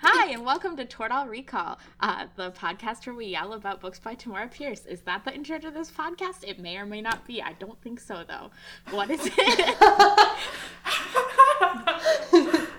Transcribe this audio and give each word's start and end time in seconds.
Hi, 0.00 0.30
and 0.30 0.44
welcome 0.44 0.76
to 0.76 0.84
Tortall 0.84 1.26
Recall, 1.26 1.78
uh, 2.00 2.26
the 2.36 2.50
podcast 2.50 3.06
where 3.06 3.14
we 3.16 3.26
yell 3.26 3.54
about 3.54 3.80
books 3.80 3.98
by 3.98 4.14
Tamora 4.14 4.50
Pierce. 4.50 4.84
Is 4.84 5.00
that 5.02 5.24
the 5.24 5.34
intro 5.34 5.58
to 5.58 5.70
this 5.70 5.90
podcast? 5.90 6.44
It 6.46 6.58
may 6.58 6.76
or 6.76 6.84
may 6.84 7.00
not 7.00 7.26
be. 7.26 7.40
I 7.40 7.54
don't 7.54 7.80
think 7.80 8.00
so, 8.00 8.22
though. 8.28 8.50
What 8.90 9.10
is 9.10 9.20
it? 9.24 9.32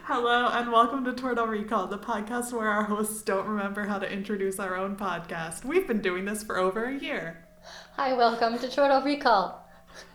Hello, 0.06 0.50
and 0.50 0.72
welcome 0.72 1.04
to 1.06 1.12
Tortall 1.14 1.50
Recall, 1.50 1.88
the 1.88 1.98
podcast 1.98 2.54
where 2.54 2.68
our 2.70 2.84
hosts 2.84 3.24
don't 3.24 3.48
remember 3.48 3.86
how 3.86 3.98
to 3.98 4.08
introduce 4.08 4.60
our 4.60 4.76
own 4.78 4.96
podcast. 4.96 5.66
We've 5.66 5.88
been 5.88 6.02
doing 6.02 6.26
this 6.26 6.44
for 6.44 6.60
over 6.60 6.86
a 6.86 7.00
year. 7.00 7.48
Hi, 7.96 8.14
welcome 8.14 8.60
to 8.60 8.68
Tortall 8.68 9.04
Recall. 9.04 9.68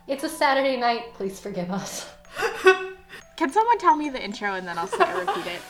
It's 0.06 0.22
a 0.22 0.28
Saturday 0.28 0.76
night. 0.76 1.14
Please 1.14 1.40
forgive 1.40 1.72
us. 1.72 2.08
Can 3.36 3.50
someone 3.50 3.78
tell 3.78 3.96
me 3.96 4.08
the 4.08 4.22
intro 4.22 4.54
and 4.54 4.68
then 4.68 4.78
I'll 4.78 4.86
start 4.86 5.16
repeat 5.26 5.46
it? 5.46 5.62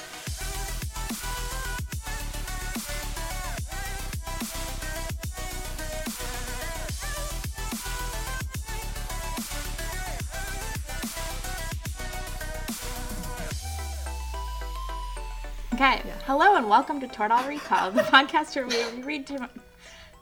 Hello 16.34 16.56
and 16.56 16.66
welcome 16.66 16.98
to 16.98 17.06
Tortall 17.06 17.46
Recall, 17.46 17.90
the 17.90 18.00
podcast 18.04 18.56
where 18.56 18.66
we 18.66 19.02
read 19.02 19.26
to 19.26 19.50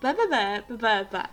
blah 0.01 0.13
blah 0.13 0.27
blah 0.27 0.61
blah 0.69 1.05
blah. 1.05 1.27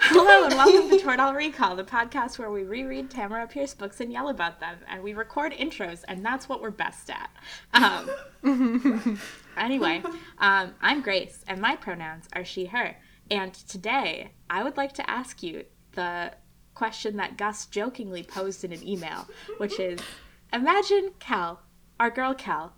Hello 0.00 0.46
and 0.46 0.54
welcome 0.56 0.90
to 0.90 0.96
Tortall 0.98 1.32
Recall, 1.32 1.76
the 1.76 1.84
podcast 1.84 2.36
where 2.36 2.50
we 2.50 2.64
reread 2.64 3.08
Tamora 3.08 3.48
Pierce 3.48 3.72
books 3.72 4.00
and 4.00 4.10
yell 4.10 4.28
about 4.28 4.58
them, 4.58 4.78
and 4.88 5.04
we 5.04 5.14
record 5.14 5.52
intros, 5.52 6.02
and 6.08 6.26
that's 6.26 6.48
what 6.48 6.60
we're 6.60 6.72
best 6.72 7.08
at. 7.08 7.30
Um, 7.72 9.20
anyway, 9.56 10.02
um, 10.38 10.74
I'm 10.80 11.02
Grace, 11.02 11.44
and 11.46 11.60
my 11.60 11.76
pronouns 11.76 12.24
are 12.32 12.44
she/her. 12.44 12.96
And 13.30 13.54
today, 13.54 14.32
I 14.50 14.64
would 14.64 14.76
like 14.76 14.94
to 14.94 15.08
ask 15.08 15.40
you 15.40 15.66
the 15.92 16.32
question 16.74 17.16
that 17.18 17.36
Gus 17.36 17.66
jokingly 17.66 18.24
posed 18.24 18.64
in 18.64 18.72
an 18.72 18.84
email, 18.84 19.28
which 19.58 19.78
is: 19.78 20.00
Imagine 20.52 21.12
Cal, 21.20 21.60
our 22.00 22.10
girl 22.10 22.34
Cal, 22.34 22.72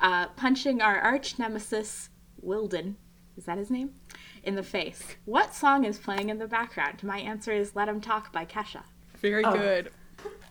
uh, 0.00 0.28
punching 0.28 0.80
our 0.82 0.98
arch 0.98 1.38
nemesis 1.38 2.10
Wyldon. 2.44 2.94
Is 3.36 3.44
that 3.46 3.58
his 3.58 3.70
name? 3.70 3.94
In 4.42 4.54
the 4.54 4.62
face. 4.62 5.02
What 5.24 5.54
song 5.54 5.84
is 5.84 5.98
playing 5.98 6.28
in 6.28 6.38
the 6.38 6.46
background? 6.46 7.02
My 7.02 7.18
answer 7.18 7.52
is 7.52 7.74
"Let 7.74 7.88
'Em 7.88 8.00
Talk" 8.00 8.32
by 8.32 8.44
Kesha. 8.44 8.82
Very 9.16 9.44
Oh. 9.44 9.52
good. 9.52 9.90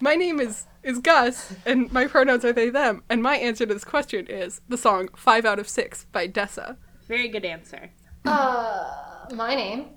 My 0.01 0.15
name 0.15 0.39
is 0.39 0.65
is 0.83 0.99
Gus, 0.99 1.55
and 1.65 1.91
my 1.93 2.07
pronouns 2.07 2.43
are 2.43 2.51
they 2.51 2.69
them. 2.69 3.03
And 3.09 3.23
my 3.23 3.37
answer 3.37 3.65
to 3.65 3.73
this 3.73 3.85
question 3.85 4.27
is 4.27 4.61
the 4.67 4.77
song 4.77 5.07
Five 5.15 5.45
Out 5.45 5.59
of 5.59 5.69
Six 5.69 6.05
by 6.11 6.27
Dessa. 6.27 6.75
Very 7.07 7.29
good 7.29 7.45
answer. 7.45 7.91
Uh, 8.25 9.25
my 9.33 9.55
name 9.55 9.91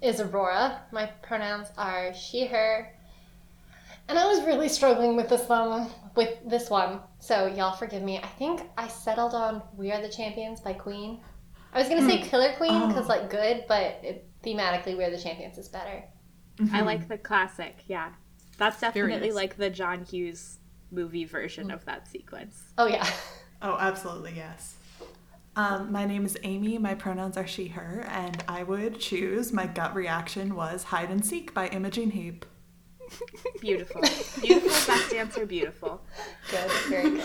is 0.00 0.20
Aurora. 0.20 0.82
My 0.90 1.06
pronouns 1.22 1.68
are 1.78 2.12
she, 2.14 2.46
her. 2.46 2.92
And 4.08 4.18
I 4.18 4.26
was 4.26 4.44
really 4.44 4.68
struggling 4.68 5.16
with 5.16 5.28
this 5.28 5.48
one, 5.48 5.88
with 6.16 6.36
this 6.46 6.68
one. 6.68 7.00
So 7.18 7.46
y'all 7.46 7.76
forgive 7.76 8.02
me. 8.02 8.18
I 8.18 8.26
think 8.26 8.62
I 8.76 8.88
settled 8.88 9.34
on 9.34 9.62
"We 9.76 9.92
Are 9.92 10.02
the 10.02 10.08
Champions" 10.08 10.60
by 10.60 10.72
Queen. 10.72 11.20
I 11.72 11.78
was 11.78 11.88
gonna 11.88 12.06
say 12.08 12.18
hmm. 12.18 12.24
Killer 12.24 12.52
Queen 12.56 12.88
because 12.88 13.06
oh. 13.06 13.08
like 13.08 13.30
good, 13.30 13.64
but 13.68 14.00
it, 14.02 14.28
thematically 14.42 14.96
"We 14.96 15.04
Are 15.04 15.10
the 15.10 15.20
Champions" 15.20 15.56
is 15.58 15.68
better. 15.68 16.04
I 16.58 16.62
mm-hmm. 16.62 16.84
like 16.84 17.08
the 17.08 17.18
classic. 17.18 17.84
Yeah, 17.86 18.12
that's 18.58 18.80
definitely 18.80 19.28
nice. 19.28 19.34
like 19.34 19.56
the 19.56 19.70
John 19.70 20.04
Hughes 20.04 20.58
movie 20.90 21.24
version 21.24 21.68
mm. 21.68 21.74
of 21.74 21.84
that 21.86 22.06
sequence. 22.08 22.62
Oh 22.78 22.86
yeah. 22.86 23.08
Oh, 23.64 23.76
absolutely, 23.78 24.32
yes. 24.34 24.74
Um, 25.54 25.92
my 25.92 26.04
name 26.04 26.26
is 26.26 26.36
Amy, 26.42 26.78
my 26.78 26.94
pronouns 26.94 27.36
are 27.36 27.46
she, 27.46 27.68
her, 27.68 28.04
and 28.08 28.42
I 28.48 28.64
would 28.64 28.98
choose, 28.98 29.52
my 29.52 29.66
gut 29.66 29.94
reaction 29.94 30.56
was 30.56 30.82
Hide 30.82 31.10
and 31.10 31.24
Seek 31.24 31.54
by 31.54 31.68
Imogen 31.68 32.10
Heap. 32.10 32.44
Beautiful, 33.60 34.00
beautiful. 34.40 34.94
Best 34.94 35.14
answer. 35.14 35.46
Beautiful. 35.46 36.00
Good. 36.50 36.70
Very 36.88 37.10
good. 37.10 37.22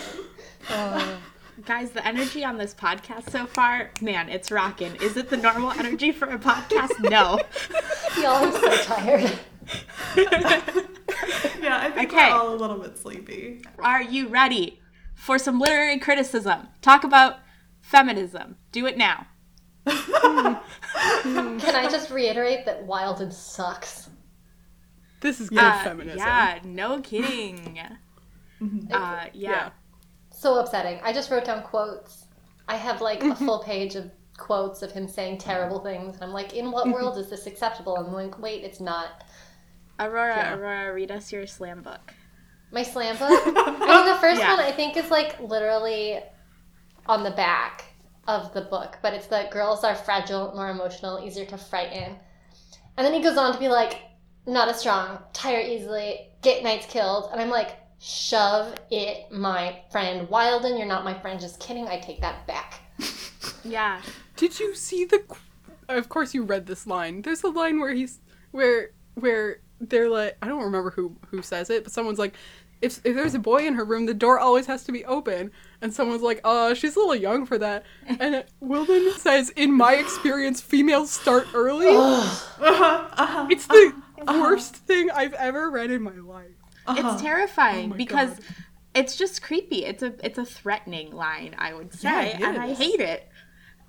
Uh, 0.68 1.16
guys, 1.64 1.90
the 1.90 2.06
energy 2.06 2.44
on 2.44 2.56
this 2.58 2.74
podcast 2.74 3.30
so 3.30 3.46
far, 3.46 3.90
man, 4.00 4.28
it's 4.28 4.50
rocking. 4.50 4.94
Is 4.96 5.16
it 5.16 5.28
the 5.30 5.36
normal 5.36 5.70
energy 5.72 6.12
for 6.12 6.26
a 6.28 6.38
podcast? 6.38 6.98
No. 7.10 7.40
Y'all 8.20 8.44
are 8.44 8.52
so 8.52 8.76
tired. 8.84 9.38
Yeah, 11.60 11.78
I 11.78 11.90
think 11.90 12.12
Okay. 12.12 12.30
we're 12.30 12.38
all 12.38 12.54
a 12.54 12.56
little 12.56 12.78
bit 12.78 12.96
sleepy. 12.96 13.62
Are 13.80 14.00
you 14.02 14.28
ready 14.28 14.80
for 15.14 15.38
some 15.38 15.58
literary 15.58 15.98
criticism? 15.98 16.68
Talk 16.80 17.02
about 17.04 17.38
feminism. 17.80 18.56
Do 18.72 18.86
it 18.86 18.96
now. 18.96 19.26
Can 19.86 20.56
I 21.74 21.88
just 21.90 22.10
reiterate 22.10 22.64
that 22.66 22.86
Wyldon 22.86 23.32
sucks? 23.32 24.08
This 25.20 25.40
is 25.40 25.48
good 25.50 25.58
Uh, 25.58 25.82
feminism. 25.84 26.18
Yeah, 26.18 26.58
no 26.64 27.00
kidding. 27.00 27.78
Uh, 28.60 29.26
yeah. 29.32 29.50
Yeah. 29.50 29.70
So 30.30 30.58
upsetting. 30.58 30.98
I 31.04 31.12
just 31.12 31.30
wrote 31.30 31.44
down 31.44 31.62
quotes. 31.62 32.24
I 32.66 32.74
have 32.76 33.00
like 33.00 33.22
a 33.22 33.36
full 33.36 33.60
page 33.62 33.94
of 33.94 34.10
quotes 34.36 34.82
of 34.82 34.90
him 34.90 35.06
saying 35.06 35.38
terrible 35.38 35.78
things, 35.78 36.14
and 36.16 36.24
I'm 36.24 36.32
like, 36.32 36.54
in 36.54 36.72
what 36.72 36.88
world 36.88 37.18
is 37.18 37.30
this 37.30 37.46
acceptable? 37.46 37.96
And 37.96 38.08
I'm 38.08 38.12
like, 38.14 38.38
wait, 38.40 38.64
it's 38.64 38.80
not. 38.80 39.22
Aurora, 40.00 40.36
Yeah. 40.36 40.54
Aurora, 40.56 40.92
read 40.92 41.12
us 41.12 41.32
your 41.32 41.46
slam 41.46 41.82
book. 41.82 42.12
My 42.72 42.82
slam 42.82 43.16
book. 43.18 43.30
I 43.30 44.02
mean, 44.04 44.12
the 44.12 44.20
first 44.20 44.40
Yeah. 44.40 44.56
one 44.56 44.60
I 44.64 44.72
think 44.72 44.96
is 44.96 45.08
like 45.10 45.38
literally 45.40 46.18
on 47.06 47.22
the 47.22 47.30
back 47.30 47.84
of 48.26 48.52
the 48.54 48.62
book, 48.62 48.98
but 49.02 49.14
it's 49.14 49.28
that 49.28 49.52
girls 49.52 49.84
are 49.84 49.94
fragile, 49.94 50.52
more 50.54 50.70
emotional, 50.70 51.20
easier 51.24 51.44
to 51.46 51.56
frighten. 51.56 52.16
And 52.96 53.06
then 53.06 53.14
he 53.14 53.22
goes 53.22 53.36
on 53.38 53.52
to 53.52 53.58
be 53.60 53.68
like, 53.68 54.00
not 54.48 54.68
as 54.68 54.80
strong, 54.80 55.18
tire 55.32 55.60
easily, 55.60 56.30
get 56.42 56.62
knights 56.62 56.86
killed. 56.86 57.30
And 57.30 57.40
I'm 57.40 57.50
like, 57.50 57.76
shove 58.00 58.74
it, 58.90 59.30
my 59.30 59.80
friend. 59.92 60.28
Wyldon, 60.28 60.78
you're 60.78 60.86
not 60.86 61.04
my 61.04 61.14
friend. 61.20 61.38
Just 61.38 61.60
kidding. 61.60 61.86
I 61.86 61.98
take 61.98 62.20
that 62.20 62.46
back. 62.46 62.80
Yeah. 63.64 64.00
Did 64.36 64.58
you 64.60 64.74
see 64.74 65.04
the? 65.04 65.22
Of 65.88 66.08
course, 66.08 66.32
you 66.32 66.42
read 66.44 66.66
this 66.66 66.86
line. 66.86 67.22
There's 67.22 67.42
a 67.42 67.48
line 67.48 67.80
where 67.80 67.92
he's 67.92 68.20
where 68.52 68.90
where 69.14 69.58
they're 69.80 70.08
like 70.08 70.36
I 70.42 70.48
don't 70.48 70.62
remember 70.62 70.90
who 70.90 71.16
who 71.30 71.42
says 71.42 71.68
it, 71.70 71.84
but 71.84 71.92
someone's 71.92 72.18
like. 72.18 72.34
If, 72.80 73.00
if 73.04 73.16
there's 73.16 73.34
a 73.34 73.40
boy 73.40 73.66
in 73.66 73.74
her 73.74 73.84
room, 73.84 74.06
the 74.06 74.14
door 74.14 74.38
always 74.38 74.66
has 74.66 74.84
to 74.84 74.92
be 74.92 75.04
open. 75.04 75.50
And 75.82 75.92
someone's 75.92 76.22
like, 76.22 76.40
uh, 76.44 76.74
she's 76.74 76.94
a 76.94 77.00
little 77.00 77.16
young 77.16 77.44
for 77.44 77.58
that. 77.58 77.82
And 78.06 78.44
Wyldon 78.62 79.14
says, 79.18 79.50
in 79.50 79.72
my 79.72 79.94
experience, 79.94 80.60
females 80.60 81.10
start 81.10 81.48
early. 81.54 81.88
uh-huh, 81.96 83.08
uh-huh, 83.12 83.48
It's 83.50 83.66
the 83.66 83.92
worst 84.26 84.76
thing 84.76 85.10
I've 85.10 85.34
ever 85.34 85.70
read 85.70 85.90
in 85.90 86.02
my 86.02 86.12
life. 86.12 86.50
It's 86.90 87.20
terrifying 87.20 87.92
Oh 87.92 87.96
because 87.96 88.30
God. 88.30 88.44
it's 88.94 89.16
just 89.16 89.42
creepy. 89.42 89.84
It's 89.84 90.02
a 90.02 90.14
it's 90.24 90.38
a 90.38 90.44
threatening 90.44 91.12
line, 91.12 91.54
I 91.58 91.74
would 91.74 91.92
say, 91.92 92.36
Yeah, 92.38 92.48
and 92.48 92.58
I 92.58 92.72
hate 92.74 93.00
it. 93.00 93.28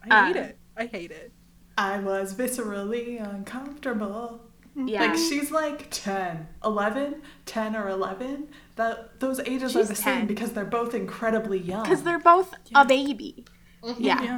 I 0.09 0.25
hate 0.27 0.35
Uh, 0.37 0.39
it. 0.41 0.57
I 0.77 0.85
hate 0.85 1.11
it. 1.11 1.31
I 1.77 1.99
was 1.99 2.33
viscerally 2.35 3.21
uncomfortable. 3.25 4.41
Yeah. 4.75 5.01
Like 5.05 5.15
she's 5.15 5.51
like 5.51 5.87
10, 5.91 6.47
11, 6.63 7.21
10 7.45 7.75
or 7.75 7.89
11. 7.89 8.47
That 8.75 9.19
those 9.19 9.39
ages 9.41 9.75
are 9.75 9.83
the 9.83 9.93
10. 9.95 9.95
same 9.95 10.27
because 10.27 10.53
they're 10.53 10.65
both 10.65 10.93
incredibly 10.93 11.59
young. 11.59 11.83
because 11.83 12.03
they're 12.03 12.19
both 12.19 12.53
a 12.75 12.85
baby. 12.85 13.45
Yeah. 13.97 14.21
Yeah. 14.21 14.35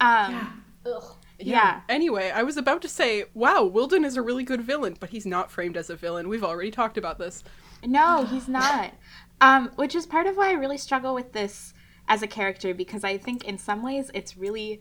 Um, 0.00 0.32
yeah. 0.32 0.48
Ugh. 0.86 1.16
Yeah. 1.50 1.80
Anyway, 1.88 2.30
I 2.30 2.42
was 2.42 2.56
about 2.56 2.82
to 2.82 2.88
say, 2.88 3.24
wow, 3.34 3.70
Wyldon 3.72 4.04
is 4.04 4.16
a 4.16 4.22
really 4.22 4.44
good 4.44 4.62
villain, 4.62 4.96
but 4.98 5.10
he's 5.10 5.26
not 5.26 5.50
framed 5.50 5.76
as 5.76 5.90
a 5.90 5.96
villain. 5.96 6.28
We've 6.28 6.44
already 6.44 6.70
talked 6.70 6.98
about 6.98 7.18
this. 7.18 7.44
No, 7.84 8.24
he's 8.24 8.48
not. 8.48 8.94
Um, 9.40 9.70
which 9.76 9.94
is 9.94 10.06
part 10.06 10.26
of 10.26 10.36
why 10.36 10.50
I 10.50 10.52
really 10.52 10.78
struggle 10.78 11.14
with 11.14 11.32
this 11.32 11.74
as 12.08 12.22
a 12.22 12.26
character 12.26 12.74
because 12.74 13.04
I 13.04 13.18
think 13.18 13.44
in 13.44 13.58
some 13.58 13.82
ways 13.82 14.10
it's 14.14 14.36
really 14.36 14.80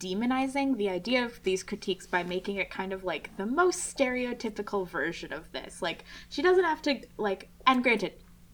demonizing 0.00 0.76
the 0.76 0.88
idea 0.88 1.24
of 1.24 1.42
these 1.42 1.62
critiques 1.62 2.06
by 2.06 2.22
making 2.22 2.56
it 2.56 2.70
kind 2.70 2.92
of 2.92 3.04
like 3.04 3.36
the 3.36 3.46
most 3.46 3.96
stereotypical 3.96 4.88
version 4.88 5.32
of 5.32 5.50
this. 5.52 5.80
Like 5.82 6.04
she 6.28 6.42
doesn't 6.42 6.64
have 6.64 6.82
to 6.82 7.00
like 7.18 7.48
and 7.66 7.82
granted 7.82 8.12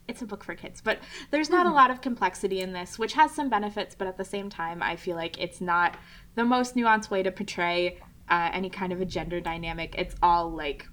it's 0.09 0.21
a 0.21 0.27
book 0.27 0.43
for 0.43 0.55
kids, 0.55 0.81
but 0.81 0.99
there's 1.31 1.49
not 1.49 1.65
a 1.65 1.71
lot 1.71 1.91
of 1.91 2.01
complexity 2.01 2.61
in 2.61 2.73
this, 2.73 2.99
which 2.99 3.13
has 3.13 3.31
some 3.31 3.49
benefits, 3.49 3.95
but 3.95 4.09
at 4.09 4.19
the 4.19 4.25
same 4.25 4.51
time 4.51 4.83
I 4.83 4.97
feel 4.97 5.17
like 5.17 5.41
it's 5.41 5.61
not 5.61 5.97
the 6.35 6.45
most 6.45 6.75
nuanced 6.75 7.11
way 7.11 7.23
to 7.23 7.31
portray 7.31 8.01
uh, 8.29 8.51
any 8.53 8.71
kind 8.71 8.93
of 8.93 9.01
a 9.01 9.05
gender 9.05 9.41
dynamic. 9.41 9.95
It's 9.99 10.17
all 10.23 10.51
like 10.51 10.87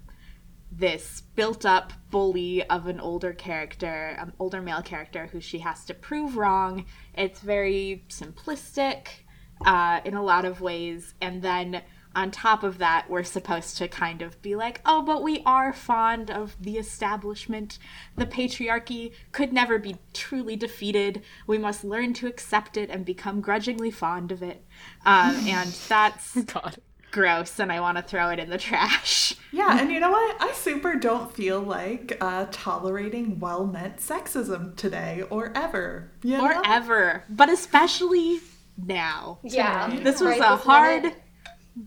this 0.72 1.24
built 1.36 1.66
up 1.66 1.94
bully 2.12 2.64
of 2.70 2.88
an 2.88 3.00
older 3.00 3.34
character, 3.34 4.16
an 4.20 4.34
older 4.40 4.62
male 4.62 4.82
character 4.82 5.28
who 5.28 5.40
she 5.40 5.60
has 5.60 5.86
to 5.86 5.94
prove 5.94 6.38
wrong. 6.38 6.86
It's 7.16 7.40
very 7.40 8.06
simplistic 8.10 9.08
uh, 9.66 10.02
in 10.06 10.14
a 10.14 10.24
lot 10.24 10.46
of 10.46 10.62
ways. 10.62 11.16
And 11.22 11.42
then 11.42 11.82
on 12.16 12.32
top 12.32 12.64
of 12.64 12.80
that, 12.80 13.10
we're 13.10 13.24
supposed 13.24 13.78
to 13.78 13.88
kind 13.88 14.22
of 14.22 14.42
be 14.42 14.56
like, 14.56 14.82
oh, 14.86 15.02
but 15.02 15.22
we 15.22 15.44
are 15.46 15.72
fond 15.72 16.32
of 16.32 16.56
the 16.60 16.78
establishment. 16.78 17.78
The 18.16 18.26
patriarchy 18.26 19.12
could 19.32 19.54
never 19.54 19.78
be 19.78 19.98
truly 20.14 20.56
defeated. 20.56 21.22
We 21.46 21.60
must 21.60 21.84
learn 21.84 22.14
to 22.16 22.28
accept 22.28 22.78
it 22.78 22.90
and 22.90 23.06
become 23.06 23.42
grudgingly 23.42 23.92
fond 23.92 24.32
of 24.32 24.42
it. 24.42 24.66
Um, 25.06 25.36
and 25.48 25.70
that's 25.88 26.36
God. 26.44 26.78
gross, 27.12 27.60
and 27.60 27.72
I 27.72 27.80
want 27.80 27.98
to 27.98 28.04
throw 28.04 28.30
it 28.30 28.40
in 28.40 28.50
the 28.50 28.58
trash. 28.58 29.36
Yeah, 29.52 29.80
and 29.80 29.92
you 29.92 30.00
know 30.00 30.12
what? 30.12 30.42
I 30.42 30.52
super 30.54 30.96
don't 30.96 31.32
feel 31.32 31.60
like 31.60 32.18
uh, 32.22 32.48
tolerating 32.52 33.40
well 33.40 33.68
meant 33.68 33.98
sexism 33.98 34.76
today 34.76 35.24
or 35.30 35.52
ever. 35.56 36.12
You 36.24 36.38
know? 36.38 36.46
Or 36.46 36.62
ever, 36.66 37.24
but 37.30 37.50
especially 37.50 38.40
now. 38.84 39.40
Yeah. 39.44 39.96
This 40.02 40.22
was 40.22 40.40
Right 40.40 40.42
a 40.42 40.56
hard 40.56 41.04
minute. 41.04 41.22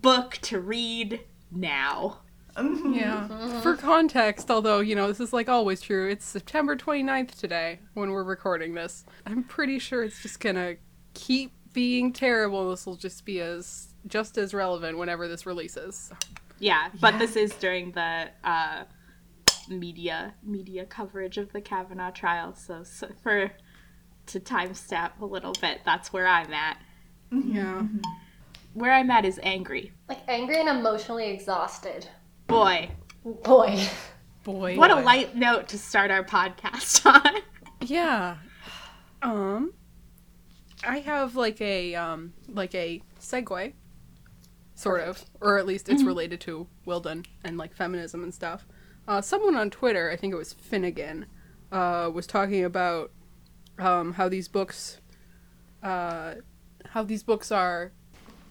Book 0.00 0.38
to 0.42 0.60
read 0.60 1.20
now. 1.50 2.18
Mm-hmm. 2.56 2.92
Yeah. 2.94 3.28
Mm-hmm. 3.30 3.60
For 3.60 3.76
context, 3.76 4.50
although, 4.50 4.80
you 4.80 4.94
know, 4.94 5.08
this 5.08 5.20
is 5.20 5.32
like 5.32 5.48
always 5.48 5.80
true, 5.80 6.08
it's 6.08 6.24
September 6.24 6.76
29th 6.76 7.38
today 7.38 7.80
when 7.94 8.10
we're 8.10 8.24
recording 8.24 8.74
this. 8.74 9.04
I'm 9.26 9.42
pretty 9.44 9.78
sure 9.78 10.02
it's 10.04 10.20
just 10.22 10.40
gonna 10.40 10.76
keep 11.14 11.52
being 11.72 12.12
terrible. 12.12 12.70
This 12.70 12.84
will 12.84 12.96
just 12.96 13.24
be 13.24 13.40
as 13.40 13.94
just 14.06 14.36
as 14.36 14.52
relevant 14.52 14.98
whenever 14.98 15.28
this 15.28 15.46
releases. 15.46 16.12
Yeah, 16.58 16.88
but 17.00 17.14
Yeah. 17.14 17.18
this 17.18 17.36
is 17.36 17.54
during 17.54 17.92
the 17.92 18.28
uh, 18.44 18.84
media 19.68 20.34
media 20.42 20.84
coverage 20.84 21.38
of 21.38 21.52
the 21.52 21.60
Kavanaugh 21.62 22.10
trial. 22.10 22.54
So, 22.54 22.82
so 22.84 23.08
for 23.22 23.50
to 24.26 24.40
timestamp 24.40 25.12
a 25.20 25.24
little 25.24 25.54
bit, 25.60 25.80
that's 25.86 26.12
where 26.12 26.26
I'm 26.26 26.52
at. 26.52 26.78
Mm-hmm. 27.32 27.56
Yeah. 27.56 27.82
Where 28.74 28.92
I'm 28.92 29.10
at 29.10 29.24
is 29.24 29.38
angry. 29.42 29.92
Like 30.08 30.20
angry 30.28 30.58
and 30.60 30.68
emotionally 30.68 31.28
exhausted. 31.30 32.08
Boy, 32.46 32.90
Boy. 33.24 33.86
Boy. 34.44 34.76
what 34.76 34.90
a 34.90 34.96
light 35.00 35.36
note 35.36 35.68
to 35.68 35.78
start 35.78 36.10
our 36.10 36.24
podcast 36.24 37.06
on. 37.26 37.40
Yeah. 37.80 38.36
Um 39.20 39.72
I 40.84 40.98
have 40.98 41.36
like 41.36 41.60
a 41.60 41.94
um 41.94 42.32
like 42.48 42.74
a 42.74 43.02
segue 43.20 43.72
sort 44.74 45.00
of 45.02 45.24
or 45.40 45.58
at 45.58 45.66
least 45.66 45.88
it's 45.88 46.02
related 46.02 46.40
to 46.40 46.66
Wyldon 46.86 47.24
and 47.44 47.56
like 47.56 47.72
feminism 47.74 48.24
and 48.24 48.34
stuff. 48.34 48.66
Uh 49.06 49.20
someone 49.20 49.54
on 49.54 49.70
Twitter, 49.70 50.10
I 50.10 50.16
think 50.16 50.32
it 50.32 50.36
was 50.38 50.52
Finnegan, 50.54 51.26
uh 51.70 52.10
was 52.12 52.26
talking 52.26 52.64
about 52.64 53.12
um 53.78 54.14
how 54.14 54.28
these 54.28 54.48
books 54.48 54.98
uh 55.84 56.34
how 56.86 57.04
these 57.04 57.22
books 57.22 57.52
are 57.52 57.92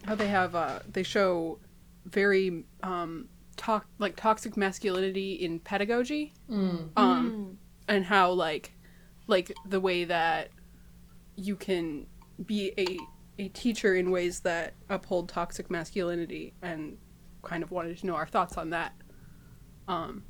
how 0.06 0.14
they 0.14 0.28
have 0.28 0.54
uh 0.54 0.80
they 0.90 1.02
show 1.02 1.58
very 2.06 2.64
um 2.82 3.28
talk 3.56 3.86
like 3.98 4.16
toxic 4.16 4.56
masculinity 4.56 5.32
in 5.34 5.58
pedagogy 5.60 6.32
um 6.96 7.58
and 7.88 8.04
how 8.04 8.30
like 8.32 8.72
like 9.26 9.52
the 9.66 9.80
way 9.80 10.04
that 10.04 10.48
you 11.36 11.56
can 11.56 12.06
be 12.44 12.72
a 12.78 12.98
a 13.38 13.48
teacher 13.48 13.94
in 13.94 14.10
ways 14.10 14.40
that 14.40 14.74
uphold 14.90 15.28
toxic 15.28 15.70
masculinity 15.70 16.52
and 16.62 16.98
kind 17.42 17.62
of 17.62 17.70
wanted 17.70 17.96
to 17.98 18.06
know 18.06 18.14
our 18.14 18.26
thoughts 18.26 18.56
on 18.56 18.70
that. 18.70 18.92
Um 19.88 20.24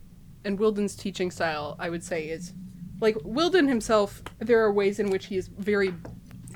and 0.45 0.59
Wyldon's 0.59 0.97
teaching 0.97 1.31
style 1.31 1.77
i 1.79 1.89
would 1.89 2.03
say 2.03 2.29
is 2.29 2.53
like 3.01 3.15
Wyldon 3.17 3.69
himself 3.69 4.23
there 4.39 4.61
are 4.65 4.73
ways 4.73 4.99
in 4.99 5.09
which 5.11 5.27
he 5.27 5.37
is 5.37 5.49
very 5.49 5.95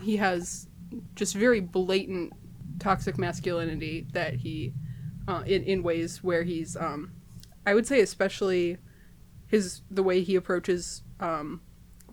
he 0.03 0.17
has 0.17 0.67
just 1.15 1.35
very 1.35 1.61
blatant 1.61 2.33
toxic 2.79 3.19
masculinity 3.19 4.07
that 4.13 4.35
he 4.35 4.73
uh, 5.29 5.43
in 5.47 5.63
in 5.65 5.83
ways 5.83 6.23
where 6.23 6.43
he's 6.43 6.77
um 6.77 7.13
i 7.67 7.75
would 7.75 7.87
say 7.87 8.01
especially 8.01 8.77
his 9.47 9.81
the 9.91 10.03
way 10.03 10.21
he 10.23 10.35
approaches 10.37 11.03
um 11.21 11.61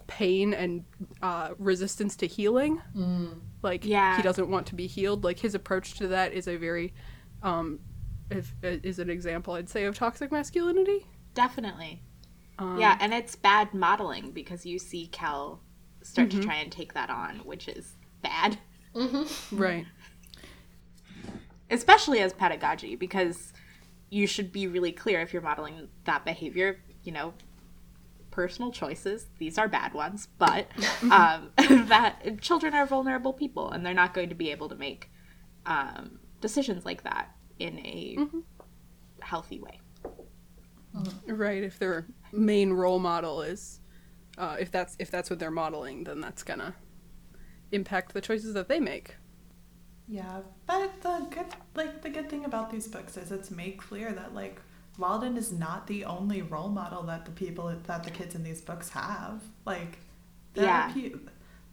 pain 0.07 0.53
and 0.53 0.83
uh 1.21 1.49
resistance 1.57 2.15
to 2.15 2.27
healing 2.27 2.81
like 3.61 3.85
Yeah. 3.85 4.15
he 4.17 4.21
doesn't 4.21 4.49
want 4.49 4.67
to 4.67 4.75
be 4.75 4.87
healed 4.87 5.23
like 5.23 5.39
his 5.39 5.55
approach 5.55 5.95
to 5.95 6.07
that 6.09 6.33
is 6.33 6.47
a 6.47 6.57
very 6.57 6.93
um 7.41 7.79
if, 8.29 8.53
is 8.61 8.99
an 8.99 9.09
example 9.09 9.53
i'd 9.53 9.69
say 9.69 9.83
of 9.85 9.95
toxic 9.95 10.31
masculinity 10.31 11.05
Definitely. 11.33 12.03
um, 12.59 12.77
yeah, 12.79 12.95
and 12.99 13.11
it's 13.11 13.35
bad 13.35 13.73
modeling 13.73 14.29
because 14.31 14.67
you 14.67 14.77
see 14.77 15.07
Cal 15.07 15.61
start 16.03 16.29
Mm-hmm. 16.29 16.41
to 16.41 16.45
try 16.45 16.55
and 16.57 16.71
take 16.71 16.93
that 16.93 17.09
on, 17.09 17.37
which 17.39 17.67
is 17.67 17.93
bad. 18.21 18.59
right 19.51 19.85
especially 21.73 22.19
as 22.19 22.33
pedagogy 22.33 22.95
because 22.95 23.53
you 24.09 24.27
should 24.27 24.51
be 24.51 24.67
really 24.67 24.91
clear 24.91 25.19
if 25.21 25.33
you're 25.33 25.41
modeling 25.41 25.89
that 26.05 26.23
behavior 26.23 26.79
you 27.03 27.11
know 27.11 27.33
personal 28.31 28.71
choices 28.71 29.27
these 29.37 29.57
are 29.57 29.67
bad 29.67 29.93
ones 29.93 30.27
but 30.37 30.67
um, 31.11 31.51
that 31.87 32.39
children 32.41 32.73
are 32.73 32.85
vulnerable 32.85 33.33
people 33.33 33.69
and 33.71 33.85
they're 33.85 33.93
not 33.93 34.13
going 34.13 34.29
to 34.29 34.35
be 34.35 34.51
able 34.51 34.69
to 34.69 34.75
make 34.75 35.09
um, 35.65 36.19
decisions 36.41 36.85
like 36.85 37.03
that 37.03 37.35
in 37.59 37.79
a 37.79 38.17
healthy 39.21 39.59
way. 39.59 39.79
Right 41.25 41.63
if 41.63 41.79
their 41.79 42.05
main 42.31 42.73
role 42.73 42.99
model 42.99 43.41
is 43.41 43.79
uh, 44.37 44.57
if 44.59 44.71
that's 44.71 44.95
if 44.99 45.09
that's 45.09 45.29
what 45.29 45.39
they're 45.39 45.51
modeling 45.51 46.03
then 46.03 46.19
that's 46.19 46.43
gonna 46.43 46.75
impact 47.71 48.13
the 48.13 48.21
choices 48.21 48.53
that 48.53 48.67
they 48.67 48.79
make 48.79 49.15
Yeah, 50.07 50.41
but 50.67 51.01
the 51.01 51.27
good 51.29 51.45
like 51.75 52.01
the 52.01 52.09
good 52.09 52.29
thing 52.29 52.45
about 52.45 52.69
these 52.71 52.87
books 52.87 53.15
is 53.17 53.31
it's 53.31 53.49
made 53.51 53.77
clear 53.77 54.11
that 54.13 54.35
like 54.35 54.59
Wyldon 54.99 55.37
is 55.37 55.51
not 55.51 55.87
the 55.87 56.05
only 56.05 56.41
role 56.41 56.69
model 56.69 57.03
that 57.03 57.25
the 57.25 57.31
people 57.31 57.73
that 57.87 58.03
the 58.03 58.11
kids 58.11 58.35
in 58.35 58.43
these 58.43 58.61
books 58.61 58.89
have. 58.89 59.41
Like 59.65 59.99
Yeah. 60.55 60.91
pe- 60.93 61.13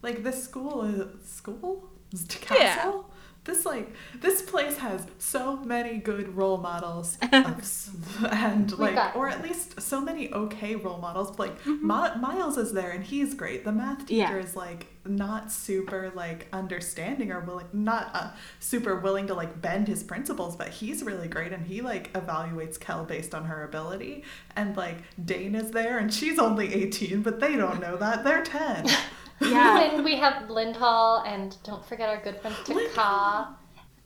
like 0.03 0.23
this 0.23 0.43
school 0.43 0.82
is 0.85 1.29
school 1.29 1.91
castle. 2.41 3.10
This 3.44 3.64
like 3.64 3.90
this 4.20 4.42
place 4.42 4.76
has 4.78 5.06
so 5.19 5.56
many 5.56 5.96
good 5.96 6.37
role 6.37 6.58
models 6.58 7.16
of, 7.32 8.26
and 8.31 8.78
like 8.78 9.16
or 9.16 9.28
at 9.28 9.42
least 9.42 9.81
so 9.81 10.00
many 10.00 10.31
okay 10.32 10.76
role 10.76 10.98
models. 10.98 11.38
Like 11.38 11.64
Mi- 11.66 11.81
Myles 12.20 12.58
is 12.58 12.72
there 12.72 12.90
and 12.90 13.02
he's 13.02 13.34
great. 13.34 13.64
The 13.64 13.72
math 13.72 14.00
teacher 14.06 14.19
Yeah. 14.19 14.37
is 14.37 14.54
like 14.56 14.87
not 15.06 15.50
super 15.50 16.12
like 16.14 16.46
understanding 16.52 17.32
or 17.32 17.40
willing 17.40 17.66
not 17.72 18.10
uh, 18.12 18.31
super 18.58 18.96
willing 19.00 19.26
to 19.28 19.32
like 19.34 19.60
bend 19.62 19.88
his 19.88 20.02
principles 20.02 20.54
but 20.56 20.69
he's 20.69 21.02
really 21.02 21.26
great 21.26 21.52
and 21.54 21.64
he 21.64 21.81
like 21.81 22.12
evaluates 22.12 22.78
kel 22.78 23.02
based 23.06 23.34
on 23.34 23.46
her 23.46 23.64
ability 23.64 24.22
and 24.56 24.76
like 24.76 24.98
dane 25.25 25.54
is 25.54 25.70
there 25.70 25.96
and 25.96 26.12
she's 26.12 26.38
only 26.38 26.75
18 26.75 27.22
but 27.22 27.40
they 27.40 27.56
don't 27.56 27.81
know 27.81 27.96
that 27.96 28.25
they're 28.25 28.42
10 28.44 28.87
yeah 29.40 29.81
And 29.94 30.04
we 30.04 30.16
have 30.16 30.48
Lindhall 30.50 31.22
and 31.26 31.56
don't 31.64 31.84
forget 31.84 32.08
our 32.08 32.20
good 32.22 32.40
friend 32.40 32.54
Tkaa. 32.64 33.48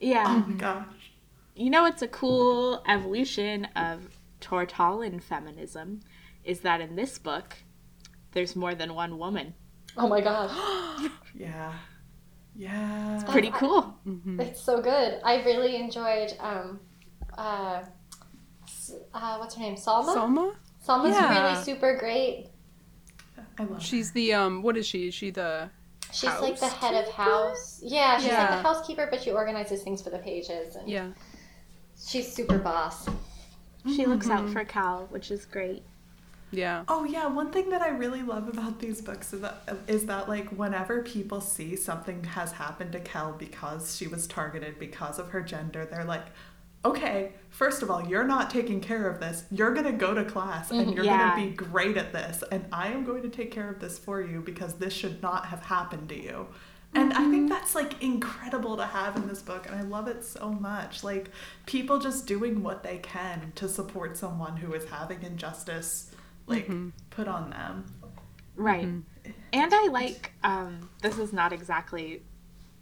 yeah 0.00 0.24
oh 0.26 0.44
my 0.48 0.54
gosh 0.56 0.86
you 1.56 1.70
know 1.70 1.86
it's 1.86 2.02
a 2.02 2.08
cool 2.08 2.82
evolution 2.88 3.66
of 3.76 4.08
Tortallan 4.40 5.22
feminism 5.22 6.00
is 6.44 6.60
that 6.60 6.80
in 6.80 6.96
this 6.96 7.18
book 7.18 7.56
there's 8.32 8.54
more 8.56 8.74
than 8.74 8.94
one 8.94 9.18
woman 9.18 9.54
Oh 9.96 10.08
my 10.08 10.20
god. 10.20 10.50
yeah 11.34 11.72
yeah 12.56 13.14
It's 13.14 13.24
pretty 13.30 13.50
cool 13.50 13.96
It's 14.40 14.60
so 14.60 14.80
good. 14.80 15.20
I 15.24 15.42
really 15.44 15.76
enjoyed 15.76 16.34
um 16.40 16.80
uh, 17.38 17.82
uh 19.12 19.36
what's 19.38 19.54
her 19.54 19.60
name? 19.62 19.76
Salma? 19.76 20.14
Salma? 20.14 20.54
Salma's 20.86 21.14
Yeah. 21.16 21.30
really 21.52 21.64
super 21.64 21.96
great. 21.98 22.48
I 23.58 23.64
love 23.64 23.82
She's 23.82 24.12
the 24.12 24.32
um 24.34 24.62
what 24.62 24.76
is 24.76 24.86
she? 24.86 25.08
Is 25.08 25.14
she 25.14 25.30
the 25.30 25.70
She's 26.12 26.30
like 26.40 26.60
the 26.60 26.68
head 26.68 26.94
of 26.94 27.12
house. 27.12 27.80
Yeah, 27.82 28.18
she's 28.18 28.30
like 28.30 28.50
the 28.50 28.62
housekeeper, 28.62 29.08
but 29.10 29.20
she 29.20 29.32
organizes 29.32 29.82
things 29.82 30.00
for 30.00 30.10
the 30.10 30.18
pages. 30.18 30.76
And 30.76 30.88
yeah. 30.88 31.08
She's 32.00 32.32
super 32.32 32.58
boss. 32.58 33.08
she 33.94 34.06
looks 34.06 34.30
out 34.30 34.48
for 34.50 34.64
cal 34.64 35.06
which 35.10 35.30
is 35.30 35.44
great 35.44 35.82
Yeah. 36.50 36.84
Oh 36.88 37.04
yeah, 37.04 37.26
one 37.26 37.50
thing 37.50 37.68
that 37.70 37.82
I 37.82 37.88
really 37.88 38.22
love 38.22 38.48
about 38.48 38.78
these 38.78 39.02
books 39.02 39.32
is 39.32 39.40
that 39.40 39.68
is 39.88 40.06
that 40.06 40.28
like 40.28 40.48
whenever 40.50 41.02
people 41.02 41.40
see 41.40 41.74
something 41.76 42.22
has 42.24 42.52
happened 42.52 42.92
to 42.92 43.00
Kel 43.00 43.32
because 43.32 43.96
she 43.96 44.06
was 44.06 44.26
targeted 44.26 44.78
because 44.78 45.18
of 45.18 45.30
her 45.30 45.40
gender, 45.42 45.84
they're 45.84 46.04
like, 46.04 46.26
okay, 46.84 47.32
first 47.50 47.82
of 47.82 47.90
all, 47.90 48.06
you're 48.06 48.24
not 48.24 48.50
taking 48.50 48.80
care 48.80 49.08
of 49.08 49.20
this. 49.20 49.44
You're 49.50 49.72
gonna 49.72 49.92
go 49.92 50.14
to 50.14 50.24
class 50.24 50.70
and 50.70 50.80
mm-hmm, 50.80 50.92
you're 50.92 51.04
Yeah. 51.04 51.30
gonna 51.30 51.50
be 51.50 51.54
great 51.54 51.96
at 51.96 52.12
this, 52.12 52.42
and 52.50 52.66
I 52.72 52.88
am 52.88 53.04
going 53.04 53.22
to 53.22 53.28
take 53.28 53.50
care 53.50 53.70
of 53.70 53.80
this 53.80 53.98
for 53.98 54.20
you 54.20 54.40
because 54.40 54.74
this 54.74 54.92
should 54.92 55.22
not 55.22 55.46
have 55.46 55.62
happened 55.62 56.08
to 56.10 56.22
you. 56.22 56.48
And 56.96 57.12
I 57.12 57.16
think 57.16 57.32
mm-hmm. 57.32 57.46
that's 57.48 57.74
like 57.74 58.00
incredible 58.00 58.76
to 58.76 58.84
have 58.86 59.16
in 59.16 59.26
this 59.26 59.42
book, 59.42 59.66
and 59.66 59.74
I 59.74 59.82
love 59.82 60.06
it 60.06 60.24
so 60.24 60.50
much. 60.52 61.02
Like 61.02 61.30
people 61.66 61.98
just 61.98 62.26
doing 62.26 62.62
what 62.62 62.82
they 62.84 62.98
can 62.98 63.52
to 63.56 63.68
support 63.68 64.16
someone 64.16 64.56
who 64.56 64.72
is 64.74 64.84
having 64.88 65.22
injustice 65.22 66.10
like 66.46 66.64
mm-hmm. 66.66 66.90
put 67.10 67.26
on 67.28 67.50
them. 67.50 67.86
Right. 68.56 68.86
And 69.52 69.74
I 69.74 69.88
like 69.90 70.32
um 70.44 70.90
this 71.02 71.18
is 71.18 71.32
not 71.32 71.52
exactly 71.52 72.22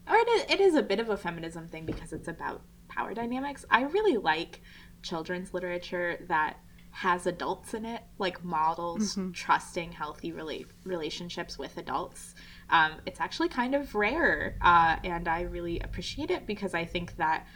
or 0.09 0.17
it 0.17 0.29
is, 0.29 0.45
it 0.51 0.61
is 0.61 0.75
a 0.75 0.83
bit 0.83 0.99
of 0.99 1.09
a 1.09 1.17
feminism 1.17 1.69
thing 1.69 1.87
because 1.87 2.13
it's 2.13 2.29
about 2.29 2.61
power 2.95 3.15
dynamics. 3.15 3.65
I 3.71 3.83
really 3.83 4.17
like 4.17 4.61
children's 5.03 5.53
literature 5.55 6.19
that 6.29 6.57
has 6.95 7.27
adults 7.27 7.73
in 7.73 7.87
it, 7.87 8.03
like 8.19 8.45
models 8.45 9.17
trusting 9.33 9.93
healthy 9.93 10.31
rela- 10.33 10.67
relationships 10.85 11.59
with 11.59 11.79
adults. 11.79 12.35
Um, 12.69 12.93
it's 13.07 13.19
actually 13.21 13.49
kind 13.49 13.75
of 13.75 13.95
rare, 13.95 14.59
uh, 14.61 14.97
and 15.03 15.27
I 15.27 15.43
really 15.43 15.81
appreciate 15.81 16.31
it 16.31 16.47
because 16.47 16.75
I 16.75 16.85
think 16.85 17.17
that 17.17 17.47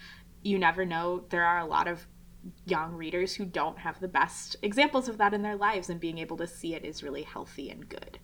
you 0.42 0.58
never 0.58 0.84
know. 0.86 1.24
There 1.28 1.44
are 1.44 1.58
a 1.58 1.66
lot 1.66 1.86
of 1.86 2.06
young 2.64 2.94
readers 2.94 3.34
who 3.34 3.44
don't 3.44 3.78
have 3.78 4.00
the 4.00 4.08
best 4.08 4.56
examples 4.62 5.08
of 5.08 5.18
that 5.18 5.34
in 5.34 5.42
their 5.42 5.56
lives, 5.56 5.90
and 5.90 6.00
being 6.00 6.18
able 6.18 6.36
to 6.38 6.46
see 6.46 6.74
it 6.74 6.84
is 6.84 7.02
really 7.02 7.22
healthy 7.22 7.68
and 7.70 7.86
good. 7.88 8.18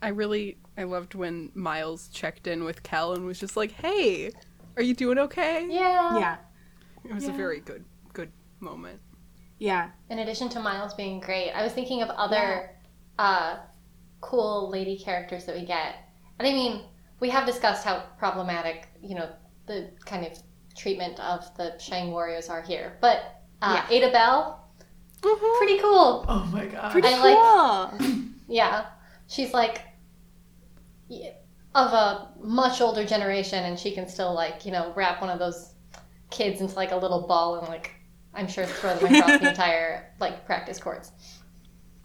I 0.00 0.08
really 0.08 0.58
I 0.76 0.84
loved 0.84 1.14
when 1.14 1.50
Myles 1.54 2.08
checked 2.08 2.46
in 2.46 2.64
with 2.64 2.82
Cal 2.82 3.12
and 3.12 3.24
was 3.24 3.38
just 3.40 3.56
like, 3.56 3.72
"Hey, 3.72 4.30
are 4.76 4.82
you 4.82 4.94
doing 4.94 5.18
okay?" 5.18 5.66
Yeah. 5.68 6.18
Yeah, 6.18 6.36
It 7.04 7.14
was 7.14 7.28
a 7.28 7.32
very 7.32 7.60
good 7.60 7.84
good 8.12 8.30
moment. 8.60 9.00
yeah, 9.58 9.90
In 10.10 10.18
addition 10.20 10.48
to 10.50 10.60
Myles 10.60 10.94
being 10.94 11.20
great, 11.20 11.50
I 11.52 11.62
was 11.62 11.72
thinking 11.72 12.02
of 12.02 12.10
other 12.10 12.70
uh, 13.18 13.58
cool 14.20 14.68
lady 14.70 14.98
characters 14.98 15.44
that 15.46 15.54
we 15.56 15.64
get. 15.64 15.96
And 16.38 16.46
I 16.48 16.52
mean, 16.52 16.82
we 17.20 17.30
have 17.30 17.46
discussed 17.46 17.84
how 17.84 18.04
problematic, 18.18 18.88
you 19.02 19.14
know, 19.14 19.28
the 19.66 19.90
kind 20.04 20.26
of 20.26 20.32
treatment 20.76 21.20
of 21.20 21.44
the 21.56 21.78
Shang 21.78 22.10
warriors 22.10 22.48
are 22.48 22.62
here. 22.62 22.98
But 23.00 23.18
uh, 23.62 23.84
Eda 23.90 24.10
Bell, 24.10 24.66
pretty 25.20 25.78
cool. 25.78 26.24
Oh 26.28 26.48
my 26.52 26.66
god. 26.66 26.90
pretty 26.92 27.08
I 27.08 27.94
cool. 28.00 28.10
Yeah. 28.48 28.86
She's 29.28 29.54
like 29.54 29.82
y- 31.08 31.34
of 31.74 31.92
a 31.92 32.28
much 32.40 32.80
older 32.80 33.04
generation, 33.04 33.64
and 33.64 33.78
she 33.78 33.92
can 33.92 34.08
still, 34.08 34.34
like, 34.34 34.64
you 34.66 34.72
know, 34.72 34.92
wrap 34.94 35.20
one 35.20 35.30
of 35.30 35.38
those 35.38 35.74
kids 36.30 36.60
into 36.60 36.74
like 36.74 36.92
a 36.92 36.96
little 36.96 37.26
ball 37.26 37.58
and, 37.58 37.68
like, 37.68 37.92
I'm 38.34 38.48
sure 38.48 38.64
throw 38.66 38.94
them 38.96 39.14
across 39.14 39.38
the 39.40 39.48
entire, 39.50 40.12
like, 40.20 40.44
practice 40.46 40.78
courts. 40.78 41.12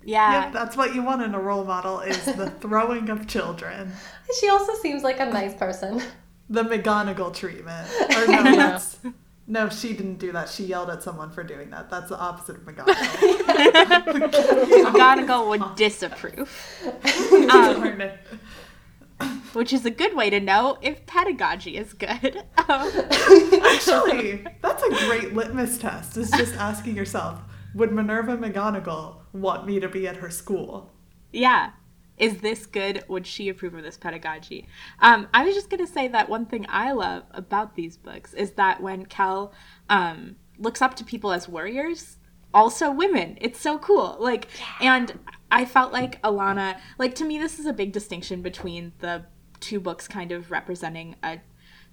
yeah. 0.04 0.46
Yep, 0.46 0.54
that's 0.54 0.78
what 0.78 0.96
you 0.96 1.04
want 1.04 1.22
in 1.22 1.34
a 1.36 1.40
role 1.40 1.66
model 1.66 2.00
is 2.02 2.26
the 2.26 2.50
throwing 2.62 3.10
of 3.10 3.28
children. 3.28 3.92
She 4.40 4.50
also 4.50 4.74
seems 4.76 5.04
like 5.04 5.20
a 5.20 5.26
nice 5.26 5.54
person. 5.56 6.02
The 6.50 6.64
McGonagall 6.64 7.34
treatment. 7.36 7.88
Or 8.16 8.28
no, 8.28 8.44
that's 8.56 9.00
no, 9.48 9.70
she 9.70 9.94
didn't 9.94 10.18
do 10.20 10.32
that. 10.34 10.50
She 10.50 10.66
yelled 10.66 10.90
at 10.90 11.04
someone 11.04 11.32
for 11.32 11.44
doing 11.44 11.70
that. 11.72 11.90
That's 11.90 12.10
the 12.10 12.18
opposite 12.20 12.58
of 12.58 12.64
McGonagall. 12.64 12.96
McGonagall 14.84 15.48
would 15.50 15.76
disapprove, 15.76 16.50
um, 17.50 17.78
Darn 17.78 18.02
it. 18.02 18.20
which 19.54 19.74
is 19.74 19.86
a 19.86 19.90
good 19.92 20.16
way 20.16 20.30
to 20.30 20.40
know 20.40 20.78
if 20.82 21.06
pedagogy 21.06 21.78
is 21.78 21.94
good. 21.94 22.44
Um, 22.70 22.92
Actually, 23.64 24.46
that's 24.62 24.84
a 24.84 24.90
great 25.08 25.34
litmus 25.34 25.78
test. 25.78 26.18
Is 26.18 26.30
just 26.32 26.54
asking 26.56 26.98
yourself, 26.98 27.40
would 27.74 27.94
Minerva 27.94 28.36
McGonagall 28.36 29.20
want 29.32 29.66
me 29.66 29.80
to 29.80 29.88
be 29.88 30.06
at 30.06 30.18
her 30.18 30.30
school? 30.30 30.92
yeah. 31.32 31.72
Is 32.18 32.40
this 32.42 32.66
good? 32.66 33.04
Would 33.08 33.28
she 33.28 33.48
approve 33.48 33.76
of 33.76 33.84
this 33.84 33.96
pedagogy? 33.98 34.68
Um, 35.00 35.28
I 35.34 35.46
was 35.46 35.54
just 35.54 35.70
going 35.70 35.86
to 35.86 35.92
say 35.92 36.08
that 36.08 36.28
one 36.28 36.48
thing 36.48 36.66
I 36.68 36.92
love 36.92 37.24
about 37.32 37.76
these 37.76 37.96
books 37.96 38.34
is 38.34 38.52
that 38.54 38.82
when 38.82 39.06
Kel 39.06 39.54
um, 39.88 40.36
looks 40.58 40.82
up 40.82 40.96
to 40.96 41.06
people 41.06 41.32
as 41.32 41.48
warriors, 41.48 42.18
also 42.54 42.92
women, 42.92 43.38
it's 43.40 43.60
so 43.60 43.78
cool. 43.78 44.18
Like, 44.20 44.48
and 44.82 45.20
I 45.52 45.66
felt 45.66 45.94
like 45.94 46.22
Alanna, 46.22 46.80
like, 46.98 47.16
to 47.16 47.26
me, 47.26 47.38
this 47.38 47.60
is 47.60 47.66
a 47.66 47.74
big 47.74 47.92
distinction 47.92 48.42
between 48.42 48.94
the 49.00 49.26
two 49.60 49.80
books 49.80 50.08
kind 50.08 50.32
of 50.32 50.52
representing 50.52 51.16
a 51.24 51.40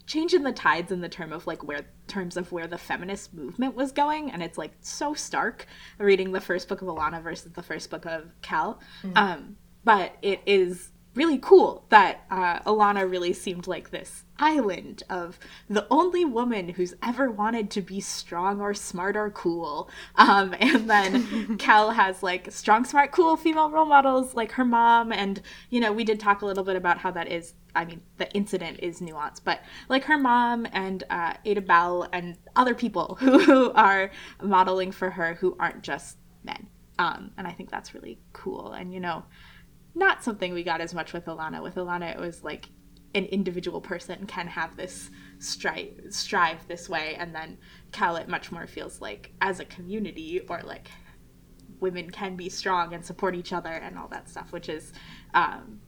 change 0.06 0.34
in 0.34 0.42
the 0.42 0.52
tides 0.52 0.92
in 0.92 1.00
the 1.00 1.08
term 1.08 1.32
of 1.32 1.46
like 1.46 1.64
where 1.64 1.86
terms 2.06 2.36
of 2.36 2.52
where 2.52 2.66
the 2.66 2.76
feminist 2.76 3.32
movement 3.32 3.74
was 3.74 3.90
going 3.90 4.30
and 4.30 4.42
it's 4.42 4.58
like 4.58 4.72
so 4.80 5.14
stark 5.14 5.66
reading 5.98 6.32
the 6.32 6.40
first 6.40 6.68
book 6.68 6.82
of 6.82 6.88
Alanna 6.88 7.22
versus 7.22 7.52
the 7.52 7.62
first 7.62 7.88
book 7.90 8.04
of 8.04 8.30
Cal. 8.42 8.80
Um 9.16 9.56
but 9.82 10.16
it 10.22 10.40
is 10.46 10.90
really 11.14 11.38
cool 11.38 11.84
that 11.90 12.24
uh, 12.30 12.60
Alanna 12.60 13.08
really 13.08 13.32
seemed 13.32 13.66
like 13.66 13.90
this 13.90 14.24
island 14.38 15.02
of 15.08 15.38
the 15.68 15.86
only 15.90 16.24
woman 16.24 16.70
who's 16.70 16.94
ever 17.02 17.30
wanted 17.30 17.70
to 17.70 17.80
be 17.80 18.00
strong 18.00 18.60
or 18.60 18.74
smart 18.74 19.16
or 19.16 19.30
cool. 19.30 19.88
Um, 20.16 20.54
and 20.60 20.90
then 20.90 21.56
Cal 21.58 21.90
has 21.90 22.22
like 22.22 22.50
strong, 22.52 22.84
smart, 22.84 23.12
cool 23.12 23.36
female 23.36 23.70
role 23.70 23.86
models 23.86 24.34
like 24.34 24.52
her 24.52 24.64
mom. 24.64 25.12
And, 25.12 25.40
you 25.70 25.80
know, 25.80 25.92
we 25.92 26.04
did 26.04 26.18
talk 26.18 26.42
a 26.42 26.46
little 26.46 26.64
bit 26.64 26.76
about 26.76 26.98
how 26.98 27.10
that 27.12 27.30
is. 27.30 27.54
I 27.76 27.84
mean, 27.84 28.02
the 28.18 28.30
incident 28.32 28.78
is 28.80 29.00
nuanced, 29.00 29.40
but 29.44 29.60
like 29.88 30.04
her 30.04 30.18
mom 30.18 30.66
and 30.72 31.02
uh, 31.10 31.34
Eda 31.42 31.60
Bell 31.60 32.08
and 32.12 32.36
other 32.54 32.74
people 32.74 33.16
who 33.20 33.72
are 33.72 34.10
modeling 34.42 34.92
for 34.92 35.10
her 35.10 35.34
who 35.34 35.56
aren't 35.58 35.82
just 35.82 36.18
men. 36.44 36.68
Um, 36.98 37.32
and 37.36 37.48
I 37.48 37.52
think 37.52 37.70
that's 37.70 37.92
really 37.92 38.20
cool. 38.32 38.70
And, 38.72 38.94
you 38.94 39.00
know, 39.00 39.24
not 39.94 40.24
something 40.24 40.52
we 40.52 40.62
got 40.62 40.80
as 40.80 40.94
much 40.94 41.12
with 41.12 41.26
Alanna. 41.26 41.62
With 41.62 41.76
Alanna, 41.76 42.14
it 42.14 42.20
was 42.20 42.42
like 42.42 42.68
an 43.14 43.26
individual 43.26 43.80
person 43.80 44.26
can 44.26 44.48
have 44.48 44.76
this 44.76 45.10
strive 45.38 46.00
strive 46.10 46.66
this 46.66 46.88
way, 46.88 47.14
and 47.18 47.34
then 47.34 47.58
Cal 47.92 48.16
it 48.16 48.28
much 48.28 48.50
more 48.50 48.66
feels 48.66 49.00
like 49.00 49.32
as 49.40 49.60
a 49.60 49.64
community 49.64 50.40
or 50.48 50.60
like 50.62 50.88
women 51.80 52.10
can 52.10 52.34
be 52.36 52.48
strong 52.48 52.94
and 52.94 53.04
support 53.04 53.34
each 53.34 53.52
other 53.52 53.70
and 53.70 53.98
all 53.98 54.08
that 54.08 54.28
stuff, 54.28 54.52
which 54.52 54.68
is 54.68 54.92
um, 55.34 55.80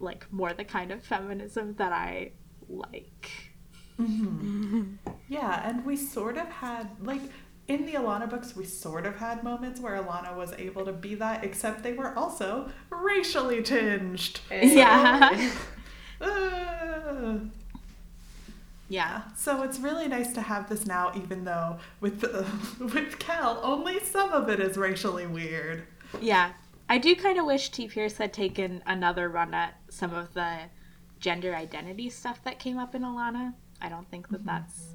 like 0.00 0.30
more 0.32 0.52
the 0.52 0.64
kind 0.64 0.90
of 0.90 1.02
feminism 1.02 1.74
that 1.74 1.92
I 1.92 2.32
like. 2.68 3.30
Yeah, 5.28 5.68
and 5.68 5.84
we 5.86 5.96
sort 5.96 6.36
of 6.36 6.48
had 6.48 6.88
like 7.00 7.22
in 7.72 7.86
the 7.86 7.92
Alanna 7.94 8.28
books, 8.28 8.54
we 8.54 8.64
sort 8.64 9.06
of 9.06 9.16
had 9.16 9.42
moments 9.42 9.80
where 9.80 10.00
Alanna 10.00 10.36
was 10.36 10.52
able 10.58 10.84
to 10.84 10.92
be 10.92 11.14
that, 11.16 11.42
except 11.44 11.82
they 11.82 11.92
were 11.92 12.16
also 12.16 12.70
racially 12.90 13.62
tinged. 13.62 14.40
Yeah. 14.50 15.50
Uh, 16.20 17.38
Yeah. 18.88 19.22
so 19.34 19.62
it's 19.62 19.80
really 19.80 20.06
nice 20.06 20.32
to 20.34 20.40
have 20.40 20.68
this 20.68 20.86
now, 20.86 21.10
even 21.16 21.42
though 21.44 21.78
with 22.00 22.20
the, 22.20 22.46
with 22.94 23.18
Cal, 23.18 23.58
only 23.64 23.98
some 24.04 24.30
of 24.32 24.48
it 24.48 24.60
is 24.60 24.76
racially 24.76 25.26
weird. 25.26 25.82
Yeah. 26.20 26.52
I 26.88 26.98
do 26.98 27.16
kind 27.16 27.38
of 27.40 27.46
wish 27.46 27.70
T. 27.70 27.88
Pierce 27.88 28.18
had 28.18 28.32
taken 28.32 28.82
another 28.86 29.28
run 29.30 29.52
at 29.52 29.80
some 29.88 30.14
of 30.14 30.32
the 30.34 30.58
gender 31.18 31.56
identity 31.56 32.08
stuff 32.08 32.44
that 32.44 32.60
came 32.60 32.78
up 32.78 32.94
in 32.94 33.02
Alanna. 33.02 33.54
I 33.80 33.88
don't 33.88 34.08
think 34.10 34.28
that 34.28 34.44
that's 34.44 34.94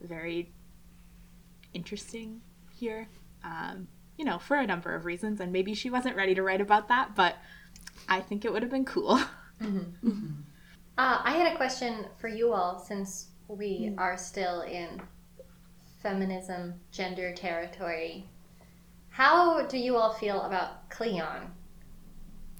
very 0.00 0.50
interesting 1.74 2.40
here. 2.70 3.08
Um, 3.44 3.88
you 4.16 4.24
know, 4.24 4.38
for 4.38 4.56
a 4.56 4.66
number 4.66 4.94
of 4.94 5.04
reasons, 5.04 5.40
and 5.40 5.52
maybe 5.52 5.74
she 5.74 5.90
wasn't 5.90 6.16
ready 6.16 6.34
to 6.34 6.42
write 6.42 6.60
about 6.60 6.88
that, 6.88 7.14
but 7.14 7.36
I 8.08 8.20
think 8.20 8.44
it 8.44 8.52
would 8.52 8.62
have 8.62 8.70
been 8.70 8.84
cool. 8.84 9.20
Uh, 10.98 11.22
I 11.24 11.32
had 11.32 11.50
a 11.50 11.56
question 11.56 12.04
for 12.18 12.28
you 12.28 12.52
all 12.52 12.78
since 12.78 13.28
we 13.48 13.94
are 13.96 14.18
still 14.18 14.60
in 14.60 15.00
feminism, 16.02 16.74
gender 16.90 17.32
territory. 17.32 18.28
How 19.08 19.66
do 19.66 19.78
you 19.78 19.96
all 19.96 20.12
feel 20.12 20.42
about 20.42 20.90
Cleon 20.90 21.50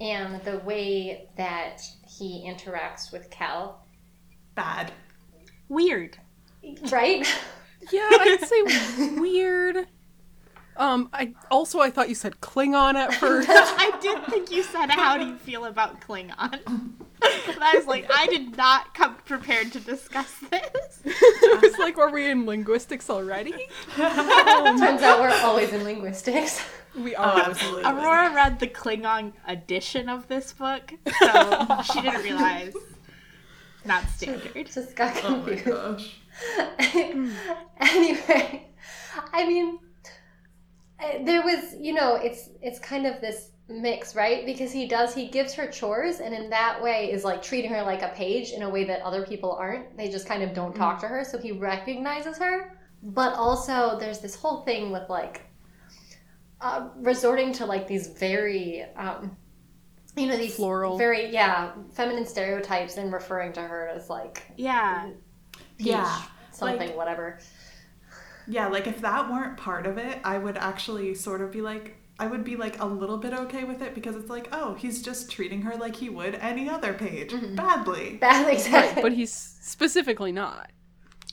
and 0.01 0.43
the 0.45 0.59
way 0.61 1.29
that 1.37 1.83
he 2.09 2.45
interacts 2.49 3.13
with 3.13 3.29
Cal? 3.29 3.85
Bad. 4.55 4.93
Weird. 5.69 6.19
Right? 6.91 7.27
Yeah, 7.91 8.09
I'd 8.11 8.41
say 8.45 9.17
weird. 9.19 9.87
Um, 10.77 11.11
I 11.13 11.35
also 11.51 11.81
I 11.81 11.91
thought 11.91 12.09
you 12.09 12.15
said 12.15 12.41
Klingon 12.41 12.95
at 12.95 13.13
first. 13.15 13.49
I 13.53 13.97
did 14.01 14.25
think 14.27 14.51
you 14.51 14.63
said, 14.63 14.91
How 14.91 15.19
do 15.19 15.27
you 15.27 15.37
feel 15.37 15.65
about 15.67 16.01
Klingon? 16.01 16.61
And 17.25 17.63
I 17.63 17.77
was 17.77 17.87
like, 17.87 18.11
I 18.13 18.27
did 18.27 18.57
not 18.57 18.95
come 18.95 19.15
prepared 19.25 19.71
to 19.75 19.79
discuss 19.81 20.35
this. 20.51 21.03
I 21.07 21.61
was 21.63 21.79
like, 21.79 21.97
were 21.97 22.11
we 22.11 22.29
in 22.29 22.47
linguistics 22.47 23.09
already? 23.09 23.53
Turns 23.95 25.03
out 25.03 25.21
we're 25.21 25.31
always 25.45 25.73
in 25.73 25.85
linguistics. 25.85 26.61
We 26.99 27.15
Oh, 27.15 27.23
are. 27.23 27.39
absolutely. 27.51 27.85
Aurora 27.85 28.35
read 28.35 28.59
the 28.59 28.67
Klingon 28.67 29.35
edition 29.47 30.09
of 30.09 30.27
this 30.27 30.53
book, 30.53 30.93
so 31.21 31.81
she 31.93 32.01
didn't 32.01 32.25
realize. 32.25 32.75
Not 33.85 34.03
standard. 34.09 34.67
Just 34.67 34.97
got 34.97 35.17
Oh 35.25 35.37
my 35.37 35.55
confused. 35.55 36.11
Gosh. 36.57 36.95
anyway, 37.81 38.71
I 39.33 39.47
mean, 39.47 39.79
uh, 41.01 41.25
there 41.25 41.43
was, 41.43 41.75
you 41.79 41.95
know, 41.95 42.17
it's 42.17 42.51
it's 42.61 42.79
kind 42.79 43.07
of 43.07 43.21
this 43.21 43.51
mix, 43.69 44.15
right? 44.15 44.45
Because 44.45 44.73
he 44.73 44.87
does, 44.87 45.15
he 45.15 45.29
gives 45.29 45.55
her 45.55 45.67
chores, 45.67 46.21
and 46.21 46.35
in 46.35 46.51
that 46.51 46.83
way 46.83 47.11
is 47.11 47.25
like 47.25 47.43
treating 47.43 47.73
her 47.73 47.83
like 47.83 48.03
a 48.03 48.09
page 48.09 48.51
in 48.53 48.63
a 48.63 48.69
way 48.71 48.85
that 48.85 49.01
other 49.03 49.25
people 49.25 49.53
aren't. 49.53 49.97
They 49.97 50.11
just 50.11 50.27
kind 50.27 50.43
of 50.43 50.55
don't 50.55 50.75
talk 50.75 51.01
to 51.01 51.09
her, 51.09 51.25
so 51.25 51.39
he 51.39 51.53
recognizes 51.53 52.39
her. 52.39 52.79
But 53.03 53.35
also, 53.35 53.99
there's 53.99 54.21
this 54.21 54.35
whole 54.35 54.63
thing 54.63 54.93
with 54.93 55.09
like 55.09 55.43
uh, 56.61 56.89
resorting 56.97 57.53
to 57.55 57.67
like 57.67 57.87
these 57.87 58.09
very. 58.09 58.85
Um, 58.97 59.37
you 60.15 60.27
know 60.27 60.37
these 60.37 60.57
Floral. 60.57 60.99
very 60.99 61.33
yeah 61.33 61.73
feminine 61.95 62.27
stereotypes 62.27 62.99
and 62.99 63.11
referring 63.13 63.51
to 63.55 63.63
her 63.63 63.89
as 63.89 64.11
like 64.11 64.43
Yeah. 64.59 65.09
Peach 65.79 65.89
Yeah, 65.89 66.23
something 66.51 66.89
like- 66.89 66.97
whatever. 66.97 67.39
Yeah, 68.47 68.67
like 68.69 68.87
if 68.87 69.01
that 69.03 69.31
weren't 69.31 69.57
part 69.57 69.87
of 69.87 69.99
it, 69.99 70.19
I 70.25 70.39
would 70.39 70.57
actually 70.57 71.15
sort 71.15 71.41
of 71.41 71.53
be 71.53 71.61
like, 71.61 71.97
I 72.19 72.27
would 72.27 72.45
be 72.45 72.57
like 72.57 72.81
a 72.81 72.85
little 72.85 73.19
bit 73.19 73.33
okay 73.33 73.65
with 73.65 73.83
it 73.83 73.95
because 73.95 74.17
it's 74.17 74.29
like, 74.29 74.49
oh, 74.53 74.75
he's 74.75 75.03
just 75.03 75.31
treating 75.31 75.63
her 75.63 75.77
like 75.77 75.97
he 75.97 76.09
would 76.09 76.35
any 76.37 76.69
other 76.69 76.93
page 76.93 77.31
mm-hmm. 77.31 77.55
badly. 77.55 78.17
Bad 78.21 78.47
Right, 78.73 78.99
but 79.01 79.13
he's 79.13 79.33
specifically 79.33 80.33
not. 80.33 80.71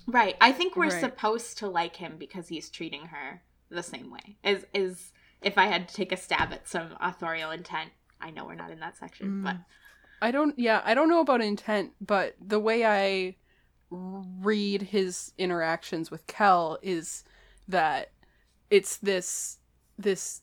Right. 0.08 0.36
I 0.42 0.52
think 0.52 0.76
we're 0.76 0.90
Right. 0.90 1.00
supposed 1.00 1.58
to 1.60 1.68
like 1.68 1.98
him 1.98 2.18
because 2.18 2.48
he's 2.48 2.70
treating 2.70 3.08
her 3.08 3.44
the 3.70 3.84
same 3.84 4.10
way. 4.12 4.38
Is 4.44 4.66
is 4.74 5.12
if 5.42 5.58
I 5.58 5.68
had 5.68 5.88
to 5.88 5.96
take 5.96 6.12
a 6.12 6.18
stab 6.18 6.52
at 6.52 6.68
some 6.68 6.96
authorial 7.00 7.52
intent, 7.52 7.92
I 8.20 8.32
know 8.32 8.46
we're 8.46 8.56
not 8.56 8.72
in 8.72 8.80
that 8.80 8.98
section, 8.98 9.44
but 9.44 9.56
mm. 9.56 9.66
I 10.22 10.32
don't 10.32 10.58
yeah, 10.58 10.82
I 10.84 10.94
don't 10.94 11.10
know 11.10 11.22
about 11.22 11.42
intent, 11.42 11.92
but 12.02 12.36
the 12.42 12.60
way 12.60 12.86
I 12.86 13.36
read 13.92 14.84
his 14.84 15.34
interactions 15.38 16.12
with 16.12 16.28
Kel 16.28 16.78
is 16.82 17.24
that 17.68 18.12
it's 18.70 18.98
this 18.98 19.58
this 19.98 20.42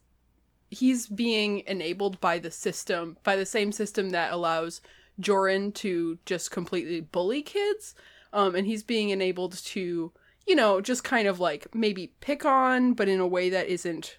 he's 0.71 1.07
being 1.07 1.63
enabled 1.67 2.21
by 2.21 2.39
the 2.39 2.51
system, 2.51 3.17
by 3.23 3.37
the 3.37 3.47
same 3.47 3.71
system 3.73 4.11
that 4.11 4.33
allows 4.33 4.81
Joren 5.21 5.73
to 5.75 6.19
just 6.27 6.51
completely 6.51 7.01
bully 7.01 7.43
kids. 7.43 7.95
Um 8.33 8.55
and 8.55 8.67
he's 8.67 8.83
being 8.83 9.11
enabled 9.11 9.53
to, 9.67 10.13
you 10.47 10.55
know, 10.55 10.81
just 10.81 11.05
kind 11.05 11.29
of 11.29 11.39
like 11.41 11.75
maybe 11.75 12.13
pick 12.21 12.45
on 12.45 12.95
but 12.95 13.09
in 13.09 13.21
a 13.21 13.27
way 13.27 13.49
that 13.51 13.69
isn't 13.69 14.19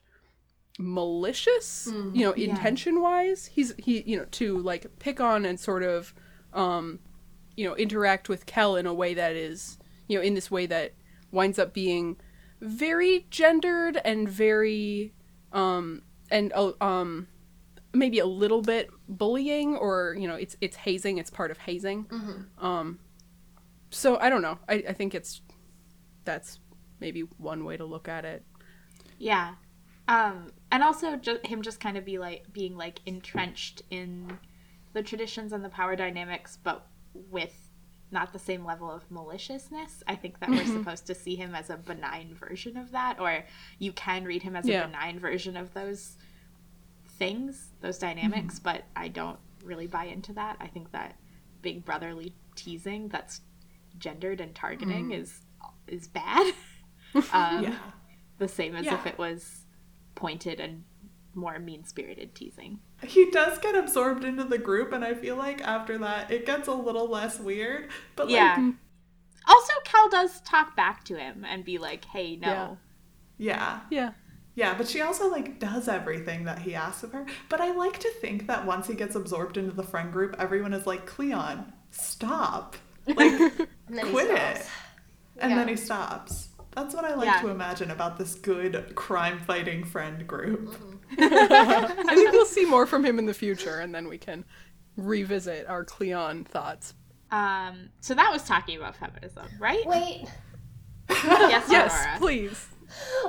malicious 0.79 1.91
you 2.13 2.24
know 2.24 2.34
Yeah. 2.36 2.46
intention 2.50 3.01
wise 3.01 3.48
he's 3.48 3.74
he 3.79 4.01
you 4.05 4.15
know 4.15 4.25
to 4.31 4.60
like 4.60 4.86
pick 5.00 5.19
on 5.19 5.43
and 5.43 5.60
sort 5.60 5.81
of 5.84 6.13
um 6.53 7.00
you 7.57 7.67
know 7.67 7.75
interact 7.75 8.29
with 8.29 8.45
kel 8.45 8.77
in 8.77 8.85
a 8.85 8.93
way 8.93 9.13
that 9.13 9.35
is 9.35 9.77
you 10.07 10.17
know 10.17 10.23
in 10.23 10.35
this 10.35 10.49
way 10.49 10.65
that 10.65 10.93
winds 11.31 11.59
up 11.59 11.73
being 11.73 12.15
very 12.61 13.27
gendered 13.29 13.99
and 14.05 14.29
very 14.29 15.13
um 15.51 16.01
and 16.31 16.53
uh, 16.53 16.71
um 16.79 17.27
maybe 17.93 18.19
a 18.19 18.25
little 18.25 18.61
bit 18.61 18.89
bullying 19.09 19.75
or 19.75 20.15
you 20.17 20.27
know 20.27 20.35
it's 20.35 20.55
it's 20.61 20.77
hazing 20.77 21.17
it's 21.17 21.29
part 21.29 21.51
of 21.51 21.57
hazing. 21.57 22.05
Um 22.59 22.99
so 23.89 24.17
i 24.19 24.29
don't 24.29 24.41
know. 24.41 24.59
I 24.69 24.83
i 24.89 24.93
think 24.93 25.15
it's 25.15 25.41
that's 26.25 26.59
maybe 26.99 27.21
one 27.37 27.63
way 27.63 27.77
to 27.77 27.85
look 27.85 28.07
at 28.07 28.25
it. 28.25 28.43
Yeah. 29.17 29.55
Um 30.07 30.51
and 30.71 30.83
also 30.83 31.15
just 31.15 31.45
him 31.45 31.61
just 31.61 31.79
kind 31.79 31.97
of 31.97 32.05
be 32.05 32.17
like 32.17 32.51
being 32.51 32.75
like 32.77 32.99
entrenched 33.05 33.81
in 33.89 34.37
the 34.93 35.03
traditions 35.03 35.53
and 35.53 35.63
the 35.63 35.69
power 35.69 35.95
dynamics 35.95 36.57
but 36.63 36.87
with 37.29 37.67
not 38.12 38.31
the 38.31 38.39
same 38.39 38.63
level 38.63 38.89
of 38.89 39.09
maliciousness. 39.12 40.03
I 40.07 40.15
think 40.15 40.39
that 40.39 40.50
we're 40.50 40.57
mm-hmm. 40.57 40.77
supposed 40.77 41.07
to 41.07 41.15
see 41.15 41.36
him 41.36 41.53
as 41.53 41.69
a 41.69 41.77
benign 41.77 42.33
version 42.33 42.77
of 42.77 42.91
that 42.91 43.19
or 43.19 43.43
you 43.79 43.91
can 43.91 44.24
read 44.24 44.43
him 44.43 44.55
as 44.55 44.65
Yeah. 44.65 44.83
a 44.83 44.88
benign 44.88 45.19
version 45.19 45.57
of 45.57 45.74
those 45.74 46.15
things, 47.17 47.71
those 47.81 47.97
dynamics, 47.97 48.55
mm-hmm. 48.55 48.63
but 48.63 48.83
I 48.95 49.09
don't 49.09 49.39
really 49.63 49.88
buy 49.88 50.05
into 50.05 50.33
that. 50.33 50.57
I 50.59 50.67
think 50.67 50.91
that 50.91 51.17
big 51.62 51.83
brotherly 51.83 52.33
teasing 52.55 53.09
that's 53.09 53.41
gendered 53.97 54.39
and 54.39 54.55
targeting 54.55 55.05
mm-hmm. 55.05 55.21
is 55.21 55.41
is 55.88 56.07
bad. 56.07 56.53
um, 57.33 57.63
Yeah. 57.63 57.77
The 58.38 58.47
same 58.47 58.75
as 58.75 58.86
Yeah. 58.86 58.95
if 58.95 59.05
it 59.05 59.17
was 59.17 59.65
pointed 60.15 60.59
and 60.59 60.83
more 61.33 61.59
mean 61.59 61.83
spirited 61.83 62.36
teasing. 62.36 62.79
He 63.03 63.29
does 63.29 63.59
get 63.59 63.75
absorbed 63.75 64.23
into 64.23 64.43
the 64.43 64.57
group, 64.57 64.91
and 64.91 65.03
I 65.05 65.13
feel 65.13 65.35
like 65.35 65.61
after 65.61 65.97
that, 65.99 66.31
it 66.31 66.45
gets 66.45 66.67
a 66.67 66.73
little 66.73 67.07
less 67.07 67.39
weird. 67.39 67.89
But 68.15 68.27
like, 68.27 68.35
Yeah. 68.35 68.71
Also, 69.47 69.73
Cal 69.85 70.09
does 70.09 70.41
talk 70.41 70.75
back 70.75 71.03
to 71.05 71.15
him 71.17 71.45
and 71.47 71.63
be 71.63 71.77
like, 71.77 72.05
"Hey, 72.05 72.35
no." 72.35 72.77
yeah. 73.37 73.81
yeah 73.91 74.11
Yeah, 74.55 74.73
but 74.77 74.87
she 74.87 74.99
also 75.01 75.29
like 75.29 75.59
does 75.59 75.87
everything 75.87 76.45
that 76.45 76.59
he 76.59 76.73
asks 76.75 77.03
of 77.03 77.13
her. 77.13 77.25
But 77.49 77.61
I 77.61 77.71
like 77.71 77.99
to 77.99 78.09
think 78.19 78.47
that 78.47 78.65
once 78.65 78.87
he 78.87 78.95
gets 78.95 79.15
absorbed 79.15 79.55
into 79.57 79.71
the 79.71 79.83
friend 79.83 80.11
group, 80.11 80.35
everyone 80.39 80.73
is 80.73 80.87
like, 80.87 81.05
Cleon, 81.05 81.71
stop. 81.91 82.75
Like 83.07 83.37
quit 83.87 84.31
it. 84.31 84.65
and 85.37 85.51
Yeah. 85.51 85.55
then 85.59 85.67
he 85.69 85.77
stops. 85.77 86.49
That's 86.75 86.93
what 86.93 87.05
I 87.05 87.13
like 87.15 87.27
Yeah. 87.27 87.41
to 87.41 87.47
imagine 87.49 87.89
about 87.91 88.17
this 88.17 88.36
good 88.36 88.93
crime 88.95 89.39
fighting 89.39 89.86
friend 89.86 90.27
group. 90.27 90.65
Mm-hmm. 90.71 90.96
I 91.17 92.13
think 92.15 92.32
we'll 92.32 92.46
see 92.46 92.65
more 92.65 92.86
from 92.86 93.06
him 93.06 93.20
in 93.20 93.26
the 93.26 93.34
future, 93.34 93.80
and 93.80 93.93
then 93.93 94.08
we 94.08 94.17
can 94.17 94.43
revisit 94.98 95.67
our 95.67 95.84
Cleon 95.86 96.43
thoughts. 96.43 96.93
Um, 97.32 97.89
so 98.02 98.13
that 98.13 98.32
was 98.32 98.43
talking 98.43 98.78
about 98.78 98.96
feminism, 98.96 99.48
right? 99.60 99.86
Wait. 99.86 100.26
yes, 101.10 101.67
Yes, 101.70 101.93
Aurora. 102.06 102.17
please. 102.20 102.67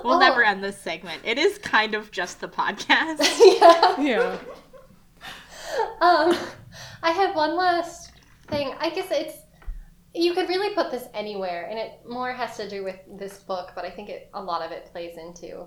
We'll 0.05 0.15
Oh. 0.15 0.21
never 0.21 0.45
end 0.45 0.63
this 0.63 0.79
segment. 0.79 1.23
It 1.25 1.37
is 1.39 1.59
kind 1.59 1.95
of 1.95 2.11
just 2.13 2.41
the 2.41 2.49
podcast. 2.49 3.19
yeah. 3.61 4.01
Yeah. 4.01 4.39
Um, 6.01 6.37
I 7.03 7.11
have 7.11 7.35
one 7.35 7.57
last 7.57 8.13
thing. 8.49 8.75
I 8.79 8.91
guess 8.91 9.09
it's 9.11 9.37
you 10.15 10.33
could 10.35 10.49
really 10.49 10.75
put 10.75 10.91
this 10.91 11.05
anywhere, 11.13 11.67
and 11.69 11.79
it 11.79 12.01
more 12.09 12.33
has 12.33 12.57
to 12.57 12.69
do 12.69 12.83
with 12.83 12.97
this 13.19 13.39
book, 13.41 13.73
but 13.75 13.85
I 13.85 13.91
think 13.91 14.09
it 14.09 14.31
a 14.35 14.43
lot 14.43 14.63
of 14.65 14.73
it 14.73 14.87
plays 14.87 15.17
into 15.19 15.67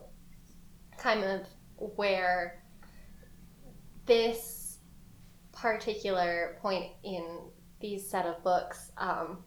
kind 0.98 1.24
of 1.24 1.42
where 1.96 2.64
this 4.06 4.78
particular 5.54 6.58
point 6.62 6.92
in 7.04 7.40
these 7.80 8.10
set 8.10 8.26
of 8.26 8.44
books, 8.44 8.92
um, 8.98 9.44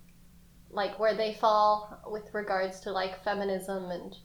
like 0.70 0.98
where 0.98 1.14
they 1.14 1.34
fall 1.34 2.00
with 2.10 2.32
regards 2.34 2.80
to 2.80 2.92
like 2.92 3.22
feminism 3.22 3.90
and 3.90 4.16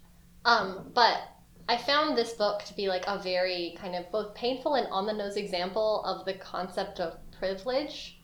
um, 0.46 0.92
but 0.94 1.22
I 1.68 1.78
found 1.78 2.18
this 2.18 2.34
book 2.34 2.64
to 2.64 2.74
be 2.74 2.88
like 2.88 3.04
a 3.06 3.20
very 3.22 3.76
kind 3.80 3.96
of 3.96 4.12
both 4.12 4.34
painful 4.34 4.76
and 4.76 4.88
on 4.88 5.06
the 5.06 5.14
nose 5.14 5.38
example 5.38 6.04
of 6.04 6.26
the 6.26 6.34
concept 6.34 7.00
of 7.00 7.18
privilege. 7.38 8.20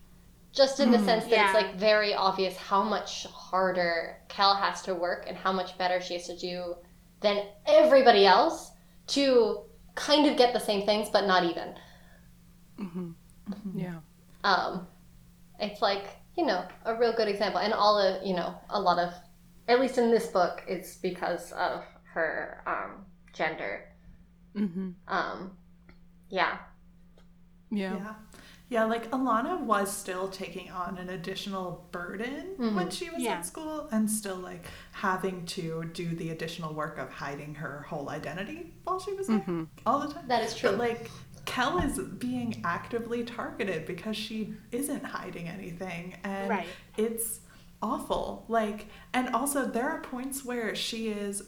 Just 0.51 0.79
in 0.79 0.89
the 0.89 0.99
sense 0.99 1.25
that 1.25 1.31
yeah. 1.31 1.45
it's 1.45 1.53
like 1.53 1.75
very 1.75 2.13
obvious 2.13 2.55
how 2.55 2.81
much 2.81 3.25
harder 3.25 4.21
Kel 4.29 4.55
has 4.55 4.81
to 4.83 4.95
work 4.95 5.25
and 5.27 5.35
how 5.35 5.51
much 5.51 5.77
better 5.77 5.99
she 5.99 6.13
has 6.13 6.27
to 6.27 6.37
do 6.37 6.75
than 7.19 7.43
everybody 7.65 8.25
else 8.25 8.71
to 9.07 9.64
kind 9.95 10.27
of 10.27 10.37
get 10.37 10.53
the 10.53 10.59
same 10.59 10.85
things, 10.85 11.09
but 11.09 11.25
not 11.27 11.43
even. 11.43 11.75
hmm 12.77 13.11
Yeah. 13.75 13.99
Um, 14.43 14.87
it's 15.59 15.81
like 15.81 16.05
you 16.37 16.45
know 16.45 16.65
a 16.85 16.95
real 16.95 17.13
good 17.13 17.27
example, 17.27 17.59
and 17.61 17.73
all 17.73 17.97
of 17.97 18.25
you 18.25 18.35
know 18.35 18.55
a 18.69 18.79
lot 18.79 18.99
of, 18.99 19.13
at 19.67 19.79
least 19.79 19.97
in 19.97 20.11
this 20.11 20.27
book, 20.27 20.63
it's 20.67 20.95
because 20.97 21.51
of 21.53 21.83
her 22.13 22.61
um, 22.67 23.05
gender. 23.33 23.91
hmm 24.53 24.91
Um, 25.07 25.57
yeah. 26.29 26.57
Yeah. 27.71 27.95
Yeah. 27.95 28.13
Yeah, 28.67 28.85
like 28.85 29.11
Alanna 29.11 29.59
was 29.59 29.95
still 29.95 30.27
taking 30.27 30.71
on 30.71 30.97
an 30.97 31.09
additional 31.09 31.87
burden 31.91 32.55
mm-hmm. 32.57 32.75
when 32.75 32.89
she 32.89 33.09
was 33.11 33.21
Yeah. 33.21 33.37
in 33.37 33.43
school 33.43 33.87
and 33.91 34.09
still 34.09 34.37
like 34.37 34.65
having 34.91 35.45
to 35.47 35.85
do 35.93 36.15
the 36.15 36.31
additional 36.31 36.73
work 36.73 36.97
of 36.97 37.11
hiding 37.11 37.55
her 37.55 37.85
whole 37.87 38.09
identity 38.09 38.73
while 38.83 38.99
she 38.99 39.13
was 39.13 39.27
there 39.27 39.39
mm-hmm. 39.39 39.65
all 39.85 39.99
the 39.99 40.11
time. 40.13 40.27
That 40.27 40.43
is 40.43 40.55
true. 40.55 40.71
But 40.71 40.79
like 40.79 41.11
Kel 41.45 41.77
is 41.77 41.99
being 41.99 42.61
actively 42.65 43.23
targeted 43.23 43.85
because 43.85 44.17
she 44.17 44.55
isn't 44.71 45.03
hiding 45.03 45.47
anything 45.47 46.15
and 46.23 46.49
Right. 46.49 46.67
it's 46.97 47.41
awful. 47.83 48.45
Like 48.47 48.87
and 49.13 49.29
also 49.29 49.65
there 49.67 49.87
are 49.89 50.01
points 50.01 50.43
where 50.43 50.73
she 50.73 51.09
is 51.09 51.43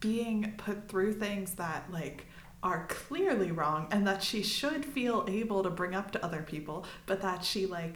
being 0.00 0.54
put 0.58 0.88
through 0.88 1.14
things 1.14 1.54
that 1.54 1.90
like 1.90 2.26
are 2.62 2.86
clearly 2.88 3.50
wrong 3.50 3.86
and 3.90 4.06
that 4.06 4.22
she 4.22 4.42
should 4.42 4.84
feel 4.84 5.24
able 5.28 5.62
to 5.62 5.70
bring 5.70 5.94
up 5.94 6.10
to 6.10 6.22
other 6.24 6.42
people 6.42 6.84
but 7.06 7.22
that 7.22 7.44
she 7.44 7.66
like 7.66 7.94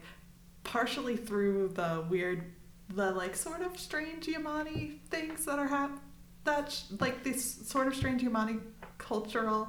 partially 0.62 1.16
through 1.16 1.68
the 1.74 2.04
weird 2.08 2.52
the 2.94 3.10
like 3.12 3.34
sort 3.34 3.60
of 3.60 3.78
strange 3.78 4.26
yamani 4.26 4.98
things 5.10 5.44
that 5.44 5.58
are 5.58 5.66
hap 5.66 5.90
that 6.44 6.72
sh- 6.72 6.82
like 7.00 7.22
this 7.22 7.66
sort 7.66 7.86
of 7.86 7.94
strange 7.94 8.22
yamani 8.22 8.58
cultural 8.96 9.68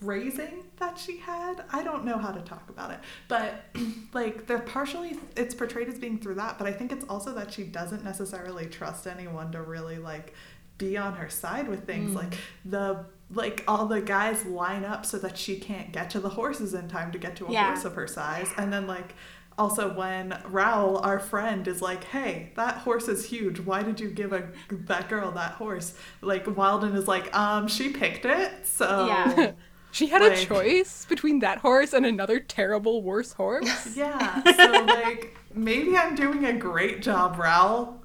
raising 0.00 0.64
that 0.76 0.96
she 0.96 1.18
had 1.18 1.64
i 1.72 1.82
don't 1.82 2.04
know 2.04 2.16
how 2.16 2.30
to 2.30 2.40
talk 2.40 2.70
about 2.70 2.90
it. 2.90 3.00
But 3.28 3.64
like 4.14 4.46
they're 4.46 4.60
partially 4.60 5.18
it's 5.36 5.54
portrayed 5.54 5.88
as 5.88 5.98
being 5.98 6.18
through 6.18 6.36
that 6.36 6.56
but 6.56 6.66
i 6.66 6.72
think 6.72 6.92
it's 6.92 7.04
also 7.08 7.34
that 7.34 7.52
she 7.52 7.64
doesn't 7.64 8.04
necessarily 8.04 8.66
trust 8.66 9.06
anyone 9.06 9.52
to 9.52 9.60
really 9.60 9.98
like 9.98 10.34
be 10.80 10.96
on 10.96 11.14
her 11.14 11.28
side 11.28 11.68
with 11.68 11.86
things. 11.86 12.12
Mm. 12.12 12.16
Like 12.16 12.34
the 12.64 13.04
like 13.32 13.62
all 13.68 13.86
the 13.86 14.00
guys 14.00 14.44
line 14.44 14.84
up 14.84 15.06
so 15.06 15.18
that 15.18 15.38
she 15.38 15.58
can't 15.58 15.92
get 15.92 16.10
to 16.10 16.20
the 16.20 16.30
horses 16.30 16.74
in 16.74 16.88
time 16.88 17.12
to 17.12 17.18
get 17.18 17.36
to 17.36 17.46
a 17.46 17.52
Yeah. 17.52 17.66
horse 17.68 17.84
of 17.84 17.94
her 17.94 18.06
size 18.06 18.48
and 18.56 18.72
then 18.72 18.86
like 18.86 19.14
also 19.58 19.92
when 19.92 20.38
Raoul, 20.48 20.98
our 20.98 21.18
friend, 21.18 21.68
is 21.68 21.82
like, 21.82 22.04
"Hey, 22.04 22.50
that 22.56 22.76
horse 22.78 23.08
is 23.08 23.26
huge. 23.26 23.60
Why 23.60 23.82
did 23.82 24.00
you 24.00 24.08
give 24.08 24.32
a 24.32 24.44
that 24.70 25.08
girl 25.10 25.30
that 25.32 25.52
horse?" 25.52 25.92
Like 26.22 26.46
Wyldon 26.46 26.94
is 26.96 27.06
like, 27.06 27.36
"Um, 27.36 27.68
she 27.68 27.90
picked 27.90 28.24
it, 28.24 28.66
so 28.66 29.06
Yeah. 29.06 29.52
She 29.92 30.06
had 30.06 30.22
a 30.22 30.36
choice 30.36 31.04
between 31.08 31.40
that 31.40 31.58
horse 31.58 31.92
and 31.92 32.06
another 32.06 32.38
terrible, 32.38 33.02
worse 33.02 33.32
horse. 33.32 33.88
Yeah, 33.96 34.40
so 34.44 34.84
like 34.84 35.36
maybe 35.52 35.96
I'm 35.96 36.14
doing 36.14 36.44
a 36.46 36.52
great 36.52 37.02
job, 37.02 37.36
Raoul. 37.38 38.00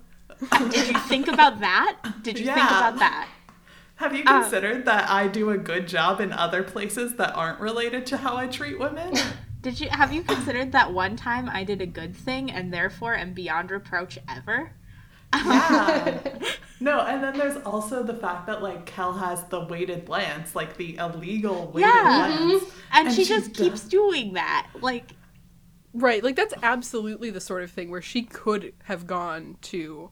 Did 0.72 0.88
you 0.90 1.00
think 1.02 1.28
about 1.28 1.60
that? 1.62 1.98
Did 2.24 2.40
you 2.40 2.46
think 2.46 2.58
about 2.58 2.98
that? 3.00 3.30
Have 3.96 4.16
you 4.16 4.24
Uh, 4.26 4.42
considered 4.42 4.86
that 4.86 5.10
I 5.10 5.28
do 5.28 5.50
a 5.52 5.58
good 5.58 5.88
job 5.88 6.20
in 6.20 6.32
other 6.34 6.64
places 6.64 7.16
that 7.16 7.34
aren't 7.36 7.60
related 7.60 8.06
to 8.08 8.18
how 8.18 8.36
I 8.36 8.48
treat 8.48 8.78
women? 8.80 9.14
Did 9.62 9.80
you 9.80 9.90
have 9.90 10.14
you 10.14 10.22
considered 10.22 10.74
that 10.74 10.94
one 10.94 11.16
time 11.16 11.50
I 11.50 11.64
did 11.64 11.82
a 11.82 11.88
good 11.88 12.16
thing 12.16 12.52
and 12.52 12.72
therefore 12.72 13.16
am 13.16 13.34
beyond 13.34 13.72
reproach 13.72 14.20
ever? 14.30 14.74
Yeah. 15.34 16.20
no, 16.80 17.00
and 17.00 17.24
then 17.24 17.36
there's 17.36 17.58
also 17.64 18.04
the 18.04 18.14
fact 18.14 18.46
that 18.46 18.62
like 18.62 18.86
Kel 18.86 19.14
has 19.14 19.44
the 19.46 19.62
weighted 19.66 20.08
lance, 20.08 20.56
like 20.56 20.78
the 20.78 20.98
illegal 20.98 21.72
weighted 21.72 21.90
Yeah. 21.90 22.38
lance. 22.38 22.64
And, 22.94 23.08
And 23.08 23.16
she 23.16 23.24
she 23.24 23.30
just 23.30 23.54
does- 23.54 23.58
keeps 23.66 23.82
doing 23.88 24.34
that. 24.34 24.68
Like 24.82 25.14
Right, 25.94 26.22
like 26.24 26.36
that's 26.36 26.54
absolutely 26.62 27.30
the 27.32 27.40
sort 27.42 27.64
of 27.64 27.72
thing 27.72 27.90
where 27.90 28.02
she 28.04 28.22
could 28.24 28.74
have 28.84 29.08
gone 29.08 29.58
to 29.64 30.12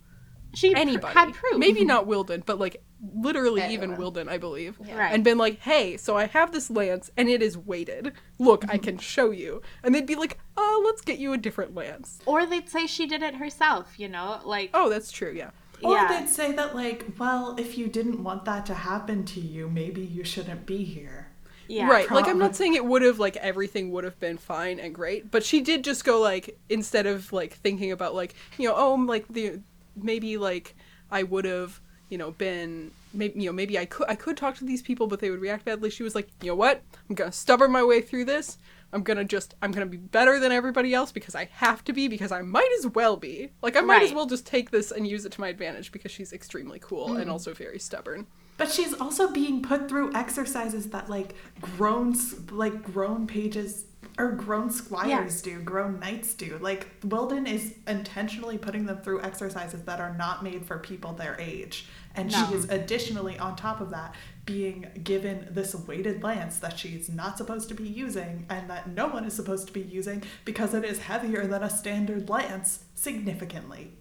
she 0.56 0.72
pr- 0.72 0.78
anybody. 0.78 1.14
had 1.14 1.34
proof. 1.34 1.58
Maybe 1.60 1.84
not 1.86 2.08
Wyldon, 2.08 2.44
but 2.46 2.58
like 2.58 2.82
literally 3.14 3.64
even 3.74 3.96
Wyldon, 3.98 4.30
I 4.30 4.38
believe. 4.38 4.78
Right. 4.80 5.14
And 5.14 5.24
been 5.24 5.38
like, 5.38 5.60
hey, 5.60 5.98
so 5.98 6.16
I 6.18 6.26
have 6.28 6.52
this 6.52 6.70
lance 6.70 7.12
and 7.18 7.28
it 7.30 7.42
is 7.42 7.58
weighted. 7.58 8.14
Look. 8.40 8.64
I 8.70 8.78
can 8.78 8.98
show 9.14 9.32
you. 9.32 9.62
And 9.84 9.94
they'd 9.94 10.06
be 10.06 10.16
like, 10.16 10.40
oh, 10.58 10.82
let's 10.86 11.02
get 11.02 11.20
you 11.20 11.34
a 11.34 11.38
different 11.38 11.76
lance. 11.76 12.20
or 12.26 12.46
they'd 12.46 12.70
say 12.70 12.88
she 12.88 13.06
did 13.06 13.22
it 13.22 13.36
herself, 13.36 14.00
you 14.00 14.08
know? 14.10 14.40
Like 14.46 14.70
Oh, 14.74 14.90
that's 14.90 15.12
true, 15.12 15.32
yeah. 15.32 15.52
Or 15.84 15.96
yeah. 15.96 16.08
they'd 16.08 16.30
say 16.30 16.54
that 16.54 16.76
like, 16.76 17.06
well, 17.20 17.56
if 17.58 17.78
you 17.78 17.88
didn't 17.88 18.24
want 18.24 18.46
that 18.46 18.66
to 18.68 18.74
happen 18.74 19.26
to 19.26 19.42
you, 19.42 19.70
maybe 19.70 20.02
you 20.02 20.24
shouldn't 20.24 20.66
be 20.66 20.86
here. 20.86 21.28
yeah. 21.68 21.90
right. 21.90 22.10
Like 22.10 22.28
I'm 22.28 22.38
not 22.40 22.56
saying 22.56 22.76
it 22.76 22.86
would 22.86 23.02
have 23.02 23.20
like 23.20 23.36
everything 23.38 23.92
would 23.92 24.06
have 24.06 24.18
been 24.20 24.38
fine 24.38 24.80
and 24.80 24.96
great, 24.96 25.30
but 25.30 25.44
she 25.44 25.60
did 25.60 25.84
just 25.84 26.06
go 26.06 26.22
like 26.22 26.58
instead 26.70 27.06
of 27.06 27.34
like 27.34 27.54
thinking 27.56 27.92
about 27.92 28.16
like, 28.16 28.34
you 28.58 28.70
know, 28.70 28.76
oh, 28.78 28.94
like 28.96 29.26
the 29.28 29.60
maybe 29.96 30.38
like 30.38 30.76
I 31.12 31.24
would 31.24 31.44
have, 31.46 31.82
you 32.14 32.20
know, 32.20 32.30
been 32.30 32.92
maybe 33.12 33.42
you 33.42 33.48
know, 33.48 33.54
maybe 33.54 33.80
I 33.80 33.86
could 33.86 34.06
I 34.08 34.14
could 34.14 34.38
talk 34.38 34.56
to 34.58 34.66
these 34.66 34.84
people 34.84 35.08
but 35.08 35.20
they 35.20 35.32
would 35.32 35.42
react 35.42 35.66
badly. 35.66 35.90
She 35.90 36.04
was 36.04 36.14
like, 36.14 36.30
"You 36.44 36.50
know 36.50 36.56
what? 36.56 36.84
I'm 37.10 37.16
going 37.16 37.32
to 37.32 37.36
stubborn 37.36 37.72
my 37.72 37.84
way 37.84 38.02
through 38.02 38.26
this. 38.26 38.60
I'm 38.94 39.02
going 39.02 39.18
to 39.18 39.26
just 39.26 39.56
I'm 39.64 39.72
going 39.72 39.88
to 39.88 39.90
be 39.90 39.98
better 39.98 40.40
than 40.40 40.52
everybody 40.52 40.94
else 40.94 41.12
because 41.12 41.34
I 41.34 41.50
have 41.54 41.84
to 41.86 41.94
be 41.94 42.08
because 42.08 42.32
I 42.32 42.44
might 42.44 42.70
as 42.78 42.86
well 42.86 43.18
be. 43.18 43.50
Like 43.64 43.76
I 43.76 43.82
might 43.82 44.04
as 44.04 44.14
well 44.14 44.28
just 44.28 44.46
take 44.46 44.70
this 44.70 44.92
and 44.92 45.08
use 45.08 45.26
it 45.26 45.32
to 45.32 45.42
my 45.42 45.48
advantage 45.48 45.92
because 45.92 46.12
she's 46.12 46.32
extremely 46.32 46.78
cool 46.78 47.18
and 47.18 47.28
mm. 47.28 47.32
also 47.32 47.52
very 47.52 47.80
stubborn." 47.80 48.28
But 48.58 48.72
she's 48.72 48.94
also 48.94 49.32
being 49.32 49.64
put 49.64 49.90
through 49.90 50.14
exercises 50.14 50.92
that 50.92 51.10
like 51.10 51.34
grown 51.62 52.16
like 52.52 52.84
grown 52.84 53.26
pages 53.26 53.86
or 54.18 54.32
grown 54.32 54.70
squires 54.70 55.42
do, 55.42 55.60
grown 55.62 56.00
knights 56.00 56.34
do. 56.34 56.58
Like 56.62 57.02
Wyldon 57.02 57.48
is 57.48 57.74
intentionally 57.88 58.58
putting 58.58 58.86
them 58.86 59.02
through 59.02 59.22
exercises 59.22 59.84
that 59.84 60.00
are 60.00 60.14
not 60.16 60.44
made 60.44 60.66
for 60.66 60.78
people 60.78 61.14
their 61.14 61.40
age. 61.40 61.88
And 62.16 62.32
No. 62.32 62.46
she 62.48 62.56
is 62.56 62.66
additionally 62.70 63.38
on 63.40 63.56
top 63.56 63.82
of 63.82 63.90
that 63.90 64.14
being 64.46 64.88
given 65.04 65.48
this 65.50 65.74
weighted 65.74 66.22
lance 66.22 66.58
that 66.60 66.78
she's 66.78 67.10
not 67.10 67.38
supposed 67.38 67.70
to 67.70 67.76
be 67.76 67.88
using 67.88 68.46
and 68.50 68.70
that 68.70 68.90
no 68.90 69.08
one 69.08 69.24
is 69.26 69.34
supposed 69.34 69.68
to 69.68 69.74
be 69.74 69.82
using 69.82 70.22
because 70.46 70.74
it 70.74 70.84
is 70.84 71.00
heavier 71.00 71.48
than 71.48 71.64
a 71.64 71.70
standard 71.70 72.30
lance 72.30 72.84
significantly. 72.94 73.94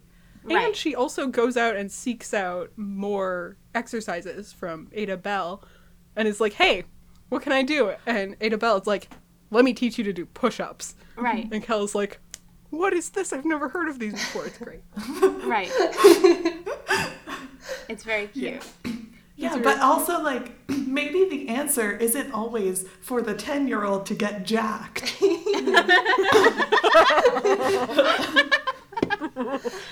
Right. 0.43 0.65
And 0.67 0.75
she 0.75 0.93
also 0.93 1.27
goes 1.27 1.55
out 1.55 1.75
and 1.77 1.89
seeks 1.91 2.33
out 2.33 2.71
more 2.75 3.55
exercises 3.73 4.51
from 4.51 4.89
Eda 4.93 5.15
Bell 5.17 5.63
and 6.15 6.27
is 6.27 6.41
like, 6.41 6.53
hey, 6.53 6.83
what 7.29 7.41
can 7.41 7.53
I 7.53 7.63
do? 7.63 7.93
And 8.05 8.35
Eda 8.41 8.57
Bell 8.57 8.77
is 8.77 8.85
like, 8.85 9.09
let 9.49 9.63
me 9.63 9.73
teach 9.73 9.97
you 9.97 10.03
to 10.03 10.13
do 10.13 10.25
push 10.25 10.59
ups. 10.59 10.95
Right. 11.15 11.47
And 11.51 11.63
Kel's 11.63 11.95
like, 11.95 12.19
what 12.69 12.91
is 12.93 13.11
this? 13.11 13.31
I've 13.31 13.45
never 13.45 13.69
heard 13.69 13.87
of 13.87 13.99
these 13.99 14.13
before. 14.13 14.45
It's 14.45 14.57
great. 14.57 14.81
Right. 15.45 15.71
it's 17.89 18.03
very 18.03 18.27
cute. 18.27 18.61
Yeah, 19.35 19.47
It's 19.47 19.55
but 19.57 19.63
very- 19.63 19.79
also 19.79 20.21
like 20.21 20.51
maybe 20.69 21.27
the 21.27 21.49
answer 21.49 21.91
isn't 21.97 22.31
always 22.33 22.85
for 23.01 23.19
the 23.23 23.33
10 23.33 23.67
year 23.67 23.83
old 23.83 24.05
to 24.05 24.13
get 24.13 24.43
jacked. 24.45 25.15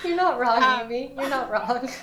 You're 0.03 0.15
not 0.15 0.39
wrong, 0.39 0.61
Um, 0.61 0.81
Amy. 0.91 1.13
You're 1.17 1.29
not 1.29 1.49
wrong. 1.51 1.89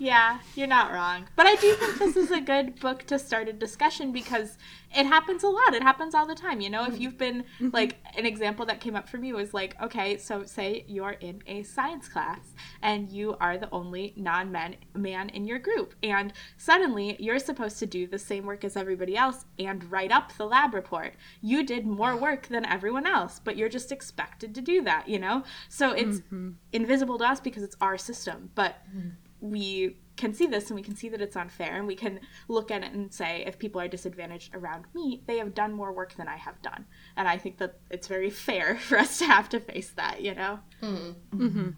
Yeah, 0.00 0.38
you're 0.56 0.66
not 0.66 0.92
wrong. 0.92 1.28
But 1.36 1.46
I 1.46 1.56
do 1.56 1.74
think 1.74 1.98
this 1.98 2.16
is 2.16 2.30
a 2.30 2.40
good 2.40 2.80
book 2.80 3.04
to 3.08 3.18
start 3.18 3.48
a 3.48 3.52
discussion 3.52 4.12
because 4.12 4.56
it 4.96 5.04
happens 5.04 5.44
a 5.44 5.48
lot. 5.48 5.74
It 5.74 5.82
happens 5.82 6.14
all 6.14 6.26
the 6.26 6.34
time. 6.34 6.62
You 6.62 6.70
know, 6.70 6.86
if 6.86 6.98
you've 6.98 7.18
been 7.18 7.42
mm-hmm. 7.42 7.68
like 7.74 7.98
an 8.16 8.24
example 8.24 8.64
that 8.66 8.80
came 8.80 8.96
up 8.96 9.10
for 9.10 9.18
me 9.18 9.34
was 9.34 9.52
like, 9.52 9.76
okay, 9.80 10.16
so 10.16 10.44
say 10.44 10.86
you're 10.88 11.16
in 11.20 11.42
a 11.46 11.62
science 11.64 12.08
class 12.08 12.54
and 12.80 13.10
you 13.10 13.36
are 13.40 13.58
the 13.58 13.68
only 13.72 14.14
non-man 14.16 14.76
man 14.94 15.28
in 15.28 15.44
your 15.44 15.58
group 15.58 15.94
and 16.02 16.32
suddenly 16.56 17.16
you're 17.18 17.38
supposed 17.38 17.78
to 17.78 17.86
do 17.86 18.06
the 18.06 18.18
same 18.18 18.46
work 18.46 18.64
as 18.64 18.78
everybody 18.78 19.18
else 19.18 19.44
and 19.58 19.90
write 19.92 20.10
up 20.10 20.32
the 20.38 20.46
lab 20.46 20.72
report. 20.72 21.12
You 21.42 21.62
did 21.62 21.86
more 21.86 22.16
work 22.16 22.48
than 22.48 22.64
everyone 22.64 23.06
else, 23.06 23.38
but 23.38 23.54
you're 23.54 23.68
just 23.68 23.92
expected 23.92 24.54
to 24.54 24.62
do 24.62 24.82
that, 24.82 25.08
you 25.08 25.18
know? 25.18 25.44
So 25.68 25.92
it's 25.92 26.20
mm-hmm. 26.20 26.52
invisible 26.72 27.18
to 27.18 27.24
us 27.24 27.38
because 27.38 27.62
it's 27.62 27.76
our 27.82 27.98
system, 27.98 28.50
but 28.54 28.76
mm-hmm. 28.88 29.10
We 29.40 29.96
can 30.16 30.34
see 30.34 30.46
this 30.46 30.66
and 30.68 30.76
we 30.76 30.82
can 30.82 30.94
see 30.94 31.08
that 31.08 31.20
it's 31.22 31.36
unfair 31.36 31.76
and 31.76 31.86
we 31.86 31.94
can 31.94 32.20
look 32.48 32.70
at 32.70 32.82
it 32.82 32.92
and 32.92 33.12
say 33.12 33.42
if 33.46 33.58
people 33.58 33.80
are 33.80 33.88
disadvantaged 33.88 34.54
around 34.54 34.84
me 34.94 35.22
they 35.26 35.38
have 35.38 35.54
done 35.54 35.72
more 35.72 35.92
work 35.92 36.14
than 36.16 36.28
i 36.28 36.36
have 36.36 36.60
done 36.60 36.84
and 37.16 37.26
i 37.26 37.38
think 37.38 37.56
that 37.56 37.78
it's 37.90 38.06
very 38.06 38.28
fair 38.28 38.76
for 38.88 38.98
us 38.98 39.18
to 39.18 39.24
have 39.24 39.48
to 39.48 39.58
face 39.58 39.90
that 39.96 40.20
you 40.20 40.34
know 40.34 40.58
Hmm. 40.80 41.10
Hmm. 41.32 41.68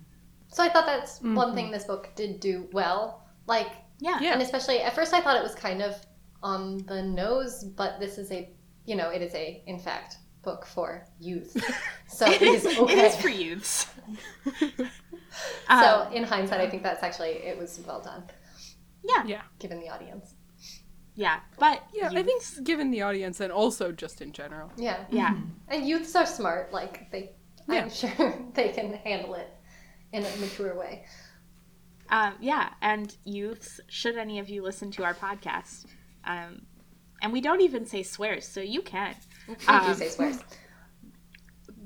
So 0.49 0.63
I 0.63 0.69
thought 0.69 0.85
that's 0.87 1.21
one 1.23 1.55
thing 1.55 1.71
this 1.71 1.85
book 1.85 2.11
did 2.15 2.39
do 2.41 2.69
well. 2.73 3.25
Like, 3.47 3.69
yeah 4.01 4.19
Yeah. 4.21 4.33
and 4.35 4.43
especially 4.43 4.81
at 4.81 4.95
first 4.95 5.15
I 5.15 5.21
thought 5.23 5.37
it 5.37 5.43
was 5.43 5.55
kind 5.55 5.81
of 5.81 5.95
on 6.43 6.77
the 6.87 7.03
nose, 7.03 7.65
but 7.65 7.99
this 7.99 8.19
is 8.19 8.31
a, 8.33 8.51
you 8.85 8.95
know, 8.95 9.09
it 9.09 9.23
is 9.23 9.35
a, 9.35 9.63
in 9.67 9.79
fact, 9.79 10.19
book 10.43 10.67
for 10.67 11.07
youth. 11.19 11.57
So 12.09 12.27
it 12.31 12.43
is 12.43 12.67
okay. 12.67 12.93
it 12.93 12.99
is 12.99 13.17
for 13.17 13.31
youths 13.31 13.87
So 15.69 16.07
Um, 16.07 16.13
in 16.13 16.23
hindsight, 16.25 16.61
I 16.61 16.69
think 16.71 16.83
that's 16.83 17.03
actually 17.03 17.31
it 17.51 17.57
was 17.59 17.81
well 17.87 18.01
done, 18.01 18.25
yeah 19.03 19.25
Yeah. 19.25 19.43
given 19.59 19.81
the 19.81 19.89
audience. 19.89 20.35
yeah 21.15 21.41
but 21.59 21.83
Yeah, 21.93 22.11
I 22.15 22.23
think 22.23 22.43
given 22.65 22.91
the 22.91 23.03
audience 23.03 23.41
and 23.41 23.53
also 23.53 23.93
just 23.93 24.21
in 24.23 24.33
general. 24.33 24.71
Yeah, 24.77 25.05
yeah 25.11 25.35
and 25.69 25.87
youths 25.87 26.15
are 26.17 26.27
smart. 26.27 26.73
Like 26.73 27.11
they, 27.11 27.31
Yeah. 27.69 27.83
I'm 27.85 27.91
sure 27.91 28.35
they 28.55 28.69
can 28.71 28.93
handle 28.95 29.35
it 29.35 29.51
in 30.13 30.25
a 30.25 30.37
mature 30.37 30.75
way. 30.79 31.05
um, 32.11 32.35
yeah 32.41 32.71
and 32.83 33.17
youths 33.25 33.81
should 33.89 34.17
any 34.17 34.39
of 34.39 34.49
you 34.49 34.63
listen 34.63 34.91
to 34.91 35.05
our 35.05 35.15
podcast 35.15 35.87
um, 36.25 36.63
and 37.23 37.33
we 37.33 37.41
don't 37.41 37.61
even 37.63 37.87
say 37.87 38.03
swears 38.03 38.47
so 38.47 38.61
you 38.61 38.83
can 38.83 39.15
We 39.49 39.55
do 39.57 39.69
Um, 39.73 39.95
say 39.95 40.09
swears. 40.09 40.39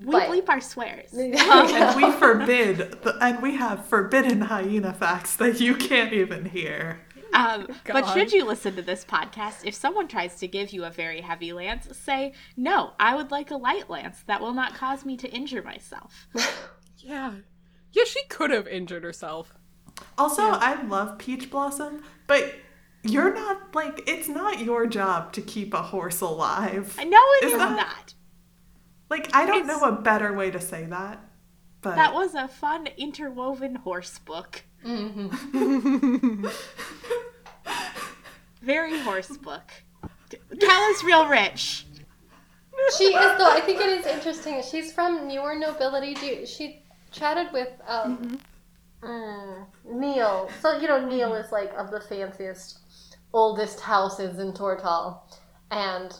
We 0.04 0.12
But- 0.12 0.28
bleep 0.28 0.48
our 0.48 0.60
swears 0.60 1.12
and 1.14 1.96
we 1.96 2.10
forbid, 2.12 2.78
the, 3.02 3.16
and 3.20 3.40
we 3.42 3.56
have 3.56 3.86
forbidden 3.86 4.40
hyena 4.42 4.92
facts 4.92 5.36
that 5.36 5.60
you 5.60 5.74
can't 5.74 6.12
even 6.12 6.44
hear. 6.46 7.00
Um, 7.34 7.66
but 7.86 8.06
should 8.12 8.32
you 8.32 8.44
listen 8.44 8.76
to 8.76 8.82
this 8.82 9.04
podcast, 9.04 9.64
if 9.64 9.74
someone 9.74 10.08
tries 10.08 10.36
to 10.36 10.46
give 10.48 10.70
you 10.70 10.84
a 10.84 10.90
very 10.90 11.20
heavy 11.20 11.52
lance, 11.52 11.88
say, 11.98 12.32
No, 12.56 12.92
I 12.98 13.14
would 13.14 13.30
like 13.30 13.50
a 13.50 13.56
light 13.56 13.90
lance 13.90 14.22
that 14.26 14.40
will 14.40 14.54
not 14.54 14.74
cause 14.74 15.04
me 15.04 15.16
to 15.18 15.28
injure 15.28 15.62
myself. 15.62 16.26
Yeah. 16.98 17.32
Yeah, 17.92 18.04
she 18.04 18.24
could 18.28 18.50
have 18.50 18.66
injured 18.66 19.04
herself. 19.04 19.54
Also, 20.18 20.42
I 20.42 20.82
love 20.82 21.18
Peach 21.18 21.50
Blossom, 21.50 22.02
but 22.26 22.54
you're 23.04 23.32
not 23.32 23.74
like 23.76 24.02
it's 24.08 24.28
not 24.28 24.58
your 24.60 24.86
job 24.86 25.32
to 25.34 25.40
keep 25.42 25.72
a 25.72 25.82
horse 25.82 26.20
alive. 26.20 26.96
No, 26.98 27.04
it 27.40 27.44
Is 27.44 27.52
is 27.52 27.58
that- 27.58 27.76
not. 27.76 28.14
Like 29.08 29.34
I 29.34 29.46
don't 29.46 29.62
It's- 29.64 29.80
know 29.80 29.86
a 29.88 29.92
better 29.92 30.32
way 30.32 30.50
to 30.50 30.60
say 30.60 30.84
that. 30.86 31.20
But 31.82 31.94
That 31.96 32.14
was 32.14 32.34
a 32.34 32.48
fun 32.48 32.88
interwoven 32.96 33.76
horse 33.76 34.18
book. 34.18 34.64
Mm-hmm. 34.84 36.46
Very 38.62 38.98
horse 39.00 39.36
book. 39.36 39.70
Cal 40.60 40.90
is 40.90 41.04
real 41.04 41.28
rich. 41.28 41.86
She 42.98 43.04
is 43.04 43.38
though. 43.38 43.50
I 43.50 43.60
think 43.60 43.80
it 43.80 43.88
is 43.88 44.06
interesting. 44.06 44.62
She's 44.68 44.92
from 44.92 45.28
newer 45.28 45.54
nobility. 45.54 46.14
Do 46.14 46.26
you, 46.26 46.46
she 46.46 46.82
chatted 47.12 47.52
with 47.52 47.68
um, 47.86 48.38
mm, 49.02 49.66
Neal. 49.84 50.50
So 50.60 50.78
you 50.78 50.88
know 50.88 51.06
Neal 51.06 51.34
is 51.34 51.52
like 51.52 51.72
of 51.76 51.90
the 51.90 52.00
fanciest, 52.00 52.80
oldest 53.32 53.80
houses 53.80 54.38
in 54.40 54.52
Tortall, 54.52 55.20
and 55.70 56.12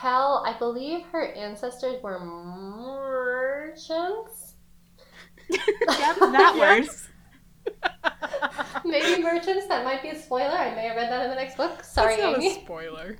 Cal. 0.00 0.42
I 0.46 0.56
believe 0.58 1.04
her 1.12 1.32
ancestors 1.32 2.02
were 2.02 2.18
merchants. 2.20 3.74
Yep, 5.48 6.18
that 6.18 6.56
works. 6.58 7.08
Maybe 8.84 9.22
merchants. 9.22 9.66
That 9.68 9.84
might 9.84 10.02
be 10.02 10.08
a 10.08 10.20
spoiler. 10.20 10.50
I 10.56 10.74
may 10.74 10.88
have 10.88 10.96
read 10.96 11.08
that 11.10 11.22
in 11.22 11.30
the 11.30 11.36
next 11.36 11.56
book. 11.56 11.84
Sorry, 11.84 12.14
It's 12.14 12.22
not 12.22 12.38
a 12.38 12.54
spoiler. 12.64 13.16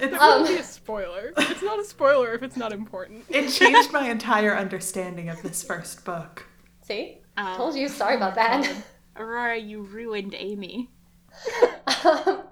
it's, 0.00 0.02
It 0.02 0.14
Um, 0.14 0.42
wouldn't 0.42 0.58
be 0.58 0.60
a 0.60 0.64
spoiler. 0.64 1.32
It's 1.36 1.62
not 1.62 1.78
a 1.78 1.84
spoiler 1.84 2.32
if 2.34 2.42
it's 2.42 2.56
not 2.56 2.72
important. 2.72 3.24
it 3.28 3.48
changed 3.50 3.92
my 3.92 4.08
entire 4.08 4.56
understanding 4.56 5.28
of 5.28 5.40
this 5.42 5.62
first 5.62 6.04
book. 6.04 6.46
See? 6.82 7.20
Um, 7.36 7.56
Told 7.56 7.76
you. 7.76 7.88
Sorry 7.88 8.16
about 8.16 8.34
that. 8.34 8.68
Aurora, 9.16 9.56
you 9.56 9.82
ruined 9.82 10.34
Amy. 10.36 10.90
Um, 12.04 12.42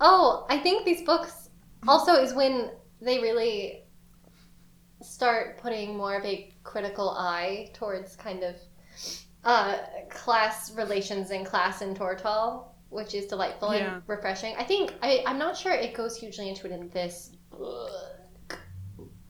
oh, 0.00 0.46
I 0.50 0.58
think 0.58 0.84
these 0.84 1.02
books 1.02 1.50
also 1.86 2.14
is 2.14 2.34
when 2.34 2.70
they 3.04 3.18
really 3.20 3.84
start 5.02 5.58
putting 5.58 5.96
more 5.96 6.16
of 6.16 6.24
a 6.24 6.50
critical 6.62 7.10
eye 7.10 7.70
towards 7.74 8.16
kind 8.16 8.42
of 8.42 8.56
uh, 9.44 9.76
class 10.08 10.74
relations 10.74 11.30
and 11.30 11.44
class 11.44 11.82
in 11.82 11.94
Tortall, 11.94 12.68
which 12.88 13.14
is 13.14 13.26
delightful 13.26 13.74
Yeah. 13.74 13.96
and 13.96 14.02
refreshing. 14.06 14.54
I 14.56 14.64
think 14.64 14.94
I, 15.02 15.22
I'm 15.26 15.38
not 15.38 15.56
sure 15.56 15.72
it 15.72 15.94
goes 15.94 16.16
hugely 16.16 16.48
into 16.48 16.66
it 16.66 16.72
in 16.72 16.88
this 16.90 17.32
book, 17.50 18.58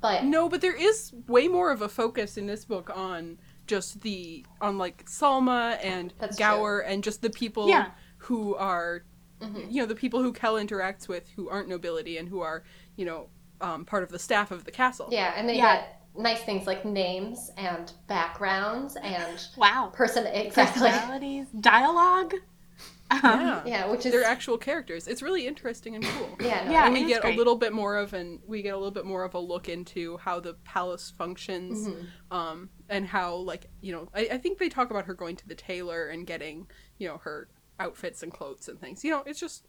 but 0.01 0.25
No, 0.25 0.49
but 0.49 0.61
there 0.61 0.77
is 0.77 1.13
way 1.27 1.49
more 1.49 1.73
of 1.73 1.83
a 1.83 1.89
focus 1.89 2.37
in 2.37 2.47
this 2.47 2.65
book 2.65 2.91
on 2.95 3.39
just 3.67 4.03
the 4.03 4.45
on 4.61 4.79
like 4.79 5.07
Salma 5.07 5.79
and 5.83 6.13
That's 6.19 6.37
Gower 6.37 6.81
and 6.81 7.03
just 7.03 7.23
the 7.23 7.31
people 7.31 7.69
Yeah. 7.69 7.91
who 8.19 8.55
are 8.55 9.05
Mhm. 9.41 9.73
you 9.73 9.81
know 9.83 9.87
the 9.87 9.95
people 9.97 10.23
who 10.23 10.33
Kel 10.33 10.55
interacts 10.55 11.09
with 11.09 11.29
who 11.31 11.49
aren't 11.49 11.69
nobility 11.69 12.19
and 12.19 12.29
who 12.29 12.41
are 12.41 12.63
you 12.95 13.05
know 13.05 13.29
um, 13.65 13.85
part 13.85 14.03
of 14.03 14.11
the 14.11 14.19
staff 14.19 14.51
of 14.51 14.65
the 14.65 14.71
castle. 14.71 15.09
yeah, 15.11 15.33
and 15.37 15.49
they 15.49 15.57
Yeah. 15.57 15.77
get 15.77 16.01
nice 16.17 16.43
things 16.45 16.67
like 16.67 16.85
names 16.85 17.51
and 17.57 17.93
backgrounds 18.07 18.97
and 18.97 19.49
Wow. 19.57 19.91
person 19.93 20.27
exactly. 20.27 20.89
Personalities, 20.91 21.47
dialogue. 21.61 22.35
Um, 23.11 23.21
Yeah. 23.23 23.63
Yeah, 23.67 23.91
which 23.91 24.07
is 24.07 24.13
They're 24.13 24.25
actual 24.25 24.57
characters. 24.59 25.07
It's 25.09 25.23
really 25.23 25.47
interesting 25.47 25.95
and 25.95 26.05
cool. 26.05 26.37
yeah, 26.41 26.65
no, 26.65 26.73
Yeah, 26.73 26.85
and 26.87 26.95
we 26.95 27.05
get 27.07 27.21
great. 27.23 27.35
a 27.35 27.37
little 27.39 27.57
bit 27.57 27.73
more 27.73 27.97
of 27.97 28.15
an 28.15 28.41
we 28.47 28.63
get 28.63 28.75
a 28.75 28.77
little 28.77 28.91
bit 28.91 29.05
more 29.05 29.25
of 29.25 29.35
a 29.35 29.39
look 29.39 29.69
into 29.69 30.17
how 30.19 30.41
the 30.41 30.55
palace 30.65 31.11
functions 31.17 31.87
Mhm. 31.89 32.07
um 32.31 32.71
and 32.89 33.07
how 33.07 33.35
like 33.37 33.67
you 33.83 33.93
know 33.93 34.09
I, 34.15 34.21
I 34.33 34.39
think 34.39 34.59
they 34.59 34.69
talk 34.71 34.91
about 34.91 35.05
her 35.05 35.15
going 35.15 35.37
to 35.37 35.47
the 35.47 35.55
tailor 35.55 36.07
and 36.09 36.27
getting 36.27 36.67
you 36.99 37.07
know 37.09 37.19
her 37.19 37.49
outfits 37.79 38.23
and 38.23 38.33
clothes 38.33 38.69
and 38.69 38.81
things 38.81 39.05
you 39.05 39.11
know 39.11 39.23
it's 39.27 39.39
just 39.41 39.67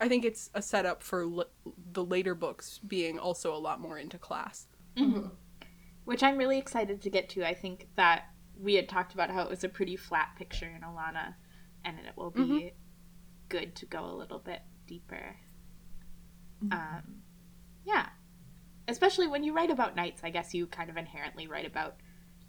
i 0.00 0.08
think 0.08 0.24
it's 0.24 0.50
a 0.54 0.60
setup 0.62 1.02
for 1.02 1.22
l- 1.22 1.50
the 1.92 2.04
later 2.04 2.34
books 2.34 2.78
being 2.78 3.18
also 3.18 3.54
a 3.54 3.58
lot 3.58 3.80
more 3.80 3.98
into 3.98 4.18
class 4.18 4.66
which 6.04 6.22
I'm 6.22 6.36
really 6.36 6.58
excited 6.58 7.00
to 7.02 7.08
get 7.10 7.30
to. 7.30 7.48
I 7.48 7.54
think 7.54 7.88
that 7.96 8.24
we 8.60 8.74
had 8.74 8.88
talked 8.90 9.14
about 9.14 9.30
how 9.30 9.42
it 9.42 9.48
was 9.48 9.64
a 9.64 9.68
pretty 9.70 9.96
flat 9.96 10.28
picture 10.36 10.66
in 10.66 10.82
Alanna, 10.82 11.34
and 11.84 11.98
it 11.98 12.12
will 12.14 12.30
be 12.30 12.40
Mhm. 12.42 12.72
good 13.48 13.74
to 13.76 13.86
go 13.86 14.04
a 14.04 14.14
little 14.14 14.38
bit 14.38 14.60
deeper. 14.86 15.36
Um, 16.70 17.22
yeah, 17.84 18.10
especially 18.86 19.26
when 19.28 19.42
you 19.42 19.54
write 19.54 19.70
about 19.70 19.96
knights. 19.96 20.22
I 20.22 20.30
guess 20.30 20.52
you 20.54 20.66
kind 20.66 20.90
of 20.90 20.96
inherently 20.98 21.46
write 21.46 21.66
about 21.66 21.96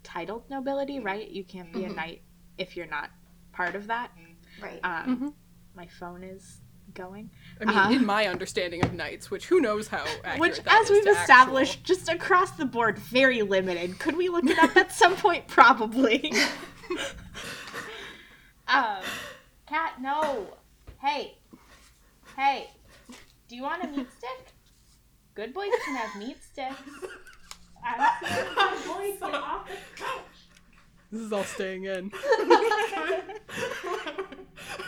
titled 0.04 0.50
nobility, 0.50 1.00
right? 1.00 1.28
You 1.30 1.44
can't 1.46 1.72
be 1.74 1.86
a 1.86 1.90
Mhm. 1.90 1.96
knight 1.96 2.24
if 2.58 2.76
you're 2.76 2.88
not 2.88 3.10
part 3.54 3.76
of 3.76 3.88
that. 3.88 4.12
right. 4.60 4.80
Um, 4.84 5.18
Mhm. 5.20 5.34
My 5.76 5.88
phone 5.88 6.24
is 6.24 6.62
going. 6.94 7.30
i 7.60 7.66
mean 7.66 7.76
Uh-huh. 7.78 7.94
in 7.94 8.06
my 8.06 8.28
understanding 8.28 8.84
of 8.86 8.94
knights 8.94 9.30
which 9.32 9.48
who 9.48 9.60
knows 9.60 9.88
how 9.88 10.04
accurate 10.24 10.40
Which, 10.40 10.64
that 10.64 10.82
as 10.82 10.90
is 10.90 10.92
we've 10.92 11.04
to 11.16 11.20
established, 11.22 11.84
just 11.84 12.08
across 12.10 12.52
the 12.52 12.66
board, 12.66 12.98
very 13.00 13.42
limited. 13.42 14.00
Could 14.00 14.16
we 14.16 14.30
look 14.30 14.46
it 14.46 14.58
up 14.60 14.76
at 14.78 14.92
some 14.92 15.16
point? 15.16 15.48
Probably. 15.60 16.32
um, 18.68 19.02
Cat, 19.68 20.00
no. 20.02 20.48
Hey, 21.02 21.38
hey, 22.38 22.70
do 23.48 23.56
you 23.56 23.64
want 23.64 23.84
a 23.84 23.88
meat 23.88 24.08
stick? 24.18 24.54
Good 25.34 25.54
boys 25.54 25.70
can 25.86 25.96
have 25.96 26.16
meat 26.20 26.38
sticks. 26.44 26.76
I'm 27.84 28.10
good 28.22 28.86
boys 28.88 29.20
get 29.20 29.34
off 29.36 29.68
the 29.68 29.76
couch. 30.02 30.22
this 31.12 31.22
is 31.22 31.32
all 31.34 31.44
staying 31.44 31.84
in 31.86 32.12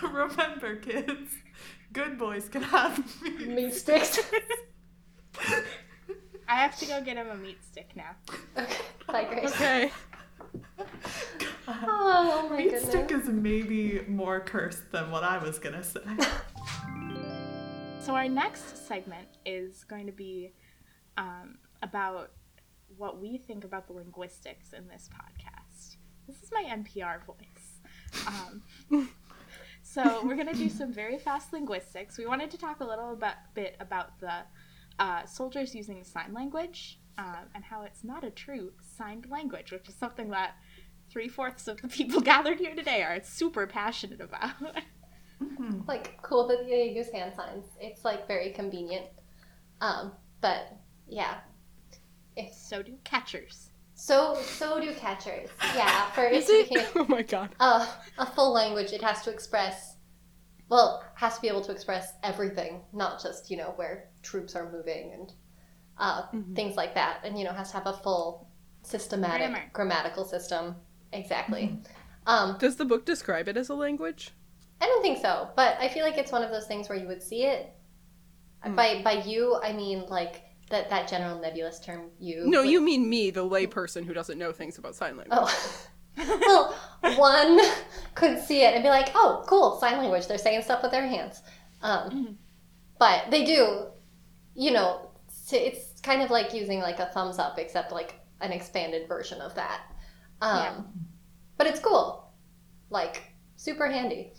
Remember, 0.01 0.75
kids, 0.77 1.31
good 1.93 2.17
boys 2.17 2.49
can 2.49 2.61
have 2.63 3.21
meat. 3.21 3.47
Meat 3.47 3.73
sticks. 3.73 4.19
I 6.49 6.55
have 6.55 6.77
to 6.79 6.85
go 6.85 7.01
get 7.03 7.17
him 7.17 7.27
a 7.29 7.35
meat 7.35 7.57
stick 7.63 7.91
now. 7.95 8.15
okay. 8.57 8.75
Bye, 9.07 9.25
Grace. 9.25 9.51
okay 9.53 9.91
Oh 11.67 12.47
my 12.49 12.57
Meat 12.57 12.63
goodness. 12.71 12.89
stick 12.89 13.11
is 13.11 13.27
maybe 13.27 14.01
more 14.07 14.39
cursed 14.39 14.91
than 14.91 15.11
what 15.11 15.23
I 15.23 15.37
was 15.37 15.59
gonna 15.59 15.83
say. 15.83 15.99
So 17.99 18.15
our 18.15 18.29
next 18.29 18.87
segment 18.87 19.27
is 19.45 19.83
going 19.83 20.05
to 20.05 20.13
be 20.13 20.53
um, 21.17 21.57
about 21.83 22.31
what 22.95 23.19
we 23.19 23.37
think 23.37 23.65
about 23.65 23.85
the 23.87 23.91
linguistics 23.93 24.71
in 24.71 24.87
this 24.87 25.09
podcast. 25.13 25.97
This 26.25 26.41
is 26.41 26.49
my 26.53 26.63
NPR 26.63 27.25
voice. 27.25 27.81
Um, 28.25 28.96
so 29.97 30.21
we're 30.23 30.35
going 30.35 30.47
to 30.47 30.53
do 30.53 30.69
some 30.69 30.93
very 30.93 31.17
fast 31.17 31.51
linguistics. 31.51 32.19
We 32.19 32.27
wanted 32.27 32.51
to 32.51 32.57
talk 32.57 32.81
a 32.81 32.85
little 32.85 33.13
about, 33.13 33.35
bit 33.55 33.75
about 33.79 34.19
the 34.19 34.41
uh, 34.99 35.25
soldiers 35.25 35.73
using 35.73 36.03
sign 36.03 36.33
language 36.33 36.99
um, 37.17 37.47
and 37.55 37.63
how 37.63 37.81
it's 37.81 38.03
not 38.03 38.23
a 38.23 38.29
true 38.29 38.73
signed 38.79 39.25
language, 39.27 39.71
which 39.71 39.89
is 39.89 39.95
something 39.95 40.29
that 40.29 40.51
three 41.09 41.27
fourths 41.27 41.67
of 41.67 41.81
the 41.81 41.87
people 41.87 42.21
gathered 42.33 42.59
here 42.59 42.75
today 42.75 43.01
are 43.01 43.19
super 43.23 43.65
passionate 43.65 44.21
about. 44.21 44.51
like 45.87 46.21
cool 46.21 46.47
that 46.47 46.67
they 46.67 46.89
use 46.89 47.09
hand 47.09 47.33
signs. 47.35 47.65
It's 47.81 48.05
like 48.05 48.27
very 48.27 48.51
convenient. 48.51 49.07
Um, 49.81 50.11
but 50.41 50.77
yeah. 51.07 51.37
If 52.35 52.53
so 52.53 52.83
do 52.83 52.93
catchers. 53.03 53.66
So 53.99 54.35
so 54.43 54.79
do 54.79 54.93
catchers. 54.93 55.49
Yeah, 55.75 56.09
for 56.11 56.23
it 56.27 56.33
is 56.33 56.49
it 56.49 56.69
be 56.69 56.77
oh 56.95 57.05
my 57.09 57.21
god 57.23 57.49
a, 57.59 57.85
a 58.17 58.25
full 58.25 58.53
language, 58.53 58.93
it 58.93 59.01
has 59.01 59.21
to 59.23 59.29
express 59.31 59.95
well, 60.69 61.03
has 61.15 61.35
to 61.35 61.41
be 61.41 61.47
able 61.47 61.61
to 61.61 61.71
express 61.71 62.11
everything, 62.23 62.81
not 62.91 63.21
just, 63.21 63.49
you 63.49 63.55
know, 63.55 63.71
where 63.77 64.09
troops 64.21 64.53
are 64.55 64.69
moving 64.69 65.13
and 65.13 65.33
uh, 65.97 66.23
Mhm. 66.33 66.55
things 66.55 66.75
like 66.75 66.93
that. 66.95 67.21
And, 67.23 67.39
you 67.39 67.45
know, 67.45 67.53
has 67.53 67.71
to 67.71 67.77
have 67.77 67.87
a 67.87 67.93
full 67.93 68.49
systematic 68.83 69.49
Grammar. 69.49 69.69
grammatical 69.71 70.25
system. 70.25 70.75
Exactly. 71.13 71.79
Um, 72.25 72.57
does 72.59 72.75
the 72.75 72.83
book 72.85 73.05
describe 73.05 73.47
it 73.47 73.55
as 73.55 73.69
a 73.69 73.75
language 73.75 74.31
I 74.81 74.85
don't 74.85 75.01
think 75.01 75.19
so, 75.19 75.49
but 75.55 75.77
I 75.79 75.87
feel 75.87 76.03
like 76.03 76.17
it's 76.17 76.31
one 76.33 76.43
of 76.43 76.51
those 76.51 76.67
things 76.67 76.89
where 76.89 76.97
you 76.99 77.07
would 77.07 77.23
see 77.23 77.45
it. 77.45 77.71
Mm. 78.65 78.75
By 78.75 79.01
by 79.01 79.23
you, 79.23 79.57
I 79.63 79.71
mean 79.71 80.05
like 80.09 80.41
that 80.69 80.89
that 80.89 81.07
general 81.07 81.39
nebulous 81.39 81.79
term 81.79 82.09
you. 82.19 82.43
no 82.47 82.61
would- 82.61 82.69
you 82.69 82.81
mean 82.81 83.09
me 83.09 83.29
the 83.31 83.43
layperson 83.47 84.05
who 84.05 84.13
doesn't 84.13 84.37
know 84.37 84.51
things 84.51 84.77
about 84.77 84.95
sign 84.95 85.15
language 85.17 85.37
Oh. 86.19 86.75
well, 87.03 87.17
one 87.19 87.59
could 88.15 88.39
see 88.39 88.63
it 88.63 88.73
and 88.73 88.81
be 88.83 88.89
like, 88.89 89.09
"Oh, 89.13 89.43
cool, 89.47 89.77
sign 89.79 89.97
language. 89.97 90.27
They're 90.27 90.37
saying 90.39 90.63
stuff 90.63 90.81
with 90.81 90.91
their 90.91 91.05
hands." 91.07 91.41
Um, 91.81 92.09
Mhm. 92.09 92.35
But 92.99 93.29
they 93.29 93.45
do, 93.45 93.87
you 94.55 94.71
know, 94.71 95.11
it's 95.51 96.01
kind 96.01 96.23
of 96.23 96.31
like 96.31 96.53
using 96.55 96.79
like 96.79 96.99
a 96.99 97.05
thumbs 97.13 97.37
up, 97.37 97.59
except 97.59 97.91
like 97.91 98.19
an 98.41 98.51
expanded 98.51 99.07
version 99.07 99.39
of 99.41 99.53
that. 99.55 99.81
Um, 100.41 100.57
Yeah. 100.57 100.81
But 101.57 101.67
it's 101.67 101.79
cool, 101.79 102.31
like 102.89 103.21
super 103.55 103.87
handy. 103.87 104.33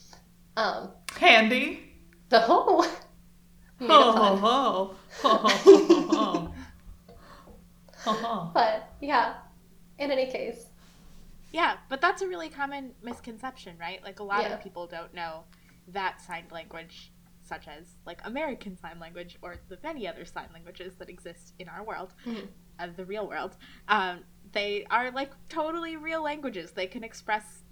Um, 0.57 0.91
Handy. 1.17 1.95
the 2.29 2.41
whole. 2.41 2.85
Ho 3.81 4.13
ho 4.13 4.97
ho. 8.05 8.51
But 8.55 8.91
yeah, 9.01 9.35
in 9.99 10.11
any 10.11 10.27
case, 10.31 10.67
Yeah, 11.51 11.79
but 11.89 12.03
that's 12.03 12.21
a 12.21 12.29
really 12.29 12.51
common 12.51 12.93
misconception, 13.03 13.79
right? 13.79 14.03
Like 14.05 14.21
a 14.21 14.23
lot 14.23 14.43
Yeah. 14.43 14.55
of 14.55 14.63
people 14.63 14.87
don't 14.87 15.15
know 15.15 15.45
that 15.89 16.21
signed 16.21 16.53
language, 16.53 17.11
such 17.41 17.67
as 17.69 17.97
like 18.05 18.21
American 18.27 18.77
Sign 18.77 18.99
Language 18.99 19.39
or 19.41 19.57
the 19.69 19.79
many 19.83 20.07
other 20.07 20.27
sign 20.27 20.49
languages 20.53 20.97
that 20.97 21.09
exist 21.09 21.55
in 21.59 21.67
our 21.69 21.83
world, 21.83 22.13
Mhm. 22.27 22.49
of 22.79 22.97
the 22.97 23.07
real 23.07 23.27
world. 23.27 23.57
Um, 23.89 24.25
they 24.53 24.85
are 24.91 25.11
like 25.11 25.33
totally 25.49 25.97
real 25.97 26.23
languages. 26.23 26.73
They 26.73 26.87
can 26.87 27.03
express 27.03 27.63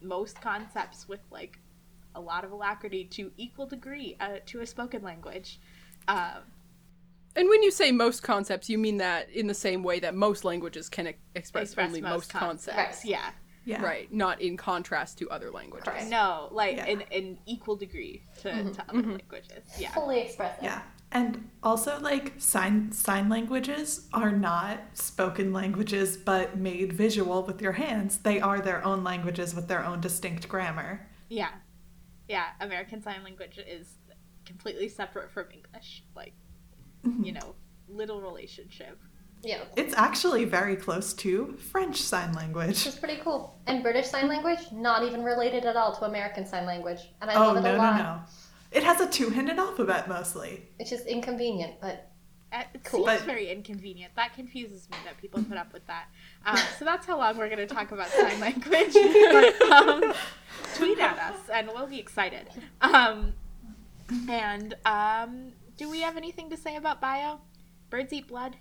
most 0.00 0.40
concepts 0.40 1.08
with 1.08 1.20
like 1.30 1.58
a 2.14 2.20
lot 2.20 2.44
of 2.44 2.52
alacrity 2.52 3.04
to 3.04 3.32
equal 3.36 3.66
degree 3.66 4.16
uh, 4.20 4.36
to 4.46 4.60
a 4.60 4.66
spoken 4.66 5.02
language. 5.02 5.60
Um, 6.08 6.42
And 7.36 7.48
when 7.48 7.62
you 7.62 7.70
say 7.70 7.90
most 7.90 8.22
concepts, 8.22 8.68
you 8.70 8.78
mean 8.78 8.98
that 8.98 9.28
in 9.30 9.46
the 9.48 9.54
same 9.54 9.82
way 9.82 9.98
that 10.00 10.14
most 10.14 10.44
languages 10.44 10.88
can 10.88 11.08
e- 11.08 11.14
express, 11.34 11.64
express 11.70 11.88
only 11.88 12.00
most 12.00 12.30
concepts. 12.32 12.76
Right. 12.76 13.04
Yeah. 13.04 13.30
Yeah. 13.66 13.82
Right, 13.82 14.12
not 14.12 14.42
in 14.42 14.58
contrast 14.58 15.16
to 15.18 15.30
other 15.30 15.50
languages. 15.50 15.88
Correct. 15.88 16.08
No, 16.10 16.48
like 16.52 16.76
Yeah. 16.76 16.84
in 16.86 17.00
an 17.10 17.38
equal 17.46 17.76
degree 17.76 18.22
to, 18.42 18.48
Mhm. 18.50 18.74
to 18.74 18.82
other 18.90 18.98
Mhm. 19.02 19.18
languages. 19.18 19.64
Yeah. 19.78 19.90
fully 19.92 20.20
express 20.20 20.58
it. 20.58 20.64
Yeah. 20.64 20.82
And 21.12 21.48
also 21.62 21.98
like 22.00 22.34
sign 22.38 22.92
sign 22.92 23.28
languages 23.30 24.06
are 24.12 24.32
not 24.32 24.80
spoken 24.92 25.52
languages 25.52 26.16
but 26.18 26.58
made 26.58 26.92
visual 26.92 27.42
with 27.42 27.62
your 27.62 27.72
hands. 27.72 28.18
They 28.18 28.38
are 28.40 28.60
their 28.60 28.84
own 28.84 29.02
languages 29.02 29.54
with 29.54 29.66
their 29.68 29.82
own 29.84 30.00
distinct 30.02 30.46
grammar. 30.48 31.08
Yeah. 31.30 31.50
Yeah, 32.28 32.46
American 32.60 33.02
Sign 33.02 33.22
Language 33.22 33.58
is 33.66 33.98
completely 34.44 34.88
separate 34.88 35.30
from 35.30 35.46
English. 35.52 36.04
Like, 36.14 36.34
Mhm. 37.04 37.24
you 37.26 37.32
know, 37.32 37.54
little 37.88 38.20
relationship. 38.20 38.98
Yeah. 39.42 39.64
It's 39.76 39.94
actually 39.94 40.46
very 40.46 40.74
close 40.74 41.12
to 41.14 41.56
French 41.58 42.00
Sign 42.00 42.32
Language. 42.32 42.68
Which 42.68 42.86
is 42.86 42.96
pretty 42.98 43.18
cool. 43.18 43.60
And 43.66 43.82
British 43.82 44.06
Sign 44.08 44.26
Language, 44.28 44.72
not 44.72 45.02
even 45.02 45.22
related 45.22 45.66
at 45.66 45.76
all 45.76 45.94
to 45.96 46.04
American 46.06 46.46
Sign 46.46 46.64
Language. 46.64 47.00
And 47.20 47.30
I 47.30 47.34
Oh, 47.34 47.48
love 47.52 47.58
it 47.58 47.62
no, 47.62 47.76
a 47.76 47.76
lot. 47.76 47.96
no. 47.96 48.02
no. 48.02 48.20
It 48.72 48.82
has 48.84 49.00
a 49.00 49.06
two 49.08 49.28
handed 49.30 49.58
alphabet 49.58 50.08
mostly. 50.08 50.68
It's 50.78 50.88
just 50.90 51.06
inconvenient, 51.06 51.78
but 51.80 52.10
It 52.56 52.84
Cool. 52.84 53.06
seems 53.06 53.18
But- 53.20 53.26
very 53.26 53.50
inconvenient. 53.50 54.14
That 54.14 54.32
confuses 54.34 54.88
me 54.90 54.96
that 55.04 55.16
people 55.18 55.42
put 55.42 55.56
up 55.58 55.72
with 55.72 55.84
that. 55.88 56.06
Um, 56.46 56.56
so 56.78 56.84
that's 56.84 57.04
how 57.06 57.18
long 57.18 57.36
we're 57.36 57.48
going 57.48 57.66
to 57.66 57.74
talk 57.74 57.90
about 57.90 58.08
sign 58.08 58.38
language. 58.40 58.92
But, 58.94 59.62
um, 59.72 60.14
tweet 60.76 60.98
at 61.00 61.18
us, 61.18 61.48
and 61.52 61.68
we'll 61.68 61.86
be 61.88 61.98
excited. 61.98 62.48
Um, 62.80 63.34
and 64.28 64.74
um, 64.84 65.52
do 65.76 65.90
we 65.90 66.02
have 66.02 66.16
anything 66.16 66.48
to 66.50 66.56
say 66.56 66.76
about 66.76 67.00
bio? 67.00 67.40
Birds 67.90 68.12
eat 68.12 68.28
blood. 68.28 68.56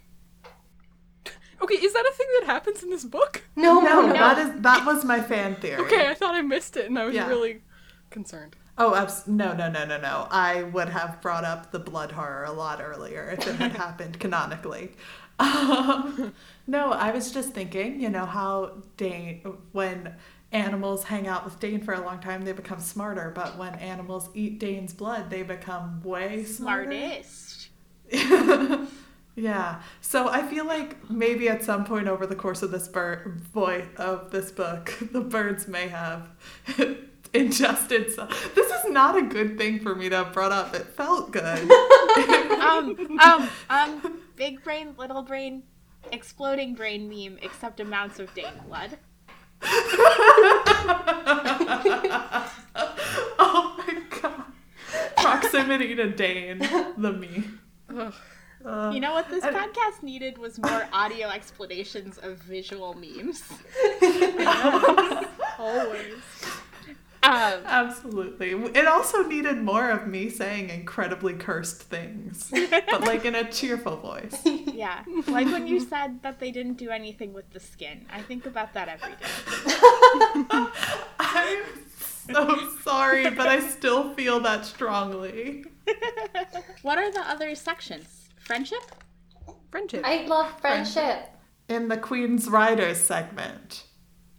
Okay, 1.62 1.76
is 1.76 1.94
that 1.94 2.06
a 2.06 2.14
thing 2.16 2.28
that 2.40 2.46
happens 2.48 2.84
in 2.84 2.90
this 2.90 3.06
book? 3.06 3.44
no, 3.56 3.80
No, 3.80 4.02
no, 4.02 4.08
no. 4.08 4.14
that 4.14 4.38
is 4.40 4.62
that 4.62 4.86
was 4.86 5.06
my 5.06 5.22
fan 5.22 5.56
theory. 5.56 5.80
Okay, 5.82 6.08
I 6.08 6.14
thought 6.14 6.36
I 6.36 6.42
missed 6.42 6.76
it 6.78 6.88
and 6.88 6.98
I 7.00 7.06
was 7.06 7.16
Yeah. 7.16 7.28
really 7.28 7.62
concerned. 8.10 8.56
Oh, 8.78 8.96
abs- 8.96 9.28
no, 9.28 9.54
no, 9.54 9.70
no, 9.70 9.86
no, 9.86 9.98
no. 10.00 10.28
I 10.32 10.64
would 10.64 10.90
have 10.90 11.22
brought 11.22 11.44
up 11.44 11.72
the 11.72 11.80
blood 11.80 12.12
horror 12.12 12.44
a 12.46 12.52
lot 12.52 12.82
earlier 12.82 13.36
if 13.38 13.48
it 13.48 13.56
had 13.56 13.74
happened 13.74 14.20
canonically. 14.20 14.94
Um, 15.40 16.34
no, 16.68 16.92
I 16.92 17.12
was 17.12 17.32
just 17.32 17.54
thinking, 17.54 18.00
you 18.00 18.10
know, 18.10 18.26
how 18.26 18.84
Daine, 18.98 19.58
when 19.72 20.16
animals 20.52 21.04
hang 21.06 21.28
out 21.28 21.46
with 21.46 21.60
Daine 21.60 21.84
for 21.84 21.94
a 21.94 22.02
long 22.02 22.20
time, 22.20 22.44
they 22.46 22.52
become 22.52 22.80
smarter, 22.80 23.32
but 23.34 23.58
when 23.58 23.76
animals 23.76 24.30
eat 24.34 24.60
Daine's 24.60 24.94
blood, 24.94 25.30
they 25.30 25.44
become 25.44 26.02
way 26.04 26.44
smarter. 26.44 26.90
Smartest. 26.92 27.70
yeah. 29.36 29.82
So 30.02 30.28
I 30.30 30.44
feel 30.48 30.66
like 30.66 31.10
maybe 31.10 31.50
at 31.50 31.64
some 31.64 31.86
point 31.86 32.08
over 32.08 32.26
the 32.28 32.36
course 32.36 32.62
of 32.62 32.72
this 32.72 32.88
bird 32.88 33.52
boy 33.54 33.86
of 33.98 34.32
this 34.32 34.52
book, 34.52 34.94
the 35.12 35.22
birds 35.22 35.68
may 35.68 35.88
have 35.90 36.30
ingested. 37.40 38.08
This 38.56 38.72
is 38.72 38.90
not 38.92 39.18
a 39.18 39.22
good 39.24 39.58
thing 39.58 39.80
for 39.80 39.96
me 39.96 40.10
to 40.10 40.18
have 40.18 40.34
brought 40.34 40.52
up. 40.52 40.74
It 40.76 40.86
felt 40.88 41.32
good. 41.32 41.70
Um, 42.64 43.20
um, 43.22 43.50
um, 43.70 44.20
big 44.38 44.64
brain, 44.64 44.96
little 44.98 45.22
brain, 45.22 45.64
exploding 46.12 46.76
brain 46.76 47.10
meme, 47.10 47.38
except 47.42 47.80
amounts 47.82 48.20
of 48.20 48.34
Daine 48.34 48.66
blood. 48.68 48.98
oh 53.40 53.76
my 53.78 53.98
god. 54.22 54.44
Proximity 55.18 55.96
to 55.96 56.08
Daine, 56.12 56.60
the 56.98 57.12
me. 57.14 57.44
Ugh. 57.96 58.14
Uh, 58.66 58.92
You 58.94 59.02
know 59.02 59.12
what 59.14 59.30
this 59.30 59.44
and- 59.44 59.56
podcast 59.56 60.02
needed 60.04 60.38
was 60.38 60.58
more 60.60 60.88
audio 60.94 61.28
explanations 61.30 62.18
of 62.20 62.38
visual 62.38 62.94
memes. 62.94 63.44
Always. 65.60 66.22
Um, 67.24 67.62
Absolutely. 67.66 68.52
It 68.52 68.86
also 68.86 69.24
needed 69.24 69.58
more 69.58 69.90
of 69.90 70.08
me 70.08 70.30
saying 70.30 70.70
incredibly 70.70 71.34
cursed 71.34 71.82
things, 71.84 72.52
but 72.52 73.02
like 73.02 73.24
in 73.24 73.34
a 73.34 73.50
cheerful 73.50 73.96
voice. 73.96 74.42
yeah, 74.46 75.04
like 75.28 75.48
when 75.48 75.66
you 75.66 75.80
said 75.80 76.22
that 76.22 76.40
they 76.40 76.52
didn't 76.52 76.74
do 76.76 76.90
anything 76.90 77.34
with 77.34 77.50
the 77.52 77.60
skin. 77.62 78.06
I 78.12 78.22
think 78.22 78.46
about 78.46 78.74
that 78.74 78.90
every 78.90 79.12
day. 79.12 80.70
I'm 81.20 81.64
so 81.88 82.70
sorry, 82.82 83.30
but 83.30 83.48
I 83.48 83.62
still 83.62 84.14
feel 84.14 84.42
that 84.42 84.66
strongly. 84.66 85.64
what 86.82 86.98
are 86.98 87.12
the 87.12 87.22
other 87.22 87.56
sections? 87.56 88.30
Friendship? 88.38 88.84
Friendship. 89.72 90.02
I 90.04 90.26
love 90.26 90.60
friendship. 90.60 91.30
In 91.70 91.88
the 91.88 91.98
Queen's 91.98 92.50
Riders 92.50 92.98
segment. 92.98 93.86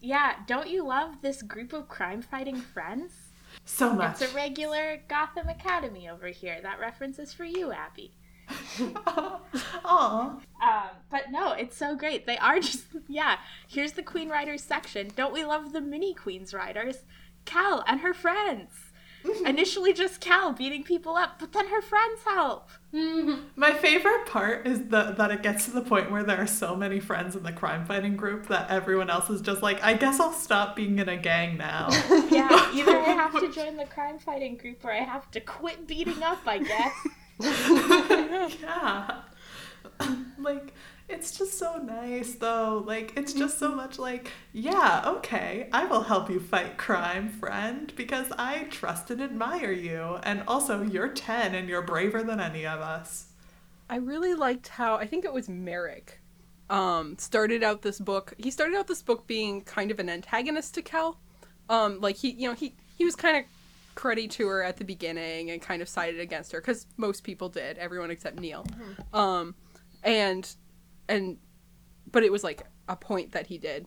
Yeah, 0.04 0.34
don't 0.46 0.68
you 0.68 0.86
love 0.86 1.22
this 1.22 1.40
group 1.40 1.72
of 1.72 1.88
crime 1.88 2.20
fighting 2.20 2.56
friends? 2.60 3.12
So 3.64 3.94
much. 3.94 4.20
It's 4.20 4.32
a 4.32 4.34
regular 4.34 5.00
Gotham 5.08 5.48
Academy 5.48 6.10
over 6.10 6.26
here. 6.26 6.58
That 6.62 6.78
reference 6.78 7.18
is 7.18 7.32
for 7.32 7.44
you, 7.44 7.72
Abby. 7.72 8.12
Aw. 9.06 10.26
Um, 10.62 10.90
but 11.10 11.30
no, 11.30 11.52
it's 11.52 11.74
so 11.74 11.96
great. 11.96 12.26
They 12.26 12.36
are 12.36 12.60
just 12.60 12.88
yeah. 13.08 13.38
Here's 13.66 13.92
the 13.92 14.02
Queen 14.02 14.28
Riders 14.28 14.62
section. 14.62 15.10
Don't 15.16 15.32
we 15.32 15.42
love 15.42 15.72
the 15.72 15.80
mini 15.80 16.12
Queens 16.12 16.52
Riders? 16.52 17.04
Kel 17.46 17.82
and 17.86 18.00
her 18.00 18.12
friends. 18.12 18.83
Initially 19.46 19.92
just 19.92 20.20
Kel 20.20 20.52
beating 20.52 20.82
people 20.82 21.16
up, 21.16 21.38
but 21.38 21.52
then 21.52 21.68
her 21.68 21.80
friends 21.80 22.20
help. 22.24 22.68
Mm-hmm. 22.92 23.42
My 23.56 23.72
favorite 23.72 24.26
part 24.26 24.66
is 24.66 24.88
the, 24.88 25.14
that 25.16 25.30
it 25.30 25.42
gets 25.42 25.64
to 25.64 25.70
the 25.70 25.80
point 25.80 26.10
where 26.10 26.22
there 26.22 26.38
are 26.38 26.46
so 26.46 26.76
many 26.76 27.00
friends 27.00 27.34
in 27.34 27.42
the 27.42 27.52
crime 27.52 27.86
fighting 27.86 28.16
group 28.16 28.48
that 28.48 28.70
everyone 28.70 29.10
else 29.10 29.30
is 29.30 29.40
just 29.40 29.62
like, 29.62 29.82
I 29.82 29.94
guess 29.94 30.20
I'll 30.20 30.32
stop 30.32 30.76
being 30.76 30.98
in 30.98 31.08
a 31.08 31.16
gang 31.16 31.56
now. 31.56 31.88
Yeah, 32.30 32.70
either 32.72 32.98
I 32.98 33.10
have 33.10 33.38
to 33.38 33.52
join 33.52 33.76
the 33.76 33.84
crime 33.84 34.18
fighting 34.18 34.56
group 34.56 34.84
or 34.84 34.90
I 34.90 34.98
have 34.98 35.30
to 35.32 35.40
quit 35.40 35.86
beating 35.86 36.22
up, 36.22 36.40
I 36.46 36.58
guess. 36.58 38.60
yeah. 38.60 39.20
like, 40.38 40.72
it's 41.08 41.36
just 41.36 41.58
so 41.58 41.76
nice 41.76 42.34
though. 42.34 42.82
Like, 42.86 43.12
it's 43.16 43.32
just 43.32 43.58
so 43.58 43.74
much 43.74 43.98
like, 43.98 44.30
yeah, 44.52 45.02
okay, 45.06 45.68
I 45.72 45.84
will 45.84 46.02
help 46.02 46.30
you 46.30 46.40
fight 46.40 46.76
crime, 46.78 47.28
friend, 47.28 47.92
because 47.96 48.32
I 48.38 48.64
trust 48.70 49.10
and 49.10 49.22
admire 49.22 49.72
you. 49.72 50.18
And 50.22 50.42
also, 50.48 50.82
you're 50.82 51.08
10 51.08 51.54
and 51.54 51.68
you're 51.68 51.82
braver 51.82 52.22
than 52.22 52.40
any 52.40 52.66
of 52.66 52.80
us. 52.80 53.26
I 53.88 53.96
really 53.96 54.34
liked 54.34 54.68
how 54.68 54.96
I 54.96 55.06
think 55.06 55.24
it 55.24 55.32
was 55.32 55.48
Merric 55.48 56.20
um 56.70 57.18
started 57.18 57.62
out 57.62 57.82
this 57.82 58.00
book. 58.00 58.32
He 58.38 58.50
started 58.50 58.74
out 58.76 58.86
this 58.86 59.02
book 59.02 59.26
being 59.26 59.60
kind 59.60 59.90
of 59.90 59.98
an 59.98 60.08
antagonist 60.08 60.74
to 60.74 60.82
Kel. 60.82 61.18
Um 61.68 62.00
like 62.00 62.16
he 62.16 62.30
you 62.30 62.48
know 62.48 62.54
he 62.54 62.74
he 62.96 63.04
was 63.04 63.14
kind 63.14 63.36
of 63.36 63.44
cruddy 63.94 64.28
to 64.30 64.48
her 64.48 64.62
at 64.64 64.78
the 64.78 64.84
beginning 64.84 65.50
and 65.50 65.60
kind 65.60 65.82
of 65.82 65.88
sided 65.88 66.18
against 66.20 66.52
her 66.52 66.60
cuz 66.62 66.86
most 66.96 67.22
people 67.22 67.50
did, 67.50 67.76
everyone 67.76 68.10
except 68.10 68.40
Neal. 68.40 68.66
Um 69.12 69.54
and 70.02 70.54
and 71.08 71.38
but 72.10 72.22
it 72.22 72.32
was 72.32 72.44
like 72.44 72.62
a 72.88 72.96
point 72.96 73.32
that 73.32 73.46
he 73.46 73.58
did 73.58 73.86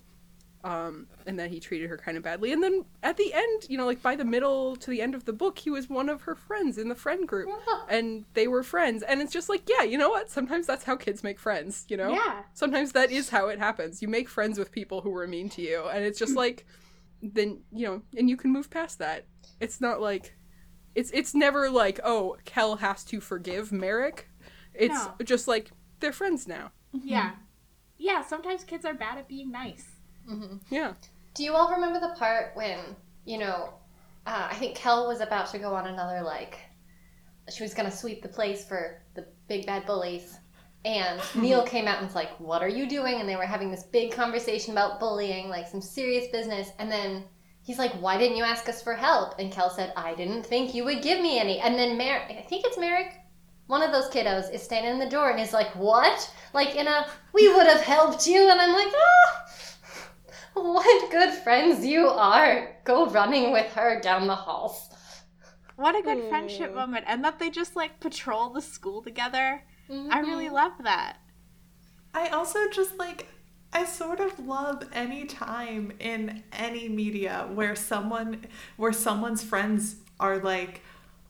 um 0.63 1.05
and 1.27 1.37
that 1.39 1.51
he 1.51 1.59
treated 1.59 1.87
her 1.89 1.97
kind 1.97 2.17
of 2.17 2.23
badly. 2.23 2.51
And 2.51 2.63
then 2.63 2.83
at 3.03 3.15
the 3.15 3.31
end 3.31 3.63
you 3.69 3.77
know 3.77 3.85
like 3.85 4.01
by 4.01 4.15
the 4.15 4.25
middle 4.25 4.75
to 4.77 4.89
the 4.89 5.01
end 5.01 5.13
of 5.13 5.25
the 5.25 5.31
book 5.33 5.59
he 5.59 5.69
was 5.69 5.87
one 5.87 6.09
of 6.09 6.23
her 6.23 6.33
friends 6.35 6.77
in 6.79 6.89
the 6.89 6.95
friend 6.95 7.27
group 7.27 7.47
and 7.89 8.25
they 8.33 8.47
were 8.47 8.63
friends. 8.63 9.03
And 9.03 9.21
it's 9.21 9.31
just 9.31 9.49
like 9.49 9.69
yeah 9.69 9.83
you 9.83 9.97
know 9.97 10.09
what? 10.09 10.29
Sometimes 10.31 10.65
that's 10.65 10.83
how 10.83 10.95
kids 10.95 11.23
make 11.23 11.39
friends 11.39 11.85
you 11.89 11.95
know? 11.95 12.11
Yeah. 12.11 12.41
sometimes 12.53 12.91
that 12.93 13.11
is 13.11 13.29
how 13.29 13.47
it 13.49 13.59
happens. 13.59 14.01
You 14.01 14.07
make 14.07 14.27
friends 14.27 14.57
with 14.57 14.71
people 14.71 15.01
who 15.01 15.11
were 15.11 15.27
mean 15.27 15.47
to 15.49 15.61
you 15.61 15.85
and 15.93 16.03
it's 16.03 16.19
just 16.19 16.35
like 16.35 16.65
then 17.21 17.61
you 17.71 17.85
know 17.87 18.01
and 18.17 18.27
you 18.29 18.35
can 18.35 18.51
move 18.51 18.69
past 18.69 18.97
that. 18.99 19.25
It's 19.59 19.79
not 19.79 20.01
like 20.01 20.35
it's 20.95 21.11
it's 21.11 21.35
never 21.35 21.69
like 21.69 21.99
oh 22.03 22.35
kel 22.45 22.77
has 22.77 23.03
to 23.05 23.21
forgive 23.21 23.71
merric. 23.71 24.27
It's 24.73 24.93
No. 25.05 25.13
just 25.23 25.47
like 25.47 25.71
they're 25.99 26.11
friends 26.11 26.47
now 26.47 26.71
Yeah. 26.93 27.31
Yeah, 27.97 28.23
sometimes 28.23 28.63
kids 28.63 28.85
are 28.85 28.93
bad 28.93 29.17
at 29.17 29.27
being 29.27 29.51
nice. 29.51 29.85
Mm-hmm. 30.29 30.57
yeah 30.69 30.93
Do 31.35 31.43
you 31.43 31.53
all 31.53 31.71
remember 31.71 31.99
the 31.99 32.13
part 32.19 32.51
when, 32.55 32.79
you 33.25 33.37
know, 33.37 33.73
uh, 34.25 34.47
I 34.51 34.55
think 34.55 34.75
Kel 34.75 35.07
was 35.07 35.21
about 35.21 35.47
to 35.51 35.59
go 35.59 35.73
on 35.73 35.87
another, 35.87 36.21
like, 36.21 36.59
she 37.49 37.63
was 37.63 37.73
going 37.73 37.89
to 37.89 37.95
sweep 37.95 38.21
the 38.21 38.27
place 38.29 38.65
for 38.65 39.01
the 39.15 39.25
big 39.47 39.65
bad 39.65 39.85
bullies. 39.85 40.37
And 40.85 41.21
Neal 41.35 41.63
came 41.63 41.87
out 41.87 41.97
and 41.97 42.07
was 42.07 42.15
like, 42.15 42.37
What 42.39 42.61
are 42.61 42.69
you 42.69 42.87
doing? 42.87 43.19
And 43.19 43.27
they 43.27 43.35
were 43.35 43.45
having 43.45 43.71
this 43.71 43.83
big 43.83 44.11
conversation 44.11 44.73
about 44.73 44.99
bullying, 44.99 45.49
like 45.49 45.67
some 45.67 45.81
serious 45.81 46.27
business. 46.31 46.69
And 46.79 46.91
then 46.91 47.23
he's 47.63 47.79
like, 47.79 47.93
Why 47.93 48.17
didn't 48.17 48.37
you 48.37 48.43
ask 48.43 48.67
us 48.69 48.81
for 48.81 48.93
help? 48.93 49.39
And 49.39 49.51
Kel 49.51 49.69
said, 49.69 49.93
I 49.95 50.13
didn't 50.15 50.45
think 50.45 50.73
you 50.73 50.83
would 50.85 51.01
give 51.01 51.21
me 51.21 51.39
any. 51.39 51.59
And 51.59 51.75
then 51.75 51.97
Mer, 51.97 52.21
I 52.29 52.45
think 52.47 52.65
it's 52.65 52.77
Merric, 52.77 53.13
one 53.67 53.81
of 53.83 53.91
those 53.91 54.09
kiddos, 54.09 54.51
is 54.53 54.61
standing 54.63 54.91
in 54.93 54.99
the 54.99 55.09
door 55.09 55.29
and 55.29 55.39
is 55.39 55.53
like, 55.53 55.75
What? 55.75 56.33
Like 56.53 56.75
in 56.75 56.87
a, 56.87 57.07
We 57.33 57.53
would 57.53 57.67
have 57.67 57.81
helped 57.81 58.25
you. 58.27 58.49
And 58.49 58.59
I'm 58.59 58.73
like, 58.73 58.93
Ah. 58.95 59.43
What 60.53 61.11
good 61.11 61.33
friends 61.43 61.85
you 61.85 62.07
are. 62.07 62.75
Go 62.83 63.07
running 63.07 63.51
with 63.51 63.71
her 63.73 64.01
down 64.01 64.25
the 64.27 64.35
halls. 64.35 64.89
What 65.75 65.95
a 65.95 66.01
good 66.01 66.27
friendship 66.29 66.73
moment. 66.73 67.05
And 67.07 67.23
that 67.23 67.37
they 67.37 67.51
just 67.51 67.75
like 67.75 67.99
patrol 67.99 68.49
the 68.49 68.61
school 68.61 69.01
together. 69.03 69.61
I 69.89 69.93
Mm-hmm. 69.93 70.19
really 70.27 70.49
love 70.49 70.73
that. 70.83 71.17
I 72.13 72.27
also 72.29 72.67
just 72.71 72.97
like 72.97 73.27
I 73.71 73.85
sort 73.85 74.19
of 74.19 74.39
love 74.39 74.83
any 74.93 75.25
time 75.25 75.93
in 75.99 76.43
any 76.51 76.89
media 76.89 77.47
where 77.53 77.75
someone 77.75 78.45
where 78.77 78.91
someone's 78.93 79.43
friends 79.43 79.97
are 80.19 80.39
like, 80.39 80.81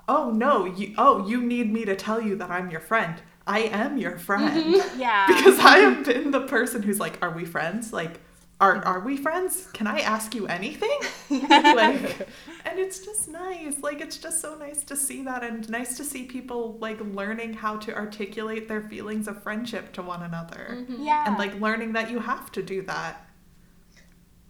"Oh 0.07 0.31
no, 0.31 0.65
you 0.65 0.93
oh, 0.97 1.27
you 1.27 1.41
need 1.41 1.71
me 1.71 1.85
to 1.85 1.95
tell 1.95 2.21
you 2.21 2.35
that 2.37 2.51
I'm 2.51 2.69
your 2.71 2.79
friend. 2.81 3.21
I 3.45 3.59
am 3.61 3.97
your 3.97 4.17
friend." 4.17 4.63
Mm-hmm. 4.63 4.99
Yeah. 5.01 5.27
Because 5.27 5.59
I 5.59 5.77
have 5.79 6.05
been 6.05 6.31
the 6.31 6.41
person 6.41 6.83
who's 6.83 6.99
like, 6.99 7.17
"Are 7.21 7.31
we 7.31 7.45
friends?" 7.45 7.93
Like, 7.93 8.19
are 8.59 8.83
are 8.85 8.99
we 9.01 9.17
friends? 9.17 9.67
Can 9.73 9.85
I 9.85 9.99
ask 9.99 10.33
you 10.33 10.47
anything? 10.47 10.97
like, 11.29 12.27
and 12.65 12.79
it's 12.79 13.05
just 13.05 13.27
nice. 13.29 13.79
Like 13.81 14.01
it's 14.01 14.17
just 14.17 14.41
so 14.41 14.55
nice 14.55 14.83
to 14.85 14.95
see 14.95 15.23
that 15.23 15.43
and 15.43 15.69
nice 15.69 15.95
to 15.97 16.03
see 16.03 16.23
people 16.23 16.77
like 16.79 16.99
learning 17.01 17.53
how 17.53 17.77
to 17.77 17.95
articulate 17.95 18.67
their 18.67 18.81
feelings 18.81 19.27
of 19.27 19.43
friendship 19.43 19.93
to 19.93 20.01
one 20.01 20.23
another. 20.23 20.69
Mm-hmm. 20.71 21.03
Yeah. 21.03 21.25
And 21.27 21.37
like 21.37 21.59
learning 21.61 21.93
that 21.93 22.09
you 22.09 22.19
have 22.19 22.51
to 22.53 22.63
do 22.63 22.81
that. 22.83 23.27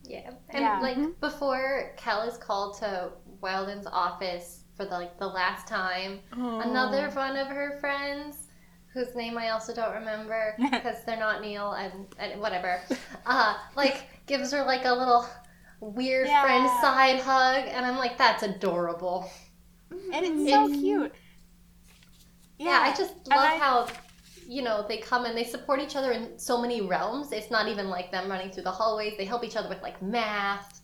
Yeah, 0.03 0.31
and 0.51 0.61
Yeah. 0.61 0.79
like 0.79 0.95
mm-hmm. 0.97 1.11
before 1.19 1.91
Kel 1.97 2.21
is 2.21 2.37
called 2.37 2.77
to 2.79 3.11
Wyldon's 3.41 3.87
office 3.87 4.63
for 4.77 4.85
the, 4.85 4.91
like 4.91 5.17
the 5.19 5.27
last 5.27 5.67
time, 5.67 6.19
another 6.31 7.09
one 7.09 7.35
of 7.35 7.47
her 7.47 7.77
friends, 7.81 8.47
whose 8.93 9.13
name 9.15 9.37
I 9.37 9.49
also 9.49 9.73
don't 9.73 9.93
remember 9.93 10.55
because 10.71 11.03
they're 11.05 11.17
not 11.19 11.41
Neal 11.41 11.73
and, 11.73 12.05
and 12.19 12.39
whatever, 12.39 12.79
uh, 13.25 13.55
like 13.75 14.05
gives 14.27 14.51
her 14.53 14.63
like 14.63 14.85
a 14.85 14.93
little 14.93 15.27
weird 15.81 16.27
Yeah. 16.27 16.43
friend 16.43 16.69
side 16.81 17.19
hug, 17.19 17.65
and 17.67 17.85
I'm 17.85 17.97
like, 17.97 18.17
that's 18.17 18.43
adorable. 18.43 19.29
and 19.91 20.25
it's 20.25 20.49
so 20.49 20.67
cute. 20.69 21.13
Yeah, 22.59 22.79
I 22.83 22.95
just 22.95 23.13
love 23.27 23.39
I- 23.39 23.57
how 23.57 23.87
you 24.49 24.61
know 24.61 24.85
they 24.87 24.97
come 24.97 25.25
and 25.25 25.37
they 25.37 25.43
support 25.43 25.81
each 25.81 25.95
other 25.97 26.11
in 26.13 26.39
so 26.39 26.61
many 26.61 26.81
realms. 26.81 27.31
It's 27.33 27.51
not 27.51 27.67
even 27.67 27.89
like 27.89 28.11
them 28.11 28.29
running 28.29 28.49
through 28.51 28.63
the 28.63 28.71
hallways. 28.71 29.15
They 29.17 29.25
help 29.25 29.43
each 29.43 29.55
other 29.57 29.69
with 29.69 29.81
like 29.81 30.01
math. 30.01 30.81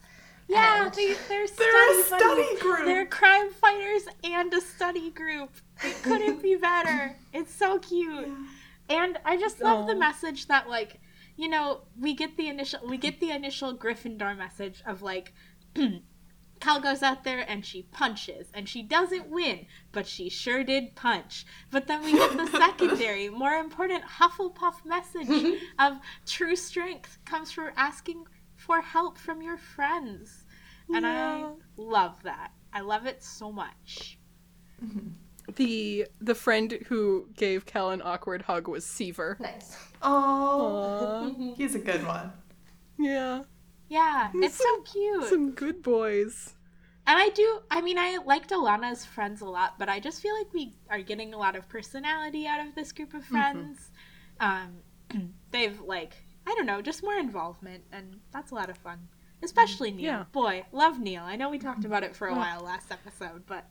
Yeah, 0.47 0.85
And- 0.85 0.93
they, 0.93 1.13
they're 1.29 1.47
They're 1.47 1.99
a 1.99 2.03
study 2.03 2.23
buddies. 2.43 2.61
group. 2.61 2.85
They're 2.85 3.05
crime 3.05 3.49
fighters 3.51 4.03
and 4.23 4.53
a 4.53 4.61
study 4.61 5.09
group. 5.09 5.51
It 5.83 6.01
couldn't 6.03 6.41
be 6.41 6.55
better. 6.55 7.15
It's 7.33 7.53
so 7.53 7.79
cute. 7.79 8.27
And 8.89 9.17
I 9.25 9.37
just 9.37 9.61
love 9.61 9.87
the 9.87 9.95
message 9.95 10.47
that 10.47 10.69
like, 10.69 10.99
you 11.37 11.47
know, 11.49 11.81
we 11.99 12.13
get 12.13 12.37
the 12.37 12.47
initial 12.49 12.79
we 12.87 12.97
get 12.97 13.19
the 13.19 13.31
initial 13.31 13.75
Gryffindor 13.75 14.37
message 14.37 14.83
of 14.85 15.01
like 15.01 15.33
Kel 16.59 16.79
goes 16.79 17.01
out 17.03 17.23
there 17.23 17.43
and 17.49 17.65
she 17.65 17.83
punches 17.91 18.47
and 18.53 18.69
she 18.69 18.83
doesn't 18.83 19.27
win, 19.29 19.65
but 19.91 20.07
she 20.07 20.29
sure 20.29 20.63
did 20.63 20.95
punch. 20.95 21.45
But 21.71 21.87
then 21.87 22.03
we 22.03 22.13
get 22.13 22.37
the 22.37 22.47
secondary, 22.57 23.29
more 23.29 23.53
important 23.53 24.03
Hufflepuff 24.19 24.85
message 24.85 25.59
of 25.79 25.97
true 26.25 26.55
strength 26.55 27.17
comes 27.25 27.51
from 27.51 27.71
asking 27.75 28.25
for 28.66 28.82
help 28.82 29.18
from 29.18 29.41
your 29.41 29.57
friends. 29.57 30.45
And 30.93 31.03
Yeah. 31.05 31.45
I 31.45 31.53
love 31.78 32.16
that. 32.24 32.51
I 32.74 32.82
love 32.82 33.05
it 33.05 33.24
so 33.24 33.51
much. 33.51 34.18
The 35.55 36.07
the 36.22 36.36
friend 36.36 36.80
who 36.88 37.28
gave 37.36 37.66
Kel 37.66 37.89
an 37.89 38.01
awkward 38.01 38.43
hug 38.43 38.70
was 38.70 38.86
Seaver. 38.86 39.36
Nice. 39.41 39.78
Oh, 40.01 41.53
he's 41.57 41.76
a 41.76 41.80
good 41.80 42.07
one. 42.07 42.32
Yeah. 42.97 43.43
Yeah, 43.89 44.32
it's 44.34 44.55
so 44.55 44.82
cute. 44.84 45.26
Some 45.26 45.51
good 45.51 45.84
boys. 45.84 46.53
And 47.05 47.20
I 47.20 47.28
do, 47.30 47.59
I 47.70 47.82
mean, 47.82 47.97
I 47.97 48.20
liked 48.26 48.51
Alanna's 48.51 49.03
friends 49.05 49.41
a 49.41 49.45
lot, 49.45 49.78
but 49.78 49.89
I 49.89 49.99
just 49.99 50.22
feel 50.22 50.34
like 50.38 50.53
we 50.53 50.74
are 50.89 51.01
getting 51.01 51.34
a 51.34 51.38
lot 51.38 51.57
of 51.57 51.68
personality 51.68 52.47
out 52.47 52.66
of 52.66 52.74
this 52.76 52.93
group 52.93 53.14
of 53.14 53.26
friends. 53.26 53.91
Um, 54.39 54.78
they've, 55.51 55.80
like, 55.82 56.14
I 56.45 56.53
don't 56.55 56.65
know, 56.65 56.81
just 56.81 57.03
more 57.03 57.15
involvement, 57.15 57.83
and 57.91 58.19
that's 58.31 58.51
a 58.51 58.55
lot 58.55 58.69
of 58.69 58.77
fun. 58.77 59.07
Especially 59.41 59.91
Neal. 59.91 60.05
Yeah. 60.05 60.23
Boy, 60.31 60.65
love 60.71 60.99
Neal. 60.99 61.23
I 61.23 61.35
know 61.35 61.49
we 61.49 61.59
talked 61.59 61.83
about 61.85 62.03
it 62.03 62.15
for 62.15 62.27
a 62.27 62.33
while 62.35 62.61
last 62.61 62.91
episode, 62.91 63.45
but 63.45 63.65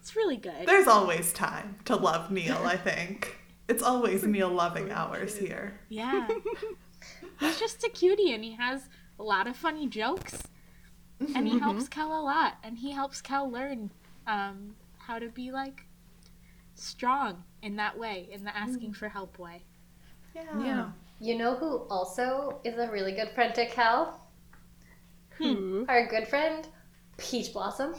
it's 0.00 0.14
really 0.14 0.36
good. 0.36 0.66
There's 0.66 0.86
always 0.86 1.32
time 1.32 1.76
to 1.86 1.96
love 1.96 2.30
Neal, 2.30 2.62
I 2.64 2.76
think. 2.76 3.36
It's 3.68 3.82
always 3.82 4.24
Neal 4.24 4.48
loving 4.48 4.90
hours 4.92 5.36
here. 5.36 5.80
Yeah. 5.88 6.28
He's 7.40 7.58
just 7.58 7.84
a 7.84 7.88
cutie, 7.88 8.32
and 8.32 8.44
he 8.44 8.52
has 8.52 8.88
a 9.18 9.22
lot 9.22 9.46
of 9.46 9.56
funny 9.56 9.86
jokes, 9.88 10.38
and 11.34 11.46
he 11.46 11.58
helps 11.58 11.88
Kel 11.90 12.08
a 12.12 12.22
lot, 12.22 12.54
and 12.62 12.78
he 12.78 12.92
helps 12.92 13.20
Kel 13.20 13.50
learn 13.50 13.90
um, 14.26 14.74
how 14.98 15.18
to 15.18 15.28
be, 15.28 15.50
like, 15.50 15.84
strong 16.74 17.42
in 17.62 17.76
that 17.76 17.98
way, 17.98 18.28
in 18.30 18.44
the 18.44 18.56
asking 18.56 18.92
for 18.92 19.08
help 19.08 19.38
way. 19.38 19.62
Yeah. 20.34 20.62
Yeah. 20.62 20.88
You 21.20 21.36
know 21.36 21.54
who 21.56 21.86
also 21.90 22.60
is 22.64 22.78
a 22.78 22.88
really 22.90 23.12
good 23.12 23.30
friend 23.30 23.54
to 23.54 23.66
Kel? 23.66 24.20
Who? 25.30 25.84
Our 25.88 26.06
good 26.06 26.28
friend, 26.28 26.66
Peachblossom. 27.16 27.96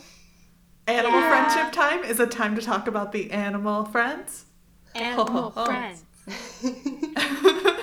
Animal 0.88 1.20
Yeah. 1.20 1.30
friendship 1.30 1.74
time 1.74 2.03
is 2.03 2.20
a 2.20 2.28
time 2.28 2.55
to 2.55 2.61
talk 2.61 2.88
about 2.88 3.11
the 3.11 3.32
animal 3.32 3.86
friends. 3.86 4.45
Animal 4.95 5.53
Oh. 5.55 5.65
friends. 5.65 6.05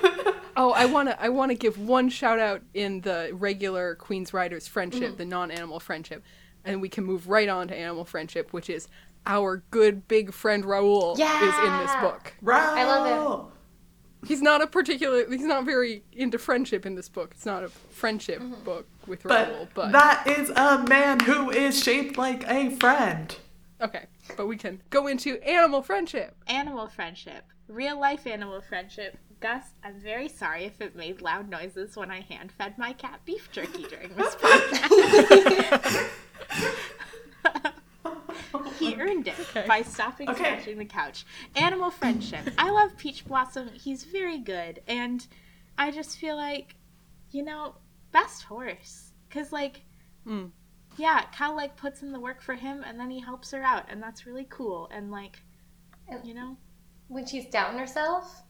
Oh, 0.58 0.72
I 0.72 0.86
wanna 0.86 1.14
I 1.20 1.28
wanna 1.28 1.54
give 1.54 1.78
one 1.78 2.08
shout 2.08 2.38
out 2.38 2.62
in 2.72 3.02
the 3.02 3.28
regular 3.34 3.94
Queen's 3.96 4.32
Riders 4.32 4.66
friendship, 4.66 5.02
mm-hmm. 5.10 5.16
the 5.18 5.24
non-animal 5.26 5.80
friendship, 5.80 6.24
and 6.64 6.80
we 6.80 6.88
can 6.88 7.04
move 7.04 7.28
right 7.28 7.48
on 7.48 7.68
to 7.68 7.76
animal 7.76 8.06
friendship, 8.06 8.54
which 8.54 8.70
is 8.70 8.88
our 9.26 9.62
good 9.70 10.08
big 10.08 10.32
friend 10.32 10.64
Raoul 10.64 11.12
is 11.12 11.18
in 11.20 11.78
this 11.78 11.94
book. 11.96 12.32
book. 12.40 12.54
I 12.54 12.84
love 12.84 13.52
He's 14.24 14.42
not 14.42 14.62
a 14.62 14.66
particular. 14.66 15.28
He's 15.30 15.42
not 15.44 15.64
very 15.64 16.02
into 16.12 16.38
friendship 16.38 16.86
in 16.86 16.94
this 16.94 17.08
book. 17.08 17.32
It's 17.34 17.46
not 17.46 17.62
a 17.64 17.68
friendship 17.68 18.40
mm-hmm. 18.40 18.64
book 18.64 18.86
with 19.06 19.24
Raoul, 19.24 19.68
But, 19.74 19.92
but 19.92 19.92
that 19.92 20.26
is 20.26 20.50
a 20.50 20.84
man 20.88 21.20
who 21.20 21.50
is 21.50 21.82
shaped 21.82 22.16
like 22.18 22.44
a 22.48 22.70
friend. 22.70 23.36
okay. 23.80 24.06
But 24.36 24.46
we 24.46 24.56
can 24.56 24.82
go 24.90 25.06
into 25.06 25.40
animal 25.48 25.82
friendship. 25.82 26.34
Animal 26.48 26.88
friendship. 26.88 27.44
Real 27.68 27.98
life 28.00 28.26
animal 28.26 28.60
friendship. 28.60 29.18
Gus, 29.40 29.64
I'm 29.84 30.00
very 30.00 30.28
sorry 30.28 30.64
if 30.64 30.80
it 30.80 30.96
made 30.96 31.20
loud 31.20 31.48
noises 31.48 31.94
when 31.96 32.10
I 32.10 32.20
hand 32.22 32.50
fed 32.50 32.78
my 32.78 32.92
cat 32.94 33.20
beef 33.24 33.50
jerky 33.52 33.84
during 33.84 34.14
this 34.14 34.34
podcast. 34.40 36.08
he 38.78 38.94
earned 38.96 39.28
it 39.28 39.38
Okay. 39.40 39.64
by 39.66 39.82
stopping 39.82 40.28
Okay. 40.30 40.42
scratching 40.44 40.78
the 40.78 40.84
couch. 40.84 41.24
Animal 41.54 41.90
friendship. 41.90 42.40
I 42.58 42.70
love 42.70 42.96
Peachblossom. 42.96 43.72
He's 43.74 44.04
very 44.04 44.38
good. 44.38 44.80
And 44.86 45.26
I 45.78 45.90
just 45.90 46.18
feel 46.18 46.36
like, 46.36 46.76
you 47.30 47.42
know, 47.42 47.76
best 48.12 48.42
horse. 48.44 49.12
Because, 49.28 49.52
like, 49.52 49.82
Mm. 50.26 50.50
yeah, 50.96 51.22
Kel, 51.32 51.54
like, 51.54 51.76
puts 51.76 52.02
in 52.02 52.12
the 52.12 52.20
work 52.20 52.40
for 52.42 52.54
him 52.54 52.82
and 52.84 52.98
then 52.98 53.10
he 53.10 53.20
helps 53.20 53.50
her 53.52 53.62
out. 53.62 53.84
And 53.88 54.02
that's 54.02 54.26
really 54.26 54.46
cool. 54.50 54.88
And, 54.92 55.10
like, 55.10 55.42
you 56.24 56.34
know? 56.34 56.56
When 57.08 57.26
she's 57.26 57.46
doubting 57.46 57.78
herself, 57.78 58.42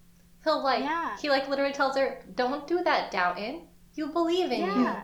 he'll 0.44 0.62
like 0.62 0.80
Yeah. 0.84 1.16
he 1.18 1.28
like 1.28 1.48
literally 1.48 1.72
tells 1.74 1.96
her, 1.96 2.22
"Don't 2.34 2.66
do 2.66 2.82
that, 2.84 3.10
doubting. 3.10 3.68
You 3.94 4.06
believe 4.08 4.50
in 4.52 4.60
Yeah. 4.60 5.02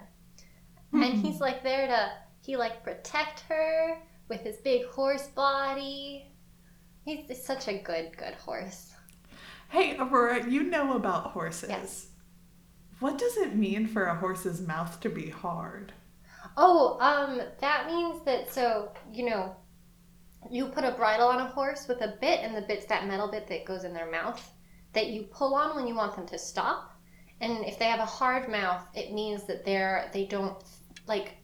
you." 0.93 1.03
And 1.03 1.15
he's 1.19 1.41
like 1.41 1.63
there 1.63 1.87
to 1.87 2.13
he 2.41 2.57
like 2.57 2.83
protect 2.83 3.41
her 3.41 3.99
with 4.33 4.41
his 4.41 4.57
big 4.57 4.87
horse 4.87 5.27
body. 5.29 6.33
He's 7.05 7.45
such 7.45 7.69
a 7.69 7.79
good 7.79 8.17
good 8.17 8.35
horse. 8.35 8.95
Hey, 9.69 9.97
Aurora, 9.99 10.49
you 10.49 10.63
know 10.63 10.97
about 10.97 11.33
horses. 11.33 11.69
Yes. 11.69 12.09
What 13.01 13.19
does 13.19 13.37
it 13.37 13.55
mean 13.55 13.87
for 13.87 14.07
a 14.07 14.15
horse's 14.15 14.67
mouth 14.67 15.01
to 15.01 15.11
be 15.11 15.29
hard? 15.29 15.93
Oh, 16.57 16.99
um, 17.01 17.43
that 17.61 17.87
means 17.87 18.25
that 18.25 18.51
so 18.51 18.93
you 19.13 19.29
know, 19.29 19.55
you 20.51 20.67
put 20.67 20.85
a 20.85 20.93
bridle 20.93 21.29
on 21.29 21.41
a 21.41 21.49
horse 21.49 21.87
with 21.87 22.01
a 22.01 22.17
bit, 22.21 22.41
and 22.43 22.57
the 22.57 22.63
bit's 22.63 22.87
that 22.87 23.07
metal 23.07 23.31
bit 23.31 23.47
that 23.49 23.67
goes 23.67 23.85
in 23.85 23.93
their 23.93 24.11
mouth 24.11 24.43
that 24.95 25.09
you 25.09 25.25
pull 25.25 25.55
on 25.55 25.77
when 25.77 25.87
you 25.87 25.95
want 25.95 26.17
them 26.17 26.27
to 26.29 26.39
stop. 26.39 26.91
And 27.43 27.65
if 27.67 27.79
they 27.79 27.87
have 27.87 28.01
a 28.01 28.07
hard 28.07 28.49
mouth, 28.49 28.87
it 28.95 29.13
means 29.13 29.45
that 29.45 29.65
they're 29.67 30.09
they 30.15 30.25
don't 30.25 30.57
like 31.07 31.35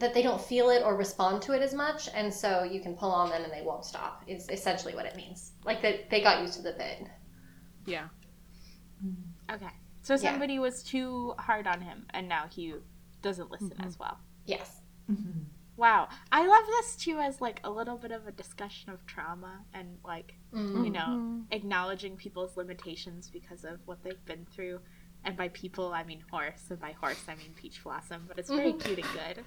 that 0.00 0.14
they 0.14 0.22
don't 0.22 0.40
feel 0.40 0.70
it 0.70 0.82
or 0.82 0.96
respond 0.96 1.42
to 1.42 1.52
it 1.52 1.62
as 1.62 1.72
much, 1.74 2.08
and 2.14 2.32
so 2.32 2.62
you 2.64 2.80
can 2.80 2.94
pull 2.96 3.10
on 3.10 3.30
them 3.30 3.42
and 3.44 3.52
they 3.52 3.62
won't 3.62 3.84
stop. 3.84 4.24
Is 4.26 4.48
essentially 4.48 4.94
what 4.94 5.06
it 5.06 5.14
means. 5.16 5.52
Like 5.64 5.82
that 5.82 6.10
they 6.10 6.20
got 6.22 6.40
used 6.40 6.54
to 6.54 6.62
the 6.62 6.72
bit. 6.72 7.06
Yeah. 7.86 8.08
Mm-hmm. 9.04 9.54
Okay. 9.54 9.72
So 10.02 10.14
Yeah. 10.14 10.30
somebody 10.30 10.58
was 10.58 10.82
too 10.82 11.34
hard 11.38 11.66
on 11.66 11.80
him, 11.80 12.06
and 12.10 12.28
now 12.28 12.46
he 12.50 12.74
doesn't 13.22 13.50
listen 13.50 13.70
mm-hmm. 13.70 13.86
as 13.86 13.98
well. 13.98 14.18
Yes. 14.46 14.80
Mm-hmm. 15.10 15.42
Wow. 15.76 16.08
I 16.30 16.46
love 16.46 16.66
this 16.66 16.96
too 16.96 17.18
as 17.18 17.40
like 17.40 17.60
a 17.64 17.70
little 17.70 17.96
bit 17.96 18.12
of 18.12 18.26
a 18.26 18.32
discussion 18.32 18.90
of 18.90 19.06
trauma 19.06 19.64
and 19.72 19.98
like, 20.04 20.34
Mm. 20.52 20.84
you 20.84 20.90
know, 20.90 21.42
acknowledging 21.52 22.16
people's 22.16 22.56
limitations 22.56 23.30
because 23.30 23.64
of 23.64 23.78
what 23.86 24.02
they've 24.02 24.24
been 24.24 24.46
through. 24.52 24.80
And 25.24 25.36
by 25.36 25.48
people, 25.48 25.92
I 25.92 26.02
mean 26.02 26.24
horse, 26.30 26.64
and 26.70 26.80
by 26.80 26.92
horse, 26.92 27.22
I 27.28 27.34
mean 27.36 27.54
peachblossom. 27.62 28.26
But 28.26 28.38
it's 28.38 28.50
very 28.50 28.72
cute 28.72 28.98
and 28.98 29.08
good. 29.12 29.44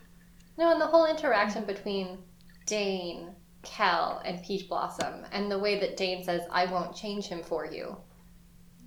No, 0.58 0.72
and 0.72 0.80
the 0.82 0.88
whole 0.88 1.06
interaction 1.06 1.66
between 1.66 2.20
Daine, 2.68 3.34
Kel, 3.64 4.22
and 4.26 4.40
Peachblossom, 4.40 5.26
and 5.32 5.50
the 5.52 5.58
way 5.60 5.80
that 5.80 5.98
Daine 5.98 6.24
says, 6.24 6.42
"I 6.52 6.66
won't 6.66 6.96
change 6.96 7.26
him 7.28 7.42
for 7.44 7.66
you." 7.66 7.98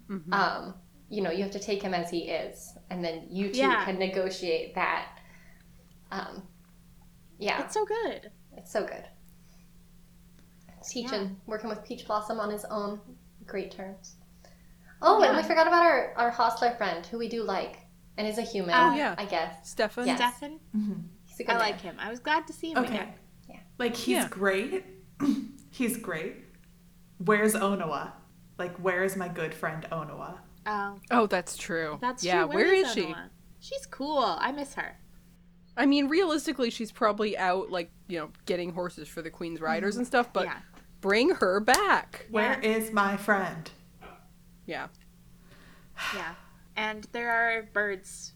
Mhm. 0.09 0.33
Um, 0.33 0.75
you 1.09 1.23
know, 1.23 1.31
you 1.31 1.43
have 1.43 1.53
to 1.53 1.59
take 1.59 1.83
him 1.83 1.95
as 1.95 2.11
he 2.11 2.29
is, 2.31 2.77
and 2.91 3.05
then 3.05 3.27
you 3.31 3.51
two 3.53 3.59
Yeah. 3.59 3.85
can 3.85 3.99
negotiate 3.99 4.75
that. 4.75 5.19
Um, 6.11 6.47
yeah, 7.39 7.63
It's 7.65 7.75
so 7.75 7.85
good. 7.85 8.31
it's 8.57 8.71
so 8.71 8.85
good. 8.87 9.09
Teaching, 10.89 11.41
working 11.47 11.69
with 11.69 11.83
Peachblossom 11.85 12.39
on 12.39 12.51
his 12.51 12.65
own 12.67 13.01
great 13.45 13.73
terms. 13.73 14.17
Oh, 15.03 15.21
and 15.23 15.37
we 15.37 15.43
forgot 15.43 15.67
about 15.67 15.83
our 15.85 16.15
our 16.17 16.31
hostler 16.31 16.71
friend, 16.77 17.05
who 17.07 17.19
we 17.19 17.29
do 17.29 17.43
like, 17.43 17.81
and 18.17 18.27
is 18.27 18.39
a 18.39 18.43
human. 18.43 18.75
Oh, 18.75 18.95
yeah. 18.95 19.15
I 19.19 19.25
guess 19.25 19.69
Stefan. 19.69 20.07
Yes. 20.07 20.17
Stefan, 20.19 20.61
he's 20.73 20.83
a 20.83 20.87
good 20.95 21.09
I 21.49 21.53
man. 21.53 21.59
like 21.59 21.81
him. 21.81 21.97
I 21.99 22.11
was 22.11 22.21
glad 22.21 22.47
to 22.47 22.53
see 22.53 22.73
him 22.73 22.79
Okay. 22.79 22.95
again. 22.97 23.13
Like 23.79 23.95
he's 23.95 24.17
Yeah. 24.17 24.29
great. 24.29 24.85
he's 25.71 25.97
great. 25.97 26.37
Where's 27.19 27.55
Onua? 27.55 28.13
Like 28.59 28.77
where's 28.77 29.17
my 29.17 29.29
good 29.29 29.55
friend 29.55 29.87
Onua? 29.93 30.39
Oh, 30.67 30.99
Oh, 31.11 31.27
that's 31.27 31.57
true. 31.57 31.99
that's 32.01 32.25
yeah. 32.25 32.45
true. 32.45 32.55
where 32.55 32.73
is 32.73 32.93
she? 32.93 33.15
She's 33.61 33.87
cool. 33.87 34.37
I 34.39 34.53
miss 34.53 34.75
her. 34.75 34.97
I 35.77 35.85
mean, 35.87 36.09
realistically, 36.09 36.71
she's 36.71 36.91
probably 36.91 37.37
out, 37.37 37.71
like 37.71 37.91
you 38.09 38.19
know, 38.19 38.31
getting 38.47 38.73
horses 38.73 39.09
for 39.09 39.23
the 39.23 39.31
queen's 39.31 39.57
mm-hmm. 39.59 39.67
riders 39.67 39.97
and 39.97 40.07
stuff. 40.07 40.33
But 40.33 40.47
yeah. 40.47 40.59
bring 41.01 41.31
her 41.31 41.61
back. 41.61 42.27
Where 42.31 42.59
is 42.61 42.93
my 42.93 43.17
friend? 43.17 43.71
Yeah. 44.67 44.89
Yeah. 46.15 46.35
And 46.77 47.07
there 47.13 47.31
are 47.31 47.63
birds. 47.73 48.33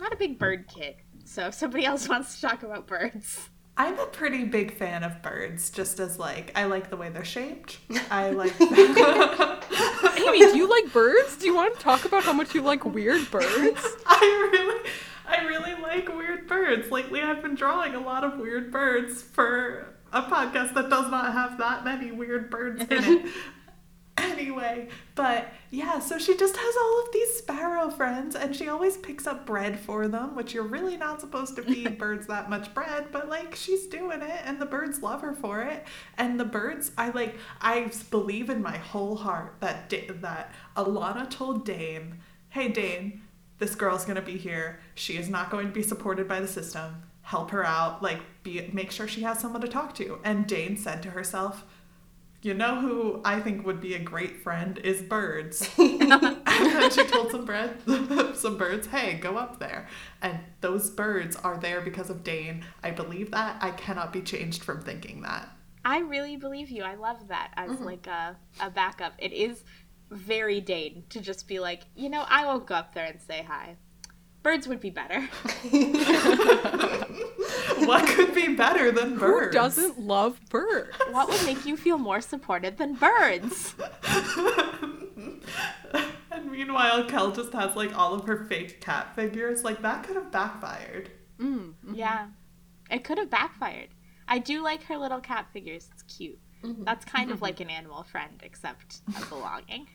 Not 0.00 0.12
a 0.12 0.16
big 0.16 0.38
bird 0.38 0.66
kid. 0.68 0.96
So 1.24 1.46
if 1.46 1.54
somebody 1.54 1.84
else 1.84 2.08
wants 2.08 2.34
to 2.36 2.46
talk 2.46 2.62
about 2.62 2.86
birds. 2.86 3.48
I'm 3.76 3.98
a 3.98 4.06
pretty 4.06 4.44
big 4.44 4.76
fan 4.76 5.04
of 5.04 5.22
birds, 5.22 5.70
just 5.70 6.00
as 6.00 6.18
like 6.18 6.52
I 6.54 6.64
like 6.64 6.90
the 6.90 6.96
way 6.96 7.08
they're 7.08 7.24
shaped. 7.24 7.78
I 8.10 8.30
like 8.30 8.56
them. 8.58 8.68
Amy, 8.68 10.38
do 10.38 10.56
you 10.56 10.68
like 10.68 10.92
birds? 10.92 11.36
Do 11.36 11.46
you 11.46 11.54
want 11.54 11.74
to 11.74 11.80
talk 11.80 12.04
about 12.04 12.24
how 12.24 12.32
much 12.32 12.54
you 12.54 12.62
like 12.62 12.84
weird 12.84 13.30
birds? 13.30 13.46
I 14.06 14.48
really 14.52 14.90
I 15.26 15.44
really 15.44 15.80
like 15.80 16.08
weird 16.08 16.46
birds. 16.46 16.90
Lately 16.90 17.22
I've 17.22 17.42
been 17.42 17.54
drawing 17.54 17.94
a 17.94 18.00
lot 18.00 18.24
of 18.24 18.38
weird 18.38 18.70
birds 18.70 19.22
for 19.22 19.94
a 20.12 20.22
podcast 20.22 20.74
that 20.74 20.90
does 20.90 21.10
not 21.10 21.32
have 21.32 21.56
that 21.58 21.84
many 21.84 22.10
weird 22.10 22.50
birds 22.50 22.82
in 22.82 23.04
it. 23.04 23.26
Anyway, 24.30 24.88
but 25.14 25.52
yeah, 25.70 25.98
so 25.98 26.18
she 26.18 26.36
just 26.36 26.56
has 26.56 26.76
all 26.76 27.02
of 27.02 27.12
these 27.12 27.36
sparrow 27.36 27.90
friends 27.90 28.34
and 28.34 28.54
she 28.54 28.68
always 28.68 28.96
picks 28.96 29.26
up 29.26 29.46
bread 29.46 29.78
for 29.78 30.08
them, 30.08 30.34
which 30.34 30.54
you're 30.54 30.64
really 30.64 30.96
not 30.96 31.20
supposed 31.20 31.56
to 31.56 31.62
feed 31.62 31.98
birds 31.98 32.26
that 32.26 32.48
much 32.48 32.72
bread, 32.74 33.06
but 33.12 33.28
like 33.28 33.54
she's 33.54 33.86
doing 33.86 34.22
it 34.22 34.40
and 34.44 34.60
the 34.60 34.66
birds 34.66 35.02
love 35.02 35.20
her 35.22 35.34
for 35.34 35.62
it. 35.62 35.86
And 36.16 36.38
the 36.38 36.44
birds, 36.44 36.92
I 36.96 37.10
like 37.10 37.36
I 37.60 37.90
believe 38.10 38.50
in 38.50 38.62
my 38.62 38.76
whole 38.76 39.16
heart 39.16 39.56
that 39.60 39.88
Da- 39.88 40.10
that 40.20 40.52
Alanna 40.76 41.28
told 41.28 41.66
Daine, 41.66 42.14
"Hey 42.50 42.70
Daine, 42.70 43.20
this 43.58 43.74
girl's 43.74 44.04
going 44.04 44.16
to 44.16 44.22
be 44.22 44.38
here. 44.38 44.80
She 44.94 45.16
is 45.16 45.28
not 45.28 45.50
going 45.50 45.66
to 45.66 45.72
be 45.72 45.82
supported 45.82 46.28
by 46.28 46.40
the 46.40 46.48
system. 46.48 47.02
Help 47.22 47.50
her 47.50 47.64
out, 47.64 48.02
like 48.02 48.20
be 48.42 48.70
make 48.72 48.90
sure 48.90 49.06
she 49.06 49.22
has 49.22 49.38
someone 49.40 49.60
to 49.60 49.68
talk 49.68 49.94
to." 49.96 50.18
And 50.24 50.46
Daine 50.46 50.78
said 50.78 51.02
to 51.02 51.10
herself, 51.10 51.64
you 52.42 52.54
know 52.54 52.80
who 52.80 53.20
I 53.24 53.40
think 53.40 53.66
would 53.66 53.80
be 53.80 53.94
a 53.94 53.98
great 53.98 54.42
friend 54.42 54.78
is 54.78 55.02
birds. 55.02 55.68
and 55.78 56.10
then 56.10 56.90
she 56.90 57.04
told 57.06 57.30
some 57.30 57.44
bread, 57.44 57.76
some 58.34 58.56
birds, 58.56 58.86
"Hey, 58.86 59.14
go 59.14 59.36
up 59.36 59.58
there." 59.58 59.88
And 60.22 60.38
those 60.60 60.90
birds 60.90 61.36
are 61.36 61.58
there 61.58 61.80
because 61.80 62.08
of 62.08 62.24
Daine. 62.24 62.62
I 62.82 62.90
believe 62.90 63.30
that. 63.32 63.62
I 63.62 63.70
cannot 63.72 64.12
be 64.12 64.22
changed 64.22 64.64
from 64.64 64.80
thinking 64.80 65.22
that. 65.22 65.48
I 65.84 65.98
really 66.00 66.36
believe 66.36 66.70
you. 66.70 66.82
I 66.82 66.94
love 66.94 67.28
that 67.28 67.52
as 67.56 67.72
mm-hmm. 67.72 67.84
like 67.84 68.06
a, 68.06 68.36
a 68.60 68.70
backup. 68.70 69.14
It 69.18 69.32
is 69.32 69.64
very 70.10 70.60
Daine 70.60 71.08
to 71.10 71.20
just 71.20 71.46
be 71.46 71.60
like, 71.60 71.82
you 71.94 72.08
know, 72.08 72.24
I 72.28 72.44
won't 72.46 72.66
go 72.66 72.74
up 72.74 72.94
there 72.94 73.06
and 73.06 73.20
say 73.20 73.44
hi. 73.46 73.76
Birds 74.42 74.66
would 74.66 74.80
be 74.80 74.88
better. 74.90 75.20
what 77.84 78.06
could 78.06 78.34
be 78.34 78.54
better 78.54 78.90
than 78.90 79.12
Who 79.12 79.18
birds? 79.18 79.54
doesn't 79.54 80.00
love 80.00 80.40
birds? 80.48 80.96
What 81.10 81.28
would 81.28 81.44
make 81.44 81.66
you 81.66 81.76
feel 81.76 81.98
more 81.98 82.22
supported 82.22 82.78
than 82.78 82.94
birds? 82.94 83.74
and 86.32 86.50
meanwhile, 86.50 87.04
Kel 87.04 87.32
just 87.32 87.52
has 87.52 87.76
like 87.76 87.96
all 87.96 88.14
of 88.14 88.24
her 88.26 88.46
fake 88.46 88.80
cat 88.80 89.14
figures. 89.14 89.62
Like 89.62 89.82
that 89.82 90.04
could 90.04 90.16
have 90.16 90.32
backfired. 90.32 91.10
Mm. 91.38 91.74
Mm-hmm. 91.84 91.94
Yeah. 91.94 92.28
It 92.90 93.04
could 93.04 93.18
have 93.18 93.28
backfired. 93.28 93.90
I 94.26 94.38
do 94.38 94.62
like 94.62 94.84
her 94.84 94.96
little 94.96 95.20
cat 95.20 95.48
figures. 95.52 95.90
It's 95.92 96.02
cute. 96.02 96.38
Mm-hmm. 96.64 96.84
That's 96.84 97.04
kind 97.04 97.30
of 97.30 97.36
mm-hmm. 97.36 97.44
like 97.44 97.60
an 97.60 97.68
animal 97.70 98.04
friend, 98.04 98.40
except 98.42 99.00
a 99.20 99.26
belonging. 99.26 99.86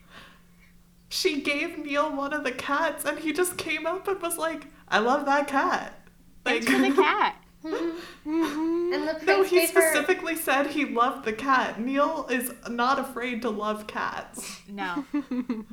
She 1.08 1.40
gave 1.40 1.78
Neal 1.78 2.14
one 2.14 2.32
of 2.32 2.44
the 2.44 2.52
cats, 2.52 3.04
and 3.04 3.18
he 3.18 3.32
just 3.32 3.56
came 3.56 3.86
up 3.86 4.08
and 4.08 4.20
was 4.20 4.36
like, 4.38 4.66
"I 4.88 4.98
love 4.98 5.24
that 5.26 5.46
cat." 5.48 6.08
Thanks 6.44 6.66
for 6.66 6.78
the 6.78 6.92
cat. 7.02 7.36
And 7.64 9.08
the 9.08 9.20
No, 9.24 9.42
he 9.42 9.56
gave 9.60 9.70
her. 9.74 9.80
specifically 9.80 10.36
said 10.36 10.68
he 10.68 10.84
loved 10.84 11.24
the 11.24 11.32
cat. 11.32 11.80
Neal 11.80 12.26
is 12.30 12.52
not 12.68 12.98
afraid 12.98 13.42
to 13.42 13.50
love 13.50 13.86
cats. 13.86 14.60
No. 14.68 15.04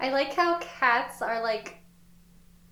I 0.00 0.10
like 0.10 0.34
how 0.34 0.58
cats 0.58 1.22
are 1.22 1.40
like 1.42 1.76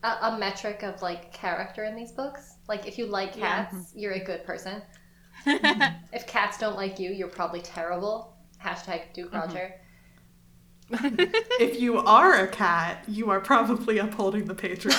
a, 0.02 0.08
a 0.22 0.38
metric 0.38 0.82
of 0.82 1.00
like 1.02 1.32
character 1.32 1.84
in 1.84 1.96
these 1.96 2.12
books. 2.12 2.56
Like 2.68 2.86
if 2.86 2.98
you 2.98 3.06
like 3.06 3.36
Yeah. 3.36 3.64
cats, 3.64 3.74
mm-hmm. 3.76 3.98
you're 3.98 4.12
a 4.12 4.24
good 4.24 4.44
person. 4.44 4.82
If 5.46 6.26
cats 6.26 6.58
don't 6.58 6.76
like 6.76 6.98
you, 6.98 7.10
you're 7.10 7.28
probably 7.28 7.60
terrible. 7.60 8.36
Hashtag 8.62 9.12
Duke 9.12 9.32
mm-hmm. 9.32 9.36
Roger. 9.48 9.74
If 10.90 11.80
you 11.80 11.98
are 11.98 12.34
a 12.34 12.48
cat, 12.48 13.04
you 13.08 13.30
are 13.30 13.40
probably 13.40 13.98
upholding 13.98 14.44
the 14.46 14.54
patriarchy. 14.54 14.94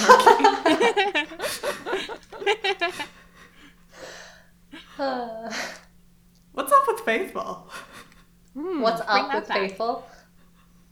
Uh, 4.97 5.51
what's 6.53 6.71
up 6.71 6.83
with 6.88 7.01
Faithful? 7.01 7.69
what's 8.53 9.01
up 9.01 9.33
with 9.33 9.47
back. 9.47 9.57
Faithful? 9.57 10.07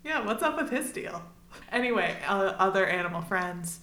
Yeah, 0.03 0.25
what's 0.25 0.43
up 0.43 0.57
with 0.57 0.69
his 0.69 0.91
deal? 0.91 1.23
Anyway, 1.71 2.17
uh, 2.27 2.53
other 2.57 2.85
animal 2.85 3.21
friends. 3.21 3.79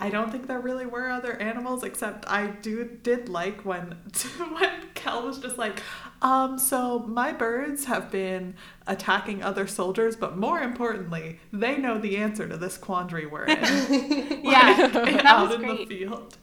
I 0.00 0.08
don't 0.08 0.32
think 0.32 0.46
there 0.46 0.58
really 0.58 0.86
were 0.86 1.10
other 1.10 1.36
animals, 1.36 1.84
except 1.84 2.24
I 2.26 2.46
do 2.48 2.98
did 3.02 3.28
like 3.28 3.64
when 3.66 3.96
when 4.52 4.70
Kel 4.94 5.26
was 5.26 5.38
just 5.38 5.58
like, 5.58 5.82
um, 6.22 6.58
so 6.58 7.00
my 7.00 7.32
birds 7.32 7.84
have 7.84 8.10
been 8.10 8.54
attacking 8.86 9.42
other 9.42 9.66
soldiers, 9.66 10.16
but 10.16 10.38
more 10.38 10.60
importantly, 10.60 11.38
they 11.52 11.76
know 11.76 11.98
the 11.98 12.16
answer 12.16 12.48
to 12.48 12.56
this 12.56 12.78
quandary 12.78 13.26
we're 13.26 13.44
in. 13.44 13.58
yeah. 14.42 14.90
Like, 14.92 14.92
That 14.92 15.26
out 15.26 15.46
was 15.48 15.54
in 15.56 15.62
great. 15.62 15.88
the 15.88 15.98
field. 15.98 16.36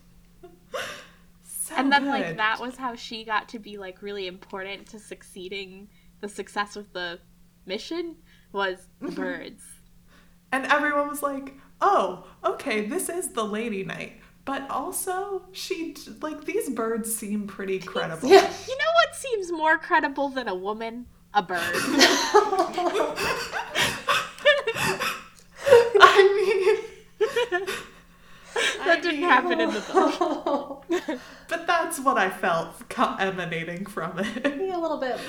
So 1.43 1.75
and 1.75 1.91
then 1.91 2.05
like 2.05 2.37
that 2.37 2.61
was 2.61 2.77
how 2.77 2.95
she 2.95 3.25
got 3.25 3.49
to 3.49 3.59
be 3.59 3.77
like 3.77 4.01
really 4.01 4.27
important 4.27 4.87
to 4.87 4.99
succeeding 4.99 5.89
the 6.21 6.29
success 6.29 6.75
with 6.75 6.93
the 6.93 7.19
mission 7.65 8.15
was 8.53 8.87
the 9.01 9.11
birds. 9.11 9.63
And 10.51 10.65
everyone 10.67 11.09
was 11.09 11.21
like, 11.21 11.55
oh, 11.81 12.25
okay, 12.43 12.85
this 12.85 13.09
is 13.09 13.29
the 13.29 13.43
lady 13.43 13.83
knight. 13.83 14.19
But 14.45 14.69
also, 14.69 15.41
she, 15.51 15.95
like, 16.21 16.45
these 16.45 16.69
birds 16.69 17.13
seem 17.13 17.47
pretty 17.47 17.79
credible. 17.79 18.29
Yeah. 18.29 18.49
You 18.67 18.77
know 18.77 18.91
what 19.03 19.15
seems 19.15 19.51
more 19.51 19.77
credible 19.77 20.29
than 20.29 20.47
a 20.47 20.55
woman? 20.55 21.07
A 21.33 21.43
bird. 21.43 21.59
I 25.99 26.79
mean, 27.59 27.65
that 28.85 29.03
didn't 29.03 29.23
happen 29.23 29.59
in 29.59 29.73
the 29.73 29.81
book. 29.81 30.85
but 31.49 31.67
that's 31.67 31.99
what 31.99 32.17
I 32.17 32.29
felt 32.29 32.75
emanating 33.19 33.85
from 33.85 34.19
it. 34.19 34.55
Yeah, 34.59 34.77
a 34.77 34.79
little 34.79 34.97
bit. 34.97 35.19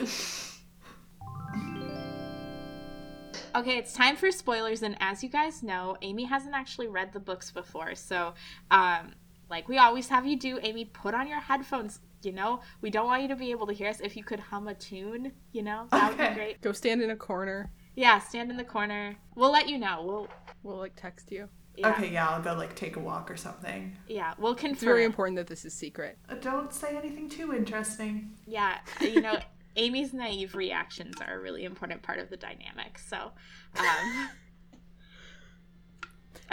Okay, 3.55 3.79
it's 3.79 3.93
time 3.93 4.17
for 4.17 4.31
spoilers, 4.31 4.83
and 4.83 4.97
as 5.01 5.23
you 5.23 5.29
guys 5.29 5.63
know, 5.63 5.97
Amy 6.03 6.25
hasn't 6.25 6.55
actually 6.55 6.87
read 6.89 7.13
the 7.13 7.21
books 7.21 7.51
before, 7.51 7.95
so 7.95 8.35
um, 8.71 9.13
like 9.51 9.69
we 9.69 9.79
always 9.79 10.09
have 10.09 10.27
you 10.27 10.39
do, 10.39 10.59
Amy, 10.63 10.85
put 10.85 11.15
on 11.15 11.27
your 11.29 11.41
headphones. 11.41 12.01
You 12.23 12.33
know, 12.33 12.61
we 12.81 12.91
don't 12.91 13.07
want 13.07 13.23
you 13.23 13.29
to 13.29 13.37
be 13.37 13.53
able 13.53 13.67
to 13.69 13.73
hear 13.73 13.89
us. 13.89 14.01
If 14.01 14.17
you 14.17 14.25
could 14.25 14.41
hum 14.41 14.67
a 14.69 14.75
tune, 14.75 15.33
you 15.53 15.63
know, 15.63 15.87
that 15.93 16.11
would 16.11 16.19
be 16.29 16.35
great. 16.35 16.61
Go 16.61 16.73
stand 16.73 17.01
in 17.01 17.11
a 17.11 17.17
corner. 17.17 17.71
Yeah, 17.95 18.19
stand 18.19 18.51
in 18.51 18.57
the 18.57 18.65
corner. 18.65 19.17
We'll 19.37 19.53
let 19.53 19.69
you 19.69 19.79
know. 19.79 20.03
We'll 20.05 20.29
We'll 20.65 20.79
like 20.79 20.97
text 20.97 21.31
you. 21.31 21.49
yeah, 21.77 21.91
Okay, 21.93 22.11
yeah, 22.13 22.29
I'll 22.29 22.43
go, 22.43 22.55
like, 22.55 22.75
take 22.75 22.97
a 22.97 23.01
walk 23.01 23.31
or 23.31 23.37
something. 23.37 23.97
yeah, 24.09 24.35
we'll 24.39 24.57
confirm. 24.57 24.73
It's 24.75 24.83
very 24.83 25.05
important 25.05 25.37
that 25.37 25.47
this 25.47 25.65
is 25.65 25.73
secret. 25.73 26.19
Uh, 26.29 26.35
don't 26.35 26.73
say 26.73 26.97
anything 26.97 27.29
too 27.29 27.55
interesting. 27.55 28.31
Yeah, 28.47 28.79
you 29.01 29.21
know, 29.21 29.39
Amy's 29.79 30.13
naive 30.13 30.57
reactions 30.57 31.15
are 31.21 31.35
a 31.35 31.41
really 31.41 31.65
important 31.65 32.03
part 32.03 32.19
of 32.19 32.29
the 32.29 32.37
dynamic. 32.37 32.99
So, 32.99 33.31
um, 33.79 34.29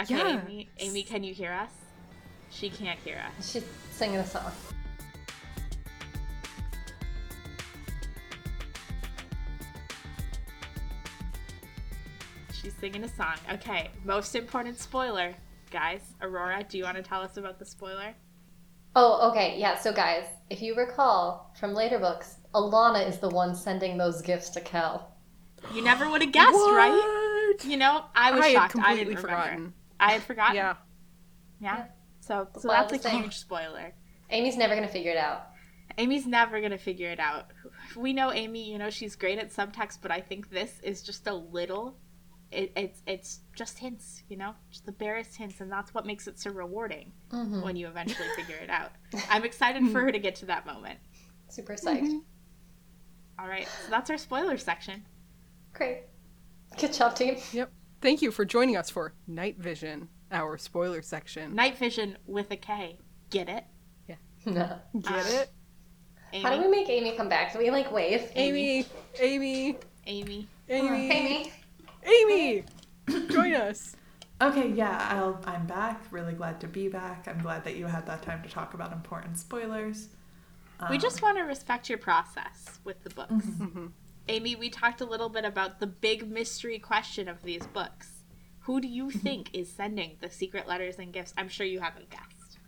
okay, 0.00 0.14
Yeah. 0.14 0.40
Amy, 0.44 0.70
Amy, 0.78 1.02
can 1.02 1.24
you 1.24 1.34
hear 1.34 1.52
us? 1.52 1.72
She 2.50 2.70
can't 2.70 3.00
hear 3.00 3.20
us. 3.36 3.50
She's 3.52 3.64
singing 3.90 4.18
a 4.18 4.26
song. 4.26 4.52
She's 12.52 12.74
singing 12.74 13.02
a 13.04 13.08
song. 13.08 13.34
Okay, 13.52 13.90
most 14.04 14.36
important 14.36 14.78
spoiler, 14.78 15.34
guys. 15.72 16.00
Aurora, 16.22 16.64
do 16.68 16.78
you 16.78 16.84
want 16.84 16.96
to 16.96 17.02
tell 17.02 17.22
us 17.22 17.36
about 17.36 17.58
the 17.58 17.64
spoiler? 17.66 18.14
Oh, 18.94 19.30
okay. 19.30 19.58
Yeah, 19.58 19.76
so 19.78 19.92
guys, 19.92 20.24
if 20.48 20.62
you 20.62 20.74
recall 20.74 21.52
from 21.58 21.74
later 21.74 21.98
books, 21.98 22.36
Alanna 22.56 23.06
is 23.06 23.18
the 23.18 23.28
one 23.28 23.54
sending 23.54 23.96
those 23.98 24.22
gifts 24.22 24.50
to 24.50 24.60
Kel. 24.60 25.12
You 25.74 25.82
never 25.82 26.08
would 26.10 26.22
have 26.22 26.32
guessed, 26.32 26.52
right? 26.52 27.54
You 27.64 27.76
know, 27.76 28.04
I 28.14 28.32
was 28.32 28.40
I 28.44 28.48
had 28.48 28.52
shocked. 28.54 28.76
I 28.76 28.78
completely 28.80 29.04
didn't 29.14 29.24
remember. 29.24 29.42
forgotten. 29.42 29.74
I 30.00 30.12
had 30.12 30.22
forgotten. 30.22 30.56
Yeah. 30.56 30.74
Yeah. 31.60 31.76
Yeah. 31.76 31.84
So, 32.20 32.48
so 32.58 32.68
Well, 32.68 32.78
that's 32.88 32.92
a 32.92 32.98
the 33.08 33.10
huge 33.10 33.36
spoiler. 33.36 33.92
Amy's 34.30 34.56
never 34.56 34.74
gonna 34.74 34.88
figure 34.88 35.12
it 35.12 35.16
out. 35.16 35.46
Amy's 35.98 36.26
never 36.26 36.60
gonna 36.60 36.76
figure 36.78 37.10
it 37.10 37.20
out. 37.20 37.46
We 37.94 38.12
know 38.12 38.32
Amy, 38.32 38.70
you 38.70 38.78
know, 38.78 38.90
she's 38.90 39.16
great 39.16 39.38
at 39.38 39.52
subtext, 39.52 39.98
but 40.02 40.10
I 40.10 40.20
think 40.20 40.50
this 40.50 40.80
is 40.82 41.02
just 41.02 41.26
a 41.26 41.34
little. 41.34 41.96
It, 42.52 42.72
it's 42.76 43.02
it's 43.06 43.40
just 43.56 43.78
hints, 43.78 44.22
you 44.28 44.36
know, 44.36 44.54
just 44.70 44.86
the 44.86 44.92
barest 44.92 45.36
hints, 45.36 45.60
and 45.60 45.70
that's 45.70 45.92
what 45.94 46.04
makes 46.06 46.26
it 46.26 46.38
so 46.38 46.50
rewarding 46.50 47.12
Mm-hmm. 47.32 47.62
when 47.62 47.76
you 47.76 47.86
eventually 47.88 48.28
figure 48.36 48.56
it 48.56 48.70
out. 48.70 48.92
I'm 49.30 49.44
excited 49.44 49.88
for 49.90 50.00
her 50.00 50.12
to 50.12 50.18
get 50.18 50.36
to 50.36 50.46
that 50.46 50.64
moment. 50.66 50.98
Super 51.48 51.74
psyched. 51.74 52.20
All 53.38 53.46
right, 53.48 53.68
so 53.84 53.90
that's 53.90 54.10
our 54.10 54.18
spoiler 54.18 54.56
section. 54.56 55.02
Great. 55.74 56.02
Good 56.78 56.92
job, 56.92 57.14
team. 57.14 57.36
Yep. 57.52 57.70
Thank 58.00 58.22
you 58.22 58.30
for 58.30 58.44
joining 58.44 58.76
us 58.76 58.88
for 58.90 59.12
Night 59.26 59.58
Vision, 59.58 60.08
our 60.32 60.56
spoiler 60.58 61.02
section. 61.02 61.54
Night 61.54 61.76
vision 61.76 62.16
with 62.26 62.50
a 62.50 62.56
K. 62.56 62.98
Get 63.30 63.48
it? 63.48 63.64
Yeah. 64.08 64.16
No. 64.46 64.78
Get 65.00 65.12
Uh, 65.12 65.22
it? 65.28 65.50
Amy. 66.32 66.42
How 66.44 66.54
do 66.56 66.62
we 66.62 66.68
make 66.68 66.88
Amy 66.88 67.16
come 67.16 67.28
back? 67.28 67.52
Do 67.52 67.58
we 67.58 67.70
like 67.70 67.90
wave? 67.92 68.30
Amy, 68.36 68.86
Amy, 69.20 69.76
Amy. 70.06 70.48
Amy, 70.68 71.10
Amy. 71.10 71.52
Amy, 72.04 72.64
join 73.28 73.54
us. 73.54 73.96
Okay, 74.40 74.68
yeah, 74.70 75.08
I'll, 75.10 75.40
I'm 75.46 75.66
back. 75.66 76.02
Really 76.10 76.34
glad 76.34 76.60
to 76.60 76.68
be 76.68 76.88
back. 76.88 77.26
I'm 77.26 77.38
glad 77.38 77.64
that 77.64 77.76
you 77.76 77.86
had 77.86 78.06
that 78.06 78.22
time 78.22 78.42
to 78.42 78.48
talk 78.48 78.74
about 78.74 78.92
important 78.92 79.38
spoilers. 79.38 80.08
We 80.90 80.96
Um, 80.96 81.00
just 81.00 81.22
want 81.22 81.38
to 81.38 81.44
respect 81.44 81.88
your 81.88 81.98
process 81.98 82.80
with 82.84 83.02
the 83.02 83.10
books. 83.10 83.32
Mhm. 83.32 83.92
Amy, 84.28 84.56
we 84.56 84.68
talked 84.70 85.00
a 85.00 85.04
little 85.06 85.28
bit 85.28 85.44
about 85.44 85.78
the 85.80 85.86
big 85.86 86.28
mystery 86.28 86.78
question 86.78 87.28
of 87.28 87.42
these 87.42 87.66
books. 87.66 88.24
Who 88.60 88.80
do 88.80 88.88
you 88.88 89.10
think 89.10 89.54
is 89.54 89.72
sending 89.72 90.16
the 90.20 90.28
secret 90.30 90.66
letters 90.66 90.98
and 90.98 91.12
gifts? 91.12 91.32
I'm 91.38 91.48
sure 91.48 91.66
you 91.66 91.80
haven't 91.80 92.10
guessed. 92.10 92.58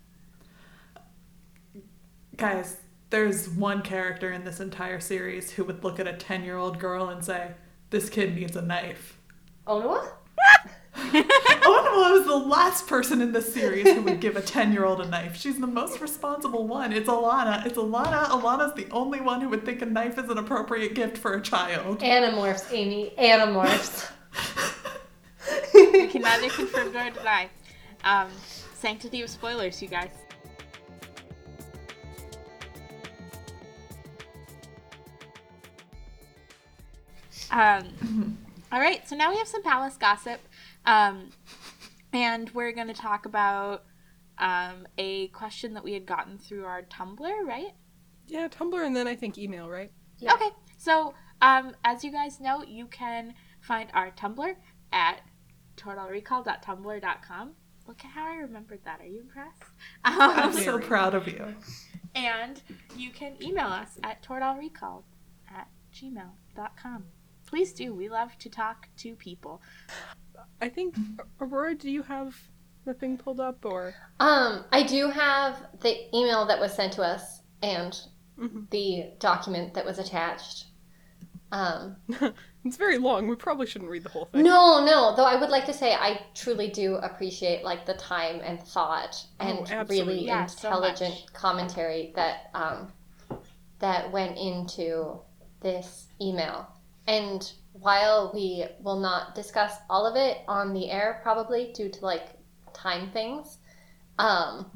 guys. 2.37 2.81
There's 3.11 3.49
one 3.49 3.83
character 3.83 4.31
in 4.31 4.45
this 4.45 4.61
entire 4.61 5.01
series 5.01 5.51
who 5.53 5.65
would 5.65 5.83
look 5.83 5.99
at 5.99 6.07
a 6.07 6.13
ten 6.13 6.45
year 6.45 6.57
old 6.57 6.79
girl 6.79 7.09
and 7.09 7.25
say, 7.25 7.55
"This 7.91 8.09
kid 8.09 8.37
needs 8.37 8.55
a 8.55 8.63
knife." 8.63 9.19
Onua? 9.67 10.13
Onua 10.99 12.21
is 12.21 12.27
the 12.27 12.37
last 12.37 12.87
person 12.87 13.23
in 13.23 13.33
this 13.33 13.53
series 13.53 13.87
who 13.87 14.03
would 14.03 14.21
give 14.21 14.37
a 14.37 14.43
10 14.43 14.73
year 14.73 14.85
old 14.85 15.01
a 15.01 15.09
knife. 15.09 15.37
She's 15.37 15.59
the 15.59 15.67
most 15.67 16.01
responsible 16.01 16.67
one. 16.67 16.93
It's 16.93 17.09
Alanna. 17.09 17.65
It's 17.67 17.79
Alanna. 17.79 18.27
Alanna's 18.27 18.75
the 18.75 18.89
only 18.91 19.21
one 19.21 19.41
who 19.41 19.49
would 19.49 19.65
think 19.65 19.83
a 19.83 19.87
knife 19.87 20.19
is 20.19 20.29
an 20.29 20.39
appropriate 20.39 20.95
gift 20.95 21.17
for 21.17 21.35
a 21.35 21.41
child. 21.41 22.01
Animorphs, 22.01 22.73
Amy. 22.73 23.13
Animorphs. 23.19 24.11
We 25.75 26.09
can 26.09 26.23
neither 26.23 26.49
confirm 26.49 26.93
nor 26.93 27.11
deny. 27.11 27.49
Um, 28.05 28.29
sanctity 28.75 29.23
of 29.23 29.31
spoilers, 29.31 29.81
you 29.81 29.89
guys. 29.89 30.11
Um, 37.51 38.39
all 38.71 38.81
right, 38.81 39.09
so 39.09 39.17
now 39.17 39.31
we 39.31 39.39
have 39.39 39.49
some 39.49 39.63
palace 39.63 39.97
gossip, 39.97 40.41
um, 40.89 41.31
and 42.13 42.51
we're 42.51 42.73
going 42.73 42.89
to 42.89 42.95
talk 42.95 43.27
about 43.27 43.85
um, 44.39 44.87
a 44.97 45.29
question 45.29 45.75
that 45.75 45.85
we 45.85 45.93
had 45.93 46.07
gotten 46.07 46.39
through 46.39 46.65
our 46.65 46.83
Tumblr, 46.83 47.47
right? 47.47 47.73
Yeah, 48.27 48.49
Tumblr 48.49 48.85
and 48.85 48.95
then 48.97 49.07
I 49.07 49.15
think 49.15 49.37
email, 49.39 49.69
right? 49.69 49.91
Yeah. 50.19 50.33
Okay, 50.35 50.51
so 50.79 51.15
um, 51.43 51.75
as 51.85 52.03
you 52.05 52.11
guys 52.13 52.41
know, 52.41 52.63
you 52.65 52.87
can 52.87 53.35
find 53.61 53.91
our 53.95 54.11
Tumblr 54.13 54.55
at 54.93 55.21
totalrecall.tumblr.com. 55.77 57.53
Look 57.87 58.05
at 58.05 58.11
how 58.11 58.27
I 58.27 58.37
remembered 58.37 58.81
that. 58.85 59.01
Are 59.01 59.07
you 59.07 59.21
impressed? 59.21 59.63
I'm 60.05 60.49
Um, 60.49 60.53
so 60.53 60.79
proud 60.79 61.15
of 61.15 61.27
you. 61.27 61.55
and 62.15 62.61
you 62.97 63.11
can 63.11 63.35
email 63.43 63.67
us 63.69 63.99
at 64.03 64.23
tortalrecall 64.23 65.03
at 65.51 65.69
gmail.com. 65.95 67.05
Please 67.47 67.73
do. 67.73 67.95
We 67.95 68.09
love 68.11 68.37
to 68.39 68.51
talk 68.51 68.89
to 68.99 69.15
people. 69.15 69.63
I 70.61 70.69
think 70.69 70.97
Aurora, 71.41 71.75
do 71.75 71.91
you 71.91 72.03
have 72.03 72.37
the 72.85 72.95
thing 72.95 73.17
pulled 73.19 73.41
up 73.41 73.65
or? 73.65 73.95
Um, 74.21 74.65
I 74.73 74.83
do 74.83 75.09
have 75.11 75.57
the 75.81 76.15
email 76.17 76.47
that 76.47 76.59
was 76.61 76.73
sent 76.73 76.93
to 76.95 77.03
us 77.03 77.43
and 77.63 77.99
Mhm. 78.39 78.71
the 78.71 79.13
document 79.19 79.75
that 79.75 79.85
was 79.85 79.99
attached. 79.99 80.67
Um, 81.51 81.97
it's 82.65 82.77
very 82.77 82.99
long. 82.99 83.27
We 83.27 83.35
probably 83.37 83.67
shouldn't 83.67 83.91
read 83.91 84.05
the 84.05 84.11
whole 84.11 84.27
thing. 84.27 84.43
no, 84.43 84.85
no. 84.85 85.15
Though 85.17 85.25
I 85.25 85.37
would 85.41 85.49
like 85.51 85.65
to 85.67 85.73
say 85.73 85.95
I 85.95 86.21
truly 86.35 86.69
do 86.69 86.97
appreciate 86.97 87.65
like 87.65 87.87
the 87.87 87.95
time 87.95 88.41
and 88.45 88.61
thought 88.63 89.25
and 89.41 89.61
Oh, 89.71 89.85
really 89.89 90.27
Yeah, 90.27 90.43
intelligent 90.43 91.15
much. 91.15 91.33
commentary 91.33 92.13
that 92.17 92.51
um, 92.55 92.93
that 93.79 94.11
went 94.13 94.37
into 94.37 95.21
this 95.61 96.09
email. 96.21 96.67
And 97.07 97.51
while 97.81 98.31
we 98.35 98.65
will 98.81 98.99
not 99.01 99.35
discuss 99.35 99.75
all 99.89 100.07
of 100.07 100.17
it 100.17 100.39
on 100.49 100.73
the 100.73 100.91
air, 100.91 101.21
probably 101.23 101.73
due 101.73 101.89
to 101.89 102.05
like 102.05 102.29
time 102.73 103.11
things, 103.11 103.59
um, 104.19 104.71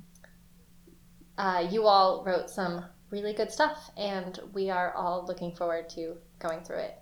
uh, 1.38 1.66
you 1.70 1.86
all 1.86 2.24
wrote 2.24 2.50
some 2.50 2.84
really 3.11 3.32
good 3.32 3.50
stuff, 3.50 3.90
and 3.96 4.38
we 4.53 4.70
are 4.70 4.92
all 4.94 5.24
looking 5.26 5.55
forward 5.55 5.88
to 5.90 6.16
going 6.38 6.62
through 6.62 6.78
it. 6.78 6.98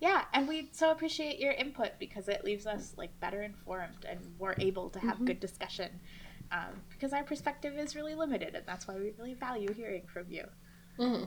Yeah, 0.00 0.24
and 0.34 0.46
we 0.46 0.68
so 0.72 0.90
appreciate 0.90 1.38
your 1.38 1.52
input 1.52 1.92
because 1.98 2.28
it 2.28 2.44
leaves 2.44 2.66
us 2.66 2.94
like 2.96 3.18
better 3.18 3.42
informed 3.42 4.04
and 4.08 4.20
more 4.38 4.54
able 4.58 4.90
to 4.90 5.00
have 5.00 5.24
good 5.24 5.40
discussion. 5.40 6.00
Um, 6.52 6.82
because 6.90 7.12
our 7.12 7.24
perspective 7.24 7.76
is 7.76 7.96
really 7.96 8.14
limited, 8.14 8.54
and 8.54 8.64
that's 8.66 8.86
why 8.86 8.94
we 8.94 9.12
really 9.18 9.34
value 9.34 9.72
hearing 9.72 10.06
from 10.06 10.30
you. 10.30 10.44
hmm 10.98 11.24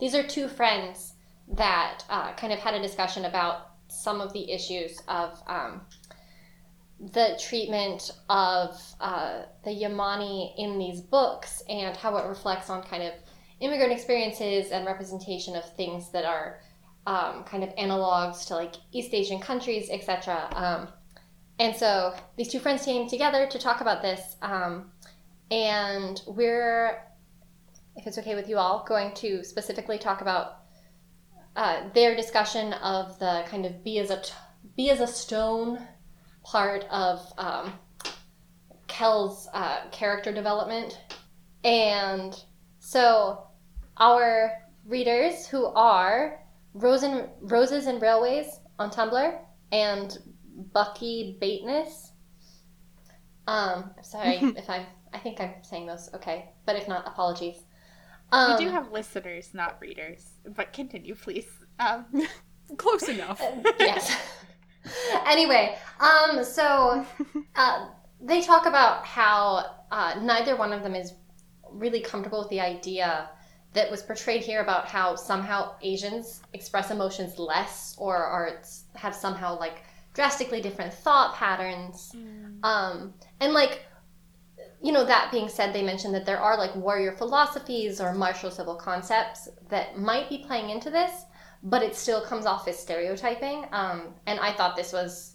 These 0.00 0.14
are 0.14 0.22
two 0.22 0.48
friends 0.48 1.14
that 1.52 2.04
uh, 2.10 2.32
kind 2.34 2.52
of 2.52 2.58
had 2.58 2.74
a 2.74 2.82
discussion 2.82 3.24
about 3.24 3.70
some 3.88 4.20
of 4.20 4.32
the 4.32 4.50
issues 4.50 5.00
of 5.08 5.40
um, 5.46 5.80
the 7.00 7.38
treatment 7.40 8.10
of 8.28 8.80
uh, 9.00 9.42
the 9.64 9.70
Yamani 9.70 10.52
in 10.58 10.78
these 10.78 11.00
books 11.00 11.62
and 11.68 11.96
how 11.96 12.16
it 12.16 12.26
reflects 12.26 12.68
on 12.70 12.82
kind 12.82 13.02
of 13.02 13.12
immigrant 13.60 13.92
experiences 13.92 14.70
and 14.70 14.86
representation 14.86 15.56
of 15.56 15.64
things 15.76 16.10
that 16.10 16.24
are 16.24 16.60
um, 17.06 17.44
kind 17.44 17.64
of 17.64 17.74
analogs 17.76 18.46
to 18.46 18.54
like 18.54 18.74
East 18.92 19.14
Asian 19.14 19.40
countries, 19.40 19.88
etc. 19.90 20.48
Um, 20.54 20.88
and 21.58 21.74
so 21.74 22.14
these 22.36 22.48
two 22.48 22.60
friends 22.60 22.84
came 22.84 23.08
together 23.08 23.46
to 23.46 23.58
talk 23.58 23.80
about 23.80 24.02
this, 24.02 24.36
um, 24.42 24.92
and 25.50 26.20
we're 26.26 27.02
if 27.96 28.06
it's 28.06 28.18
okay 28.18 28.36
with 28.36 28.48
you 28.48 28.58
all, 28.58 28.84
going 28.86 29.12
to 29.12 29.42
specifically 29.42 29.98
talk 29.98 30.20
about 30.20 30.57
uh, 31.58 31.88
their 31.92 32.14
discussion 32.14 32.72
of 32.74 33.18
the 33.18 33.42
kind 33.48 33.66
of 33.66 33.82
be 33.82 33.98
as 33.98 34.10
a 34.10 34.20
t- 34.20 34.32
be 34.76 34.90
as 34.90 35.00
a 35.00 35.08
stone 35.08 35.84
part 36.44 36.84
of 36.88 37.20
um, 37.36 37.72
Kel's 38.86 39.48
uh, 39.52 39.80
character 39.90 40.32
development, 40.32 41.00
and 41.64 42.40
so 42.78 43.42
our 43.96 44.52
readers 44.86 45.48
who 45.48 45.66
are 45.66 46.40
Rosen, 46.74 47.28
Roses 47.40 47.86
and 47.86 48.00
Railways 48.00 48.60
on 48.78 48.92
Tumblr 48.92 49.40
and 49.72 50.16
Bucky 50.72 51.38
Bateness. 51.40 52.12
Um, 53.48 53.90
I'm 53.98 54.04
sorry 54.04 54.36
if 54.56 54.70
I'm. 54.70 54.86
I 55.12 55.18
think 55.18 55.40
I'm 55.40 55.54
saying 55.62 55.86
those 55.86 56.08
okay, 56.14 56.50
but 56.66 56.76
if 56.76 56.86
not, 56.86 57.04
apologies. 57.08 57.64
Um, 58.30 58.52
we 58.52 58.64
do 58.64 58.70
have 58.70 58.92
listeners, 58.92 59.54
not 59.54 59.80
readers. 59.80 60.24
But 60.54 60.72
continue, 60.72 61.14
please. 61.14 61.46
Um, 61.78 62.06
Close 62.76 63.08
enough. 63.08 63.40
yes. 63.78 64.16
anyway, 65.26 65.76
um, 66.00 66.44
so 66.44 67.04
uh, 67.56 67.88
they 68.20 68.42
talk 68.42 68.66
about 68.66 69.04
how 69.04 69.76
uh, 69.90 70.20
neither 70.22 70.56
one 70.56 70.72
of 70.72 70.82
them 70.82 70.94
is 70.94 71.14
really 71.70 72.00
comfortable 72.00 72.40
with 72.40 72.50
the 72.50 72.60
idea 72.60 73.30
that 73.74 73.90
was 73.90 74.02
portrayed 74.02 74.42
here 74.42 74.60
about 74.60 74.86
how 74.86 75.14
somehow 75.14 75.74
Asians 75.82 76.42
express 76.52 76.90
emotions 76.90 77.38
less 77.38 77.94
or 77.98 78.16
are 78.16 78.60
have 78.94 79.14
somehow 79.14 79.58
like 79.58 79.82
drastically 80.14 80.60
different 80.60 80.92
thought 80.92 81.34
patterns. 81.36 82.12
Um, 82.62 83.14
and 83.40 83.52
like 83.52 83.84
you 84.82 84.92
know, 84.92 85.04
that 85.04 85.32
being 85.32 85.48
said, 85.48 85.74
they 85.74 85.82
mentioned 85.82 86.14
that 86.14 86.24
there 86.24 86.38
are 86.38 86.56
like 86.56 86.74
warrior 86.76 87.12
philosophies 87.12 88.00
or 88.00 88.14
martial 88.14 88.50
civil 88.50 88.76
concepts 88.76 89.48
that 89.70 89.98
might 89.98 90.28
be 90.28 90.38
playing 90.38 90.70
into 90.70 90.90
this, 90.90 91.24
but 91.62 91.82
it 91.82 91.96
still 91.96 92.20
comes 92.20 92.46
off 92.46 92.68
as 92.68 92.78
stereotyping. 92.78 93.66
Um, 93.72 94.14
and 94.26 94.38
I 94.38 94.52
thought 94.52 94.76
this 94.76 94.92
was 94.92 95.34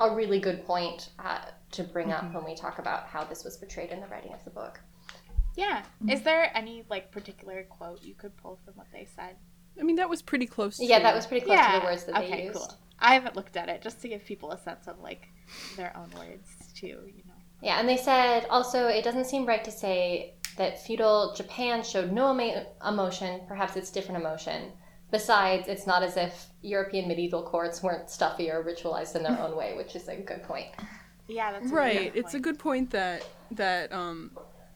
a 0.00 0.14
really 0.14 0.40
good 0.40 0.64
point 0.64 1.10
uh, 1.18 1.42
to 1.72 1.84
bring 1.84 2.10
up 2.10 2.32
when 2.32 2.44
we 2.44 2.54
talk 2.54 2.78
about 2.78 3.06
how 3.06 3.24
this 3.24 3.44
was 3.44 3.56
portrayed 3.56 3.90
in 3.90 4.00
the 4.00 4.06
writing 4.06 4.32
of 4.32 4.42
the 4.44 4.50
book. 4.50 4.80
yeah. 5.56 5.84
Is 6.08 6.22
there 6.22 6.50
any 6.56 6.84
like 6.88 7.10
particular 7.12 7.64
quote 7.68 8.02
you 8.02 8.14
could 8.14 8.36
pull 8.38 8.58
from 8.64 8.74
what 8.74 8.86
they 8.92 9.06
said? 9.14 9.36
I 9.78 9.82
mean, 9.82 9.96
that 9.96 10.08
was 10.08 10.22
pretty 10.22 10.46
close. 10.46 10.78
Yeah, 10.80 11.00
that 11.00 11.14
was 11.14 11.26
pretty 11.26 11.44
close 11.44 11.58
to 11.58 11.80
the 11.80 11.84
words 11.84 12.04
that 12.04 12.16
okay, 12.16 12.30
they 12.30 12.42
used. 12.44 12.54
cool. 12.54 12.74
I 12.98 13.14
haven't 13.14 13.36
looked 13.36 13.56
at 13.56 13.68
it 13.68 13.82
just 13.82 14.00
to 14.02 14.08
give 14.08 14.24
people 14.24 14.52
a 14.52 14.58
sense 14.58 14.86
of 14.86 15.00
like 15.00 15.28
their 15.76 15.94
own 15.96 16.10
words 16.16 16.48
too. 16.74 16.86
You 17.06 17.22
know. 17.23 17.23
Yeah, 17.64 17.80
and 17.80 17.88
they 17.88 17.96
said 17.96 18.46
also 18.50 18.88
it 18.88 19.02
doesn't 19.04 19.24
seem 19.24 19.46
right 19.46 19.64
to 19.64 19.70
say 19.70 20.34
that 20.58 20.84
feudal 20.84 21.32
Japan 21.34 21.82
showed 21.82 22.12
no 22.12 22.32
emo- 22.32 22.66
emotion. 22.86 23.40
Perhaps 23.48 23.76
it's 23.76 23.90
different 23.90 24.20
emotion. 24.20 24.72
Besides, 25.10 25.66
it's 25.66 25.86
not 25.86 26.02
as 26.02 26.18
if 26.18 26.48
European 26.60 27.08
medieval 27.08 27.42
courts 27.42 27.82
weren't 27.82 28.10
stuffy 28.10 28.50
or 28.50 28.62
ritualized 28.62 29.16
in 29.16 29.22
their 29.22 29.40
own 29.44 29.56
way, 29.56 29.74
which 29.76 29.96
is 29.96 30.08
a 30.08 30.16
good 30.16 30.42
point. 30.42 30.66
Yeah, 31.26 31.52
that's 31.52 31.70
a 31.70 31.74
right 31.74 31.96
really 31.96 32.10
good 32.10 32.18
it's 32.18 32.34
a 32.34 32.40
good 32.40 32.58
point 32.58 32.90
that 32.90 33.26
that 33.52 33.90
um 33.92 34.32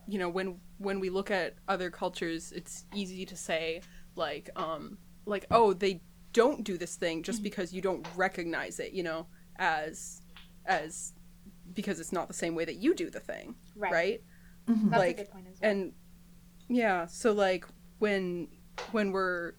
you 0.07 0.19
know 0.19 0.31
when 0.31 0.59
when 0.79 0.99
we 0.99 1.11
look 1.11 1.31
at 1.31 1.57
other 1.69 1.91
cultures 1.91 2.53
it's 2.53 2.87
easy 2.95 3.27
to 3.27 3.37
say 3.37 3.83
like 4.17 4.49
um 4.57 4.97
like 5.27 5.45
oh 5.51 5.75
they 5.75 6.01
don't 6.33 6.65
do 6.65 6.79
this 6.79 6.97
thing 6.97 7.23
just 7.23 7.43
because 7.43 7.75
you 7.75 7.83
don't 7.83 8.07
recognize 8.17 8.81
it 8.81 8.93
you 8.93 9.03
know 9.03 9.27
as 9.59 10.23
as 10.65 11.13
because 11.75 12.01
it's 12.01 12.13
not 12.13 12.29
the 12.29 12.35
same 12.35 12.55
way 12.55 12.65
that 12.65 12.77
you 12.77 12.95
do 12.95 13.11
the 13.11 13.21
thing 13.21 13.55
Right. 13.77 13.93
right, 13.93 14.23
Mhm. 14.69 14.91
That's 14.91 15.01
like, 15.01 15.19
a 15.19 15.23
good 15.25 15.31
point 15.31 15.47
as 15.53 15.61
well. 15.61 15.71
and 15.71 15.93
yeah 16.69 17.07
so 17.07 17.33
like 17.33 17.65
when 17.99 18.49
when 18.93 19.11
we're 19.13 19.53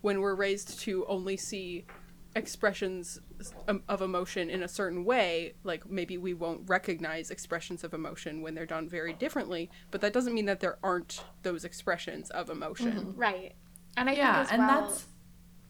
when 0.00 0.20
we're 0.20 0.34
raised 0.34 0.78
to 0.80 1.04
only 1.06 1.36
see 1.36 1.86
expressions 2.34 3.20
um, 3.68 3.82
of 3.88 4.00
emotion 4.00 4.48
in 4.48 4.62
a 4.62 4.68
certain 4.68 5.04
way 5.04 5.54
like 5.64 5.88
maybe 5.90 6.16
we 6.16 6.32
won't 6.32 6.62
recognize 6.68 7.30
expressions 7.30 7.84
of 7.84 7.92
emotion 7.92 8.40
when 8.40 8.54
they're 8.54 8.64
done 8.64 8.88
very 8.88 9.12
differently 9.12 9.68
but 9.90 10.00
that 10.00 10.12
doesn't 10.12 10.32
mean 10.32 10.46
that 10.46 10.60
there 10.60 10.78
aren't 10.82 11.22
those 11.42 11.64
expressions 11.64 12.30
of 12.30 12.48
emotion 12.48 13.12
right. 13.16 13.54
And 13.96 14.08
I 14.08 14.14
yeah, 14.14 14.36
think 14.36 14.46
as 14.46 14.52
and 14.58 14.66
well. 14.66 14.82
that's 14.88 15.06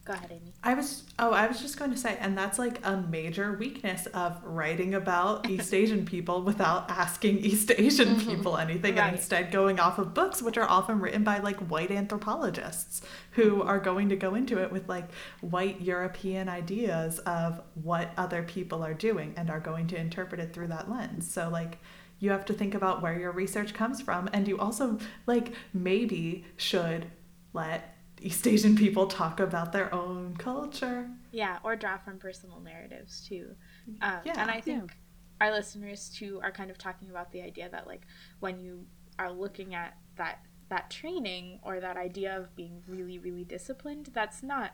Go 0.05 0.11
ahead, 0.11 0.31
Amy. 0.31 0.53
I 0.61 0.73
was 0.73 1.03
oh 1.17 1.31
I 1.31 1.47
was 1.47 1.61
just 1.61 1.79
going 1.79 1.91
to 1.91 1.97
say 1.97 2.17
and 2.19 2.37
that's 2.37 2.59
like 2.59 2.85
a 2.85 2.97
major 2.97 3.53
weakness 3.53 4.05
of 4.07 4.37
writing 4.43 4.95
about 4.95 5.49
East 5.49 5.73
Asian 5.73 6.05
people 6.05 6.41
without 6.41 6.89
asking 6.89 7.37
East 7.37 7.71
Asian 7.77 8.15
mm-hmm. 8.15 8.29
people 8.29 8.57
anything 8.57 8.95
Right. 8.95 9.07
and 9.07 9.15
instead 9.15 9.49
going 9.51 9.79
off 9.79 9.99
of 9.99 10.13
books 10.13 10.41
which 10.41 10.57
are 10.57 10.69
often 10.69 10.99
written 10.99 11.23
by 11.23 11.39
like 11.39 11.57
white 11.69 11.89
anthropologists 11.89 13.01
who 13.31 13.59
mm-hmm. 13.59 13.69
are 13.69 13.79
going 13.79 14.09
to 14.09 14.17
go 14.17 14.35
into 14.35 14.61
it 14.61 14.73
with 14.73 14.89
like 14.89 15.09
white 15.39 15.79
European 15.79 16.49
ideas 16.49 17.19
of 17.19 17.61
what 17.75 18.11
other 18.17 18.43
people 18.43 18.83
are 18.83 18.93
doing 18.93 19.33
and 19.37 19.49
are 19.49 19.61
going 19.61 19.87
to 19.87 19.95
interpret 19.95 20.41
it 20.41 20.53
through 20.53 20.67
that 20.67 20.91
lens. 20.91 21.31
So 21.31 21.47
like 21.47 21.77
you 22.19 22.29
have 22.31 22.43
to 22.45 22.53
think 22.53 22.75
about 22.75 23.01
where 23.01 23.17
your 23.17 23.31
research 23.31 23.73
comes 23.73 24.01
from 24.01 24.29
and 24.33 24.49
you 24.49 24.57
also 24.59 24.99
like 25.27 25.53
maybe 25.73 26.45
should 26.57 27.05
let 27.53 27.92
East 28.23 28.47
Asian 28.47 28.75
people 28.75 29.07
talk 29.07 29.39
about 29.39 29.73
their 29.73 29.93
own 29.93 30.35
culture. 30.37 31.09
Yeah, 31.31 31.59
or 31.63 31.75
draw 31.75 31.97
from 31.97 32.19
personal 32.19 32.59
narratives 32.61 33.25
too. 33.27 33.55
Um, 34.01 34.19
Yeah, 34.23 34.35
and 34.37 34.49
I 34.49 34.61
think 34.61 34.95
our 35.41 35.51
listeners 35.51 36.09
too 36.09 36.39
are 36.41 36.51
kind 36.51 36.71
of 36.71 36.77
talking 36.77 37.09
about 37.09 37.31
the 37.31 37.41
idea 37.41 37.69
that 37.69 37.85
like 37.85 38.03
when 38.39 38.59
you 38.59 38.85
are 39.19 39.31
looking 39.31 39.75
at 39.75 39.97
that 40.15 40.39
that 40.69 40.89
training 40.89 41.59
or 41.63 41.79
that 41.79 41.97
idea 41.97 42.37
of 42.37 42.55
being 42.55 42.81
really 42.87 43.19
really 43.19 43.43
disciplined, 43.43 44.09
that's 44.13 44.41
not 44.41 44.71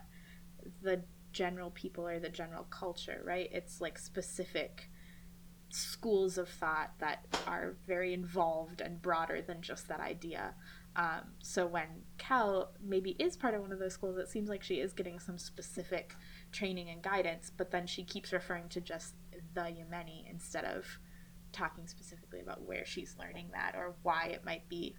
the 0.82 1.02
general 1.32 1.72
people 1.72 2.08
or 2.08 2.20
the 2.20 2.30
general 2.30 2.66
culture, 2.66 3.22
right? 3.26 3.50
It's 3.52 3.82
like 3.82 3.98
specific 3.98 4.90
schools 5.72 6.38
of 6.38 6.50
thought 6.50 6.92
that 7.00 7.26
are 7.48 7.76
very 7.88 8.14
involved 8.14 8.82
and 8.82 9.02
broader 9.02 9.42
than 9.42 9.62
just 9.62 9.88
that 9.88 10.00
idea. 10.00 10.54
Um, 10.96 11.22
so 11.42 11.66
when 11.66 11.88
Kel 12.18 12.72
maybe 12.84 13.12
is 13.20 13.38
part 13.38 13.54
of 13.54 13.62
one 13.62 13.72
of 13.72 13.80
those 13.80 13.94
schools, 13.94 14.18
it 14.18 14.28
seems 14.28 14.50
like 14.50 14.64
she 14.64 14.76
is 14.76 14.92
getting 14.92 15.20
some 15.20 15.38
specific 15.38 16.16
training 16.52 16.90
and 16.90 17.02
guidance, 17.02 17.52
but 17.56 17.72
then 17.72 17.88
she 17.88 18.04
keeps 18.04 18.34
referring 18.34 18.68
to 18.70 18.82
just 18.82 19.14
the 19.54 19.62
Yamani 19.62 20.30
instead 20.30 20.66
of 20.66 20.86
talking 21.52 21.88
specifically 21.88 22.42
about 22.42 22.62
where 22.64 22.86
she's 22.86 23.16
learning 23.20 23.50
that 23.54 23.76
or 23.76 23.96
why 24.04 24.26
it 24.26 24.44
might 24.46 24.68
be 24.68 24.96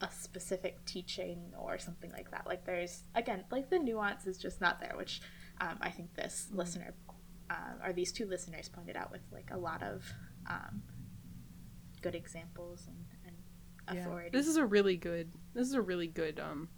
a 0.00 0.10
specific 0.10 0.84
teaching 0.84 1.52
or 1.58 1.78
something 1.78 2.10
like 2.10 2.30
that. 2.30 2.46
Like 2.46 2.64
there's 2.64 3.04
again, 3.14 3.44
like 3.50 3.70
the 3.70 3.78
nuance 3.78 4.26
is 4.26 4.36
just 4.36 4.60
not 4.60 4.80
there, 4.80 4.94
which 4.96 5.20
um, 5.60 5.78
I 5.80 5.90
think 5.90 6.14
this 6.14 6.48
listener 6.52 6.94
um, 7.50 7.78
or 7.84 7.92
these 7.92 8.12
two 8.12 8.26
listeners 8.26 8.68
pointed 8.68 8.96
out 8.96 9.12
with 9.12 9.22
like 9.32 9.50
a 9.52 9.58
lot 9.58 9.82
of 9.82 10.04
um, 10.50 10.82
good 12.02 12.14
examples 12.14 12.86
and, 12.86 12.96
and 13.88 13.98
authority. 13.98 14.30
this 14.32 14.46
is 14.46 14.56
a 14.56 14.64
really 14.64 14.96
good 14.96 15.30
this 15.54 15.66
is 15.66 15.74
a 15.74 15.82
really 15.82 16.06
good 16.06 16.40
um 16.40 16.68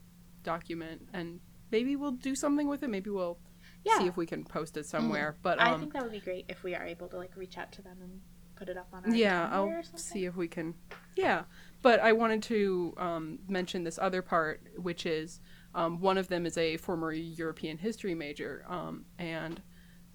document 0.43 1.03
and 1.13 1.41
maybe 1.71 1.97
we'll 1.97 2.13
do 2.13 2.35
something 2.37 2.69
with 2.69 2.83
it. 2.83 2.89
Maybe 2.89 3.11
we'll 3.11 3.39
Yeah. 3.85 3.99
see 3.99 4.07
if 4.07 4.17
we 4.17 4.27
can 4.27 4.45
post 4.45 4.77
it 4.77 4.87
somewhere 4.87 5.37
but 5.43 5.61
I 5.61 5.73
um 5.73 5.81
think 5.81 5.93
that 5.95 6.03
would 6.03 6.13
be 6.13 6.21
great 6.21 6.45
if 6.49 6.63
we 6.63 6.75
are 6.75 6.85
able 6.85 7.09
to 7.09 7.17
like 7.17 7.37
reach 7.37 7.59
out 7.59 7.73
to 7.73 7.83
them 7.83 7.99
and 8.01 8.21
put 8.57 8.69
it 8.69 8.77
up 8.77 8.89
on 8.93 9.05
our 9.05 9.15
yeah 9.15 9.49
i'll 9.53 9.65
or 9.67 9.83
see 9.97 10.25
if 10.25 10.35
we 10.37 10.49
can 10.49 10.75
yeah. 11.17 11.43
But 11.83 12.01
i 12.01 12.13
wanted 12.13 12.43
to 12.45 12.95
um, 12.97 13.39
mention 13.49 13.85
this 13.85 13.99
other 14.01 14.23
part 14.23 14.63
which 14.77 15.05
is 15.07 15.41
um, 15.75 16.01
one 16.01 16.17
of 16.17 16.29
them 16.29 16.47
is 16.47 16.57
a 16.57 16.77
former 16.79 17.13
european 17.13 17.77
history 17.79 18.15
major 18.15 18.65
um, 18.69 19.05
and 19.19 19.61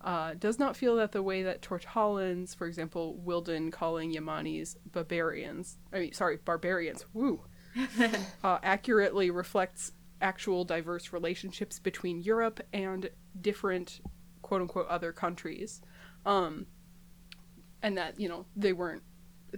uh, 0.04 0.34
does 0.34 0.60
not 0.60 0.76
feel 0.76 0.96
that 0.96 1.12
the 1.12 1.24
way 1.24 1.44
that 1.44 1.62
Tortallans, 1.62 2.56
for 2.56 2.68
example, 2.68 3.22
Wyldon 3.26 3.72
calling 3.72 4.14
Yamanis 4.14 4.76
barbarians, 4.92 5.78
I 5.94 6.00
mean, 6.00 6.14
sorry, 6.14 6.38
barbarians, 6.44 7.06
woo, 7.14 7.42
uh, 8.44 8.60
accurately 8.64 9.30
reflects 9.30 9.94
actual 10.22 10.66
diverse 10.66 11.14
relationships 11.14 11.80
between 11.80 12.22
Europe 12.22 12.60
and 12.74 13.10
different 13.40 14.02
quote 14.42 14.62
unquote 14.62 14.88
other 14.88 15.12
countries. 15.12 15.82
Um, 16.26 16.68
and 17.82 17.98
that, 17.98 18.20
you 18.20 18.30
know, 18.30 18.46
they 18.56 18.74
weren't 18.74 19.04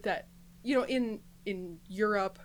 that 0.04 0.28
you 0.64 0.76
know, 0.76 0.86
in 0.86 1.20
in 1.46 1.80
Europe, 1.88 2.40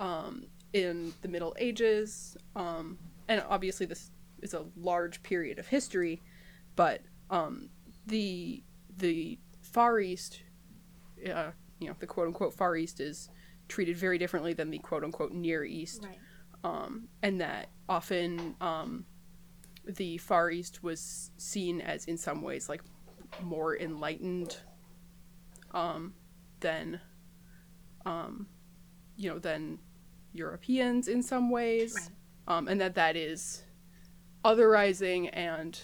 um, 0.00 0.46
in 0.72 1.12
the 1.20 1.28
Middle 1.28 1.54
Ages, 1.58 2.36
um, 2.56 2.98
and 3.28 3.44
obviously 3.48 3.86
this 3.86 4.10
is 4.40 4.54
a 4.54 4.64
large 4.76 5.22
period 5.22 5.58
of 5.58 5.68
history, 5.68 6.20
but 6.74 7.02
um, 7.32 7.70
the 8.06 8.62
the 8.96 9.38
Far 9.60 9.98
East, 9.98 10.42
uh, 11.28 11.50
you 11.80 11.88
know, 11.88 11.96
the 11.98 12.06
quote 12.06 12.28
unquote 12.28 12.54
Far 12.54 12.76
East 12.76 13.00
is 13.00 13.28
treated 13.68 13.96
very 13.96 14.18
differently 14.18 14.52
than 14.52 14.70
the 14.70 14.78
quote 14.78 15.02
unquote 15.02 15.32
Near 15.32 15.64
East 15.64 16.04
right. 16.04 16.18
um, 16.62 17.08
and 17.22 17.40
that 17.40 17.70
often 17.88 18.54
um, 18.60 19.06
the 19.86 20.18
Far 20.18 20.50
East 20.50 20.82
was 20.82 21.30
seen 21.38 21.80
as, 21.80 22.04
in 22.04 22.16
some 22.16 22.42
ways, 22.42 22.68
like 22.68 22.82
more 23.42 23.76
enlightened 23.76 24.58
um, 25.72 26.14
than, 26.60 27.00
um, 28.06 28.46
you 29.16 29.30
know, 29.30 29.38
than 29.38 29.78
Europeans 30.34 31.08
in 31.08 31.22
some 31.22 31.50
ways, 31.50 31.94
Right. 32.46 32.56
um, 32.58 32.68
and 32.68 32.80
that 32.80 32.94
that 32.94 33.16
is 33.16 33.62
otherizing 34.44 35.30
and 35.32 35.80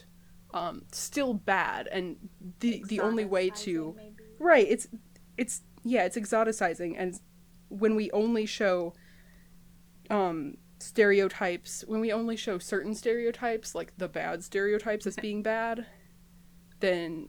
um, 0.55 0.83
still 0.93 1.35
bad, 1.35 1.89
and 1.89 2.17
the 2.61 2.83
the 2.87 3.01
only 3.01 3.25
way 3.25 3.51
to 3.51 3.95
maybe. 3.97 4.15
Right. 4.39 4.67
It's 4.69 4.89
it's 5.37 5.63
yeah, 5.85 6.05
it's 6.05 6.17
exoticizing 6.17 6.95
and 6.99 7.19
when 7.69 7.95
we 7.95 8.11
only 8.13 8.47
show 8.47 8.95
um 10.11 10.57
stereotypes, 10.81 11.85
when 11.87 12.01
we 12.01 12.13
only 12.13 12.37
show 12.37 12.59
certain 12.59 12.95
stereotypes, 12.95 13.75
like 13.75 13.93
the 13.99 14.09
bad 14.09 14.43
stereotypes 14.45 15.07
as 15.07 15.17
being 15.17 15.43
bad, 15.43 15.87
then 16.81 17.29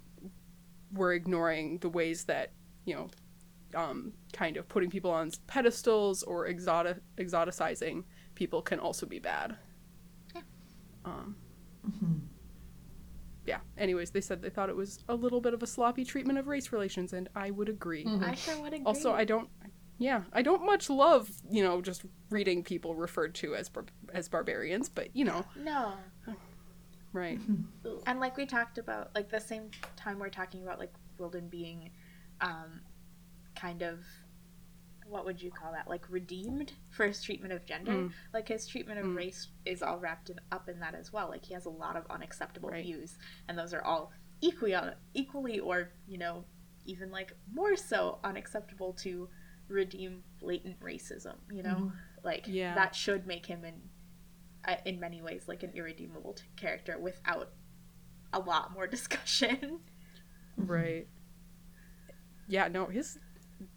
we're 0.93 1.13
ignoring 1.13 1.79
the 1.79 1.89
ways 1.89 2.25
that, 2.25 2.51
you 2.85 2.95
know, 2.95 3.09
um 3.75 4.13
kind 4.33 4.57
of 4.57 4.67
putting 4.67 4.89
people 4.89 5.11
on 5.11 5.31
pedestals 5.47 6.23
or 6.23 6.47
exotic 6.47 6.97
exoticizing 7.17 8.03
people 8.33 8.61
can 8.61 8.79
also 8.79 9.05
be 9.05 9.19
bad. 9.19 9.57
Yeah. 10.33 10.41
Um 11.05 11.35
yeah. 13.49 13.59
Anyways, 13.77 14.11
they 14.11 14.21
said 14.21 14.41
they 14.43 14.49
thought 14.51 14.69
it 14.69 14.75
was 14.75 15.03
a 15.09 15.15
little 15.15 15.41
bit 15.41 15.55
of 15.55 15.63
a 15.63 15.67
sloppy 15.67 16.05
treatment 16.05 16.37
of 16.37 16.47
race 16.47 16.71
relations, 16.71 17.13
and 17.13 17.27
I 17.35 17.49
would 17.49 17.67
agree. 17.67 18.05
Mhm. 18.05 18.23
I 18.23 18.35
sure 18.35 18.55
would 18.61 18.73
agree. 18.73 18.85
Also, 18.85 19.11
I 19.11 19.25
don't. 19.25 19.49
Yeah, 19.97 20.21
I 20.31 20.43
don't 20.43 20.65
much 20.65 20.89
love 20.89 21.29
you 21.49 21.63
know 21.63 21.81
just 21.81 22.03
reading 22.29 22.63
people 22.63 22.93
referred 22.95 23.33
to 23.41 23.55
as 23.55 23.67
bar- 23.67 23.85
as 24.13 24.29
barbarians, 24.29 24.87
but 24.87 25.15
you 25.15 25.25
know, 25.25 25.43
no. 25.57 25.93
right? 27.11 27.39
And 28.05 28.19
like 28.19 28.37
we 28.37 28.45
talked 28.45 28.77
about, 28.77 29.15
like 29.15 29.29
the 29.29 29.39
same 29.41 29.71
time 29.95 30.19
we're 30.19 30.29
talking 30.29 30.61
about 30.63 30.77
like 30.77 30.93
Wyldon 31.17 31.49
being, 31.49 31.89
um, 32.39 32.81
kind 33.55 33.81
of, 33.81 34.05
what 35.09 35.25
would 35.25 35.41
you 35.41 35.51
call 35.51 35.71
that? 35.71 35.87
Like 35.89 36.09
redeemed 36.09 36.73
for 36.91 37.07
his 37.07 37.21
treatment 37.21 37.51
of 37.53 37.65
gender. 37.65 37.91
Mm. 37.91 38.11
Like 38.33 38.47
his 38.47 38.67
treatment 38.67 38.99
of 38.99 39.05
Mm. 39.07 39.15
race 39.17 39.47
is 39.65 39.81
all 39.81 39.97
wrapped 39.97 40.29
in, 40.29 40.39
up 40.51 40.69
in 40.69 40.79
that 40.79 40.93
as 40.95 41.11
well. 41.11 41.29
Like 41.29 41.43
he 41.45 41.53
has 41.53 41.65
a 41.65 41.69
lot 41.69 41.95
of 41.95 42.05
unacceptable 42.09 42.69
Right. 42.69 42.83
views, 42.83 43.17
and 43.47 43.57
those 43.57 43.73
are 43.73 43.81
all 43.81 44.11
equally, 44.41 44.75
equally, 45.13 45.59
or 45.59 45.91
you 46.07 46.17
know, 46.17 46.45
even 46.85 47.11
like 47.11 47.33
more 47.51 47.75
so 47.75 48.19
unacceptable 48.23 48.93
to 48.93 49.29
redeem 49.67 50.23
blatant 50.39 50.79
racism. 50.79 51.35
You 51.51 51.63
know, 51.63 51.91
like 52.23 52.45
Yeah. 52.47 52.75
that 52.75 52.95
should 52.95 53.25
make 53.27 53.45
him 53.47 53.65
in, 53.65 53.81
uh, 54.67 54.77
in 54.85 54.99
many 54.99 55.21
ways, 55.21 55.47
like 55.47 55.63
an 55.63 55.71
irredeemable 55.73 56.33
t- 56.33 56.43
character 56.55 56.97
without 56.99 57.51
a 58.33 58.39
lot 58.39 58.71
more 58.73 58.87
discussion. 58.97 59.79
Right. 60.57 61.07
Yeah. 62.47 62.67
No, 62.67 62.85
his 62.87 63.19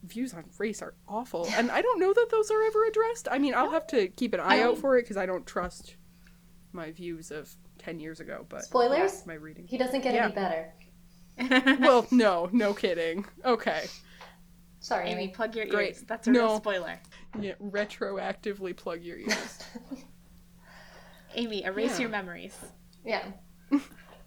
views 0.05 0.33
on 0.35 0.45
race 0.59 0.83
are 0.83 0.95
awful, 1.09 1.47
and 1.55 1.71
I 1.71 1.83
don't 1.83 2.01
know 2.01 2.13
that 2.13 2.27
those 2.31 2.51
are 2.51 2.63
ever 2.63 2.85
addressed. 2.87 3.29
I 3.31 3.39
mean, 3.39 3.55
I'll 3.55 3.71
have 3.71 3.87
to 3.89 4.09
keep 4.09 4.33
an 4.35 4.41
eye 4.41 4.61
out 4.61 4.79
for 4.79 4.97
it 4.99 5.03
because 5.03 5.17
I 5.17 5.27
don't 5.27 5.47
trust 5.47 5.97
my 6.73 6.91
views 6.93 7.31
of 7.31 7.55
ten 7.79 7.99
years 8.01 8.21
ago. 8.21 8.47
But 8.49 8.65
Spoilers? 8.65 9.27
my 9.27 9.35
reading. 9.35 9.67
He 9.67 9.79
doesn't 9.79 10.01
get 10.03 10.15
Yeah. 10.15 10.25
any 10.27 10.35
better. 10.35 10.73
well, 11.81 12.07
no, 12.11 12.49
no 12.53 12.75
kidding. 12.75 13.25
Okay, 13.45 13.85
Sorry, 14.81 15.09
Amy, 15.11 15.23
Amy. 15.25 15.33
plug 15.33 15.55
your 15.57 15.67
Great. 15.67 15.91
ears. 15.95 16.05
That's 16.07 16.27
a 16.29 16.33
real 16.33 16.49
No. 16.49 16.57
spoiler. 16.59 16.99
yeah, 17.41 17.55
retroactively 17.63 18.77
plug 18.77 19.01
your 19.03 19.17
ears. 19.19 19.59
Amy, 21.35 21.65
erase 21.65 21.93
Yeah. 21.93 22.01
your 22.01 22.11
memories. 22.11 22.57
Yeah. 23.05 23.25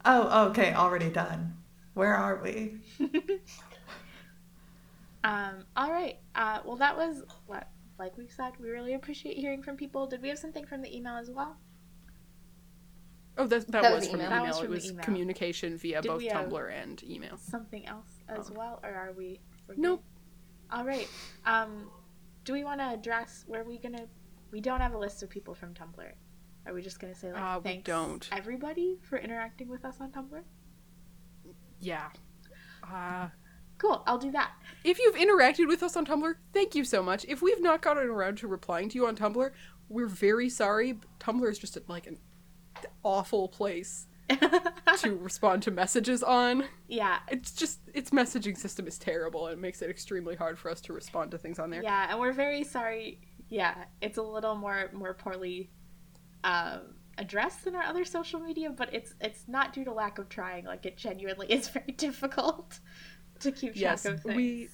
Oh, 0.06 0.50
okay, 0.50 0.74
already 0.74 1.10
done. 1.10 1.58
Where 1.94 2.16
are 2.16 2.42
we? 2.42 2.80
Um, 5.26 5.66
all 5.76 5.92
right. 5.92 6.20
Uh, 6.36 6.60
well, 6.64 6.76
that 6.78 6.96
was 6.96 7.24
what, 7.48 7.68
like 7.98 8.16
we 8.18 8.28
said, 8.28 8.54
we 8.60 8.70
really 8.70 8.94
appreciate 8.94 9.38
hearing 9.38 9.64
from 9.64 9.76
people. 9.76 10.06
Did 10.06 10.22
we 10.22 10.30
have 10.30 10.38
something 10.38 10.66
from 10.66 10.82
the 10.82 10.96
email 10.96 11.16
as 11.16 11.32
well? 11.32 11.58
Oh, 13.38 13.48
that, 13.48 13.66
that, 13.72 13.82
That 13.82 13.92
was, 13.92 14.02
was 14.02 14.10
from 14.12 14.20
email. 14.22 14.30
the 14.30 14.36
That 14.36 14.42
email. 14.44 14.48
was 14.48 14.58
it 14.58 14.62
from 14.62 14.68
the 14.70 14.76
was 14.76 14.92
email. 14.92 15.04
communication 15.04 15.78
via 15.78 16.02
Did 16.02 16.08
both 16.10 16.18
we 16.20 16.28
have- 16.28 16.48
Tumblr 16.50 16.72
and 16.84 17.04
email. 17.04 17.38
Something 17.38 17.88
else 17.88 18.20
as 18.30 18.50
Oh. 18.52 18.54
well, 18.56 18.80
or 18.84 18.92
are 18.94 19.12
we? 19.14 19.40
we're 19.68 19.76
Nope. 19.78 20.04
All 20.72 20.86
right. 20.86 21.08
Um, 21.46 21.90
do 22.44 22.54
we 22.54 22.64
want 22.64 22.80
to 22.80 22.86
address 22.86 23.44
where 23.48 23.64
we 23.64 23.78
gonna? 23.80 24.06
We 24.52 24.62
don't 24.62 24.80
have 24.80 24.94
a 24.94 24.98
list 24.98 25.24
of 25.24 25.30
people 25.30 25.54
from 25.56 25.74
Tumblr. 25.74 26.12
Are 26.68 26.74
we 26.74 26.82
just 26.82 27.00
gonna 27.00 27.16
say 27.16 27.34
like 27.34 27.42
Uh, 27.42 27.60
we 27.60 27.64
thanks 27.72 27.84
don't. 27.86 28.30
everybody 28.32 29.00
for 29.02 29.18
interacting 29.18 29.68
with 29.70 29.84
us 29.86 29.98
on 30.00 30.12
Tumblr? 30.12 30.44
Yeah. 31.80 32.10
Uh, 32.84 33.30
Cool. 33.78 34.04
I'll 34.08 34.18
do 34.18 34.32
that. 34.32 34.52
if 34.84 35.00
you've 35.00 35.16
interacted 35.16 35.68
with 35.68 35.84
us 35.84 35.96
on 35.98 36.06
Tumblr, 36.06 36.36
thank 36.54 36.76
you 36.76 36.84
so 36.86 37.04
much. 37.04 37.26
If 37.28 37.42
we've 37.42 37.62
not 37.62 37.82
gotten 37.82 38.08
around 38.10 38.38
to 38.40 38.48
replying 38.48 38.90
to 38.90 38.96
you 38.96 39.08
on 39.08 39.16
Tumblr, 39.16 39.52
we're 39.90 40.08
very 40.08 40.50
sorry. 40.50 41.00
Tumblr 41.20 41.50
is 41.50 41.60
just 41.60 41.78
like 41.90 42.08
an 42.08 42.18
awful 43.04 43.48
place 43.50 44.08
to 44.30 45.16
respond 45.18 45.62
to 45.64 45.72
messages 45.72 46.24
on. 46.24 46.64
yeah. 46.88 47.20
It's 47.30 47.52
just 47.52 47.80
its 47.94 48.10
messaging 48.12 48.58
system 48.58 48.88
is 48.88 48.98
terrible 48.98 49.48
and 49.48 49.58
it 49.58 49.62
makes 49.62 49.82
it 49.82 49.90
extremely 49.90 50.36
hard 50.36 50.58
for 50.58 50.72
us 50.72 50.82
to 50.82 50.94
respond 50.94 51.32
to 51.32 51.38
things 51.38 51.60
on 51.60 51.70
there. 51.70 51.84
Yeah, 51.84 52.08
and 52.10 52.20
we're 52.20 52.34
very 52.34 52.64
sorry. 52.64 53.20
Yeah, 53.50 53.76
it's 54.02 54.18
a 54.18 54.24
little 54.24 54.56
more 54.56 54.90
more 54.94 55.14
poorly 55.14 55.70
um, 56.44 56.96
addressed 57.20 57.64
than 57.66 57.76
our 57.76 57.84
other 57.84 58.04
social 58.04 58.40
media, 58.40 58.72
but 58.72 58.92
it's 58.94 59.14
it's 59.22 59.44
not 59.48 59.74
due 59.74 59.86
to 59.86 59.94
lack 59.94 60.18
of 60.18 60.28
trying. 60.30 60.66
Like 60.66 60.86
it 60.88 60.98
genuinely 60.98 61.46
is 61.52 61.68
very 61.68 61.92
difficult 61.92 62.80
to 63.40 63.52
keep 63.52 63.74
track 63.74 63.82
Yes, 63.82 64.06
of 64.06 64.22
things. 64.24 64.36
we- 64.36 64.70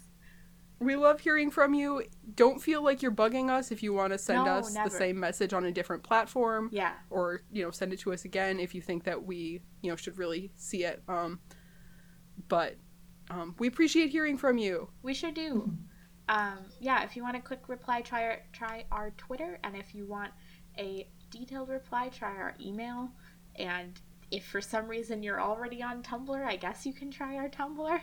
We 0.80 0.96
love 0.96 1.20
hearing 1.20 1.52
from 1.52 1.76
you. 1.76 2.04
Don't 2.34 2.60
feel 2.60 2.82
like 2.84 3.04
you're 3.04 3.12
bugging 3.12 3.52
us 3.52 3.72
if 3.72 3.84
you 3.84 3.94
want 3.94 4.14
to 4.14 4.18
send 4.18 4.46
No, 4.46 4.54
us 4.54 4.74
never. 4.74 4.90
the 4.90 4.96
same 4.96 5.20
message 5.20 5.54
on 5.54 5.64
a 5.66 5.72
different 5.72 6.02
platform. 6.02 6.70
yeah, 6.72 6.94
or 7.12 7.44
you 7.52 7.64
know 7.64 7.70
send 7.70 7.94
it 7.94 8.00
to 8.00 8.12
us 8.12 8.26
again 8.26 8.60
if 8.60 8.74
you 8.74 8.82
think 8.82 9.04
that 9.04 9.24
we 9.24 9.62
you 9.82 9.92
know 9.92 9.96
should 9.96 10.18
really 10.18 10.52
see 10.56 10.84
it 10.84 11.04
um 11.08 11.40
but 12.48 12.78
um 13.30 13.56
we 13.60 13.68
appreciate 13.68 14.10
hearing 14.10 14.38
from 14.40 14.58
you 14.58 14.90
we 15.04 15.14
sure 15.14 15.32
do. 15.32 15.72
Um, 16.30 16.60
yeah, 16.80 17.04
if 17.04 17.16
you 17.16 17.24
want 17.24 17.36
a 17.36 17.42
quick 17.42 17.68
reply, 17.68 18.02
try 18.02 18.24
our 18.24 18.38
try 18.54 18.86
our 18.92 19.12
Twitter, 19.12 19.60
and 19.64 19.76
if 19.76 19.94
you 19.94 20.06
want 20.08 20.32
a 20.80 21.08
detailed 21.30 21.70
reply, 21.70 22.08
try 22.10 22.30
our 22.36 22.56
email. 22.60 23.12
And 23.58 24.00
if 24.32 24.46
for 24.46 24.62
some 24.62 24.88
reason 24.88 25.22
you're 25.24 25.42
already 25.42 25.84
on 25.84 26.02
Tumblr, 26.02 26.44
I 26.44 26.56
guess 26.56 26.86
you 26.88 26.94
can 26.94 27.12
try 27.12 27.36
our 27.36 27.50
Tumblr. 27.50 28.00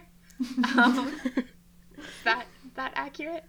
Um, 0.76 1.12
that 2.24 2.46
that 2.74 2.92
accurate? 2.94 3.44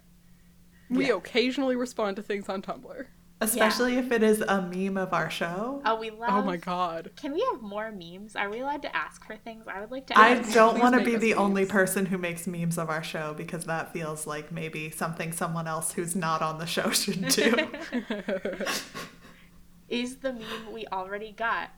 we 0.88 1.06
Yeah. 1.08 1.14
occasionally 1.14 1.76
respond 1.76 2.16
to 2.16 2.22
things 2.22 2.48
on 2.48 2.62
tumblr 2.62 3.06
Especially 3.42 3.96
if 3.96 4.12
it 4.12 4.22
is 4.22 4.42
a 4.42 4.60
meme 4.60 4.98
of 4.98 5.14
our 5.14 5.30
show. 5.30 5.80
Oh, 5.86 5.98
we 5.98 6.10
love. 6.10 6.28
oh 6.30 6.42
my 6.42 6.58
god 6.58 7.10
Can 7.16 7.32
we 7.32 7.42
have 7.52 7.62
more 7.62 7.90
memes? 7.90 8.36
Are 8.36 8.50
we 8.50 8.60
allowed 8.60 8.82
to 8.82 8.94
ask 8.94 9.24
for 9.24 9.34
things? 9.36 9.64
I 9.66 9.80
would 9.80 9.90
like 9.90 10.06
to. 10.08 10.18
I 10.18 10.34
don't 10.52 10.78
want 10.78 10.94
to 10.98 11.02
be 11.04 11.14
us 11.16 11.22
the 11.22 11.34
only 11.34 11.64
person 11.64 12.04
who 12.06 12.18
makes 12.18 12.46
memes 12.46 12.76
of 12.76 12.90
our 12.90 13.02
show 13.02 13.32
because 13.34 13.64
that 13.64 13.92
feels 13.94 14.26
like 14.26 14.52
maybe 14.52 14.90
something 14.90 15.32
someone 15.32 15.66
else 15.66 15.92
who's 15.92 16.14
not 16.14 16.42
on 16.42 16.58
the 16.58 16.66
show 16.66 16.90
should 16.90 17.28
do. 17.28 17.54
Is 19.88 20.16
the 20.18 20.32
meme 20.34 20.72
we 20.72 20.86
already 20.92 21.32
got 21.32 21.70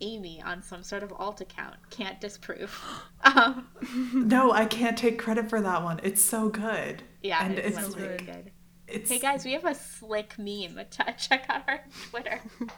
Amy 0.00 0.42
on 0.44 0.62
some 0.62 0.82
sort 0.82 1.02
of 1.02 1.12
alt 1.12 1.40
account? 1.40 1.76
Can't 1.90 2.20
disprove. 2.20 2.78
Um, 3.24 3.68
no, 4.12 4.52
I 4.52 4.66
can't 4.66 4.98
take 4.98 5.18
credit 5.18 5.48
for 5.48 5.58
that 5.62 5.82
one. 5.82 5.98
It's 6.02 6.22
so 6.22 6.50
good. 6.50 7.02
yeah, 7.22 7.42
And 7.42 7.54
it 7.58 7.64
it's 7.64 7.96
really 7.96 8.08
like- 8.10 8.26
good. 8.26 8.50
It's 8.86 9.10
Hey 9.10 9.18
guys, 9.18 9.46
we 9.46 9.52
have 9.54 9.64
a 9.64 9.74
slick 9.74 10.34
meme. 10.38 10.78
Ch- 10.90 11.16
Check 11.28 11.46
out 11.48 11.62
our 11.66 11.80
Twitter. 12.10 12.38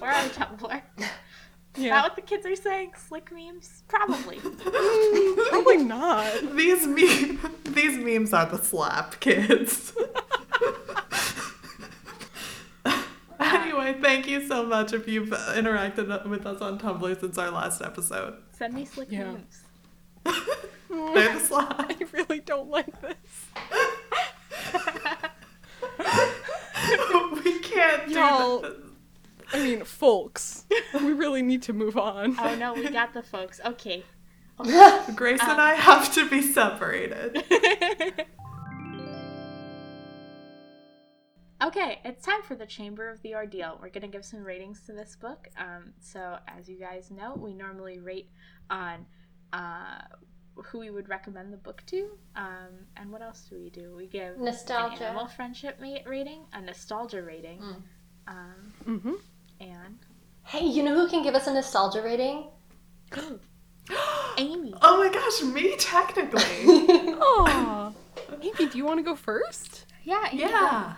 We're 0.00 0.08
on 0.12 0.28
Tumblr. 0.30 0.82
Is 0.96 1.04
that 1.04 1.12
yeah 1.76 2.02
what 2.02 2.14
the 2.14 2.22
kids 2.22 2.46
are 2.46 2.54
saying? 2.54 2.92
Slick 3.08 3.32
memes? 3.32 3.82
Probably. 3.88 4.38
probably 5.50 5.78
not 5.78 6.32
these 6.54 6.86
meme 6.86 7.40
these 7.64 7.98
memes 7.98 8.32
are 8.32 8.46
the 8.46 8.58
slap 8.62 9.18
kids. 9.18 9.92
Anyway, 13.78 13.98
thank 14.00 14.26
you 14.28 14.46
so 14.46 14.64
much 14.64 14.92
if 14.92 15.08
you've 15.08 15.28
interacted 15.30 16.26
with 16.28 16.46
us 16.46 16.60
on 16.60 16.78
Tumblr 16.78 17.20
since 17.20 17.38
our 17.38 17.50
last 17.50 17.80
episode. 17.82 18.36
Send 18.52 18.74
me 18.74 18.84
slick 18.84 19.10
Yeah. 19.10 19.32
memes. 19.32 19.62
They're 21.14 21.34
the 21.34 21.40
slap. 21.40 21.74
i 21.90 21.96
really 22.12 22.38
don't 22.40 22.70
like 22.70 22.86
this 23.00 23.16
we 27.44 27.58
can't 27.60 28.06
do 28.08 28.14
Y'all- 28.14 28.60
this. 28.60 28.72
i 29.52 29.58
mean 29.62 29.84
folks 29.84 30.64
we 30.94 31.12
really 31.12 31.42
need 31.42 31.62
to 31.62 31.72
move 31.72 31.96
on 31.96 32.36
Oh 32.38 32.54
no, 32.54 32.74
we 32.74 32.88
got 32.90 33.12
the 33.12 33.22
folks. 33.22 33.60
Okay. 33.64 34.04
Grace 35.16 35.40
and 35.42 35.58
uh, 35.60 35.62
I 35.62 35.74
have 35.74 36.14
to 36.14 36.28
be 36.30 36.40
separated. 36.40 37.44
Okay, 41.62 42.00
it's 42.04 42.24
time 42.24 42.42
for 42.42 42.54
the 42.56 42.66
Chamber 42.66 43.08
of 43.10 43.22
the 43.22 43.34
Ordeal. 43.34 43.78
We're 43.80 43.88
gonna 43.88 44.08
give 44.08 44.24
some 44.24 44.42
ratings 44.44 44.80
to 44.86 44.92
this 44.92 45.16
book. 45.16 45.48
Um, 45.58 45.92
so 46.00 46.36
as 46.48 46.68
you 46.68 46.76
guys 46.78 47.10
know, 47.10 47.34
we 47.36 47.54
normally 47.54 47.98
rate 48.00 48.28
on 48.70 49.06
uh, 49.52 50.02
who 50.56 50.80
we 50.80 50.90
would 50.90 51.08
recommend 51.08 51.52
the 51.52 51.56
book 51.56 51.82
to. 51.86 52.10
Um, 52.36 52.86
and 52.96 53.10
what 53.10 53.22
else 53.22 53.46
do 53.48 53.56
we 53.56 53.70
do? 53.70 53.94
We 53.96 54.06
give 54.08 54.36
an 54.36 54.44
Nostalgia. 54.44 55.04
animal 55.06 55.26
friendship 55.28 55.78
ma- 55.80 55.98
rating, 56.06 56.40
a 56.52 56.60
nostalgia 56.60 57.22
rating, 57.22 57.60
Mm. 57.60 57.82
um, 58.28 58.72
mm-hmm. 58.86 59.12
and 59.60 59.98
Hey, 60.46 60.66
you 60.66 60.82
know 60.82 60.94
who 60.94 61.08
can 61.08 61.22
give 61.22 61.34
us 61.34 61.46
a 61.46 61.54
nostalgia 61.54 62.02
rating? 62.02 62.48
Amy. 64.38 64.74
Oh 64.82 64.98
my 64.98 65.12
gosh, 65.12 65.42
me 65.54 65.76
technically. 65.76 66.40
Aww. 67.14 67.94
Amy, 68.42 68.70
do 68.70 68.76
you 68.78 68.84
want 68.84 68.98
to 68.98 69.04
go 69.04 69.14
first? 69.14 69.86
Yeah, 70.02 70.24
Amy. 70.30 70.40
Yeah. 70.42 70.94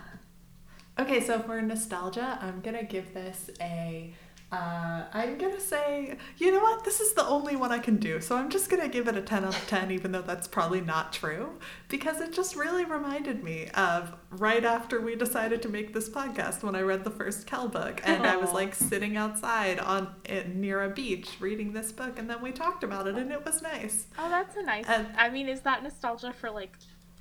Okay, 0.99 1.21
so 1.21 1.39
for 1.39 1.61
nostalgia, 1.61 2.39
I'm 2.41 2.61
gonna 2.61 2.83
give 2.83 3.13
this 3.13 3.49
a. 3.61 4.13
Uh, 4.49 5.03
I'm 5.13 5.37
gonna 5.37 5.59
say, 5.59 6.15
you 6.37 6.53
know 6.53 6.61
what? 6.61 6.85
This 6.85 7.01
is 7.01 7.13
the 7.13 7.25
only 7.27 7.57
one 7.57 7.73
I 7.73 7.79
can 7.79 7.97
do, 7.97 8.21
so 8.21 8.37
I'm 8.37 8.49
just 8.49 8.69
gonna 8.69 8.87
give 8.87 9.09
it 9.09 9.17
a 9.17 9.21
10 9.21 9.43
out 9.43 9.53
of 9.53 9.67
10, 9.67 9.91
even 9.91 10.13
though 10.13 10.21
that's 10.21 10.47
probably 10.47 10.79
not 10.79 11.11
true, 11.11 11.59
because 11.89 12.21
it 12.21 12.31
just 12.31 12.55
really 12.55 12.85
reminded 12.85 13.43
me 13.43 13.67
of 13.73 14.13
right 14.31 14.63
after 14.63 15.01
we 15.01 15.15
decided 15.17 15.61
to 15.63 15.69
make 15.69 15.93
this 15.93 16.07
podcast 16.09 16.63
when 16.63 16.75
I 16.75 16.81
read 16.81 17.03
the 17.03 17.11
first 17.11 17.45
Kel 17.45 17.67
book, 17.67 17.99
and 18.05 18.25
I 18.25 18.37
was 18.37 18.53
like 18.53 18.73
sitting 18.73 19.17
outside 19.17 19.79
on 19.79 20.15
it, 20.23 20.55
near 20.55 20.81
a 20.83 20.89
beach 20.89 21.35
reading 21.41 21.73
this 21.73 21.91
book, 21.91 22.17
and 22.17 22.29
then 22.29 22.41
we 22.41 22.53
talked 22.53 22.85
about 22.85 23.05
it, 23.05 23.15
and 23.15 23.31
it 23.33 23.45
was 23.45 23.61
nice. 23.61 24.07
Oh, 24.17 24.29
that's 24.29 24.55
a 24.55 24.63
nice. 24.63 24.85
And- 24.87 25.09
I 25.17 25.29
mean, 25.29 25.49
is 25.49 25.59
that 25.61 25.83
nostalgia 25.83 26.31
for 26.31 26.49
like 26.49 26.77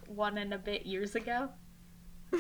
one 0.06 0.38
and 0.38 0.54
a 0.54 0.58
bit 0.58 0.86
years 0.86 1.16
ago? 1.16 1.48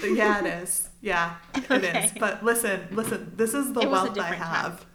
Yeah, 0.02 0.40
it 0.44 0.62
is. 0.62 0.88
Yeah, 1.00 1.36
it 1.54 1.84
is. 1.84 2.10
Okay. 2.10 2.12
But 2.18 2.44
listen, 2.44 2.88
listen. 2.90 3.32
This 3.36 3.54
is 3.54 3.72
the 3.72 3.80
It 3.80 3.90
wealth 3.90 4.10
I 4.10 4.14
different 4.14 4.42
time. 4.42 4.54
have. 4.62 4.86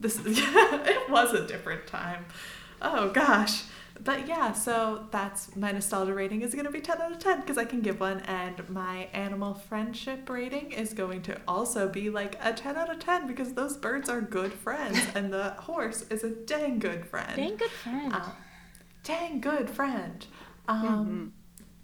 This 0.00 0.20
yeah, 0.24 0.82
it 0.84 1.08
was 1.10 1.32
a 1.32 1.46
different 1.46 1.86
time. 1.86 2.26
Oh 2.82 3.10
gosh. 3.10 3.64
But 3.98 4.28
yeah, 4.28 4.52
so 4.52 5.06
that's 5.10 5.56
my 5.56 5.72
nostalgia 5.72 6.12
rating 6.12 6.42
is 6.42 6.52
going 6.52 6.66
to 6.66 6.70
be 6.70 6.82
10 6.82 7.00
out 7.00 7.12
of 7.12 7.18
10 7.18 7.40
because 7.40 7.56
I 7.56 7.64
can 7.64 7.80
give 7.80 7.98
one, 7.98 8.20
and 8.20 8.68
my 8.68 9.08
animal 9.14 9.54
friendship 9.54 10.28
rating 10.28 10.72
is 10.72 10.92
going 10.92 11.22
to 11.22 11.40
also 11.48 11.88
be 11.88 12.10
like 12.10 12.36
a 12.44 12.52
10 12.52 12.76
out 12.76 12.90
of 12.92 12.98
10 12.98 13.26
because 13.26 13.54
those 13.54 13.74
birds 13.78 14.10
are 14.10 14.20
good 14.20 14.52
friends, 14.52 14.98
and 15.14 15.32
the 15.32 15.50
horse 15.52 16.02
is 16.10 16.24
a 16.24 16.30
dang 16.30 16.78
good 16.78 17.06
friend. 17.06 17.36
Dang 17.36 17.56
good 17.56 17.70
friend. 17.70 18.12
Uh, 18.12 18.30
dang 19.02 19.40
good 19.40 19.70
friend. 19.70 20.26
Um, 20.68 21.32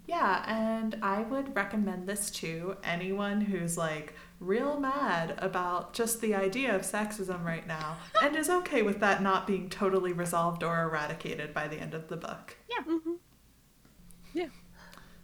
Yeah, 0.05 0.43
and 0.47 0.97
I 1.01 1.21
would 1.21 1.55
recommend 1.55 2.07
this 2.07 2.29
to 2.31 2.75
anyone 2.83 3.39
who's 3.41 3.77
like 3.77 4.13
real 4.39 4.79
mad 4.79 5.35
about 5.37 5.93
just 5.93 6.19
the 6.19 6.35
idea 6.35 6.75
of 6.75 6.81
sexism 6.81 7.43
right 7.45 7.65
now 7.65 7.97
and 8.21 8.35
is 8.35 8.49
okay 8.49 8.81
with 8.81 8.99
that 8.99 9.23
not 9.23 9.47
being 9.47 9.69
totally 9.69 10.11
resolved 10.11 10.63
or 10.63 10.83
eradicated 10.83 11.53
by 11.53 11.67
the 11.67 11.77
end 11.77 11.93
of 11.93 12.07
the 12.09 12.17
book. 12.17 12.57
yeah. 12.69 12.83
Mm-hmm. 12.83 13.13
Yeah. 14.33 14.47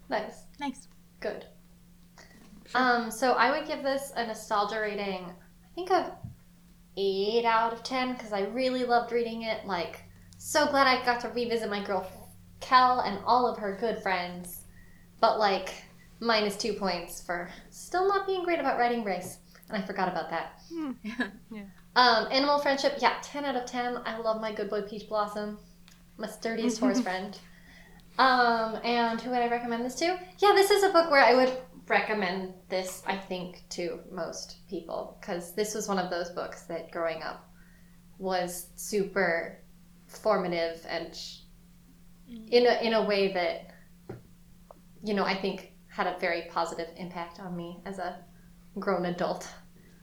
Nice. 0.10 0.44
Nice. 0.60 0.88
Good. 1.20 1.46
Um, 2.76 3.10
so 3.10 3.34
I 3.34 3.52
would 3.52 3.68
give 3.68 3.84
this 3.84 4.14
a 4.16 4.26
nostalgia 4.26 4.80
rating, 4.80 5.26
I 5.26 5.76
think 5.76 5.92
of 5.92 6.12
8 6.96 7.44
out 7.46 7.74
of 7.74 7.84
10 7.84 8.14
because 8.14 8.32
I 8.32 8.42
really 8.42 8.84
loved 8.84 9.12
reading 9.12 9.44
it. 9.44 9.66
Like, 9.66 10.04
so 10.38 10.68
glad 10.68 10.88
I 10.88 11.04
got 11.04 11.20
to 11.22 11.30
revisit 11.30 11.70
my 11.70 11.84
girl 11.84 12.08
Kel 12.60 13.00
and 13.00 13.20
all 13.26 13.48
of 13.48 13.58
her 13.58 13.78
good 13.80 14.02
friends. 14.02 14.59
But, 15.20 15.40
like, 15.40 15.84
minus 16.20 16.58
two 16.58 16.74
points 16.74 17.22
for 17.22 17.50
still 17.70 18.08
not 18.08 18.26
being 18.28 18.44
great 18.44 18.60
about 18.60 18.78
writing 18.80 19.04
race. 19.04 19.38
And 19.70 19.82
I 19.82 19.86
forgot 19.86 20.08
about 20.10 20.30
that. 20.30 20.62
Yeah, 21.52 21.64
Um, 21.96 22.28
animal 22.32 22.60
friendship, 22.60 22.98
yeah, 23.02 23.18
10 23.22 23.46
out 23.46 23.56
of 23.56 23.66
10. 23.66 23.98
I 24.06 24.18
love 24.18 24.40
my 24.42 24.52
good 24.54 24.70
boy 24.70 24.82
Peachblossom, 24.82 25.58
my 26.18 26.28
sturdiest 26.28 26.80
horse 26.84 27.00
friend. 27.02 27.38
Um, 28.18 28.80
and 28.84 29.20
who 29.22 29.30
would 29.32 29.40
I 29.40 29.48
recommend 29.50 29.86
this 29.86 29.96
to? 29.96 30.06
Yeah, 30.40 30.54
this 30.54 30.72
is 30.72 30.84
a 30.84 30.90
book 30.90 31.10
where 31.10 31.24
I 31.24 31.34
would 31.36 31.58
recommend 31.88 32.54
this, 32.70 33.02
I 33.08 33.16
think, 33.18 33.64
to 33.70 34.00
most 34.12 34.58
people 34.70 35.18
because 35.20 35.54
this 35.56 35.74
was 35.74 35.88
one 35.88 35.98
of 36.00 36.10
those 36.10 36.30
books 36.30 36.64
that 36.64 36.92
growing 36.92 37.24
up 37.24 37.50
was 38.18 38.68
super 38.76 39.60
formative 40.08 40.86
and 40.90 41.18
in 42.28 42.66
a, 42.68 42.82
in 42.86 42.94
a 42.94 43.04
way 43.04 43.34
that, 43.34 43.72
you 45.04 45.14
know, 45.14 45.24
I 45.24 45.36
think 45.36 45.74
had 45.88 46.08
a 46.08 46.18
very 46.20 46.44
positive 46.52 46.88
impact 46.98 47.40
on 47.40 47.56
me 47.56 47.82
as 47.86 48.00
a 48.00 48.24
grown 48.78 49.06
adult. 49.06 49.48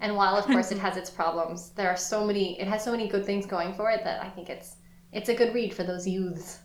And 0.00 0.16
while 0.16 0.36
of 0.36 0.44
course 0.44 0.72
it 0.72 0.78
has 0.86 0.96
its 0.96 1.10
problems, 1.10 1.70
there 1.70 1.88
are 1.88 1.96
so 1.96 2.24
many 2.24 2.60
it 2.60 2.68
has 2.68 2.84
so 2.84 2.90
many 2.90 3.08
good 3.08 3.24
things 3.24 3.46
going 3.46 3.74
for 3.74 3.90
it 3.90 4.04
that 4.04 4.22
I 4.22 4.28
think 4.30 4.50
it's 4.50 4.76
it's 5.12 5.28
a 5.28 5.34
good 5.34 5.54
read 5.54 5.72
for 5.72 5.84
those 5.84 6.06
youths. 6.06 6.60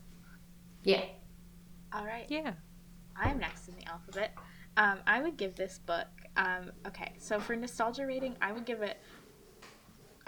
Yeah. 0.84 1.04
All 1.94 2.06
right. 2.06 2.26
Yeah. 2.30 2.54
I'm 3.16 3.38
next 3.38 3.68
in 3.68 3.76
the 3.76 3.88
alphabet. 3.88 4.36
Um, 4.78 5.00
I 5.06 5.22
would 5.22 5.38
give 5.38 5.56
this 5.56 5.80
book. 5.80 6.08
Um, 6.38 6.72
okay, 6.88 7.14
so 7.20 7.40
for 7.40 7.56
nostalgia 7.56 8.06
rating, 8.06 8.36
I 8.42 8.52
would 8.52 8.66
give 8.66 8.82
it. 8.82 8.98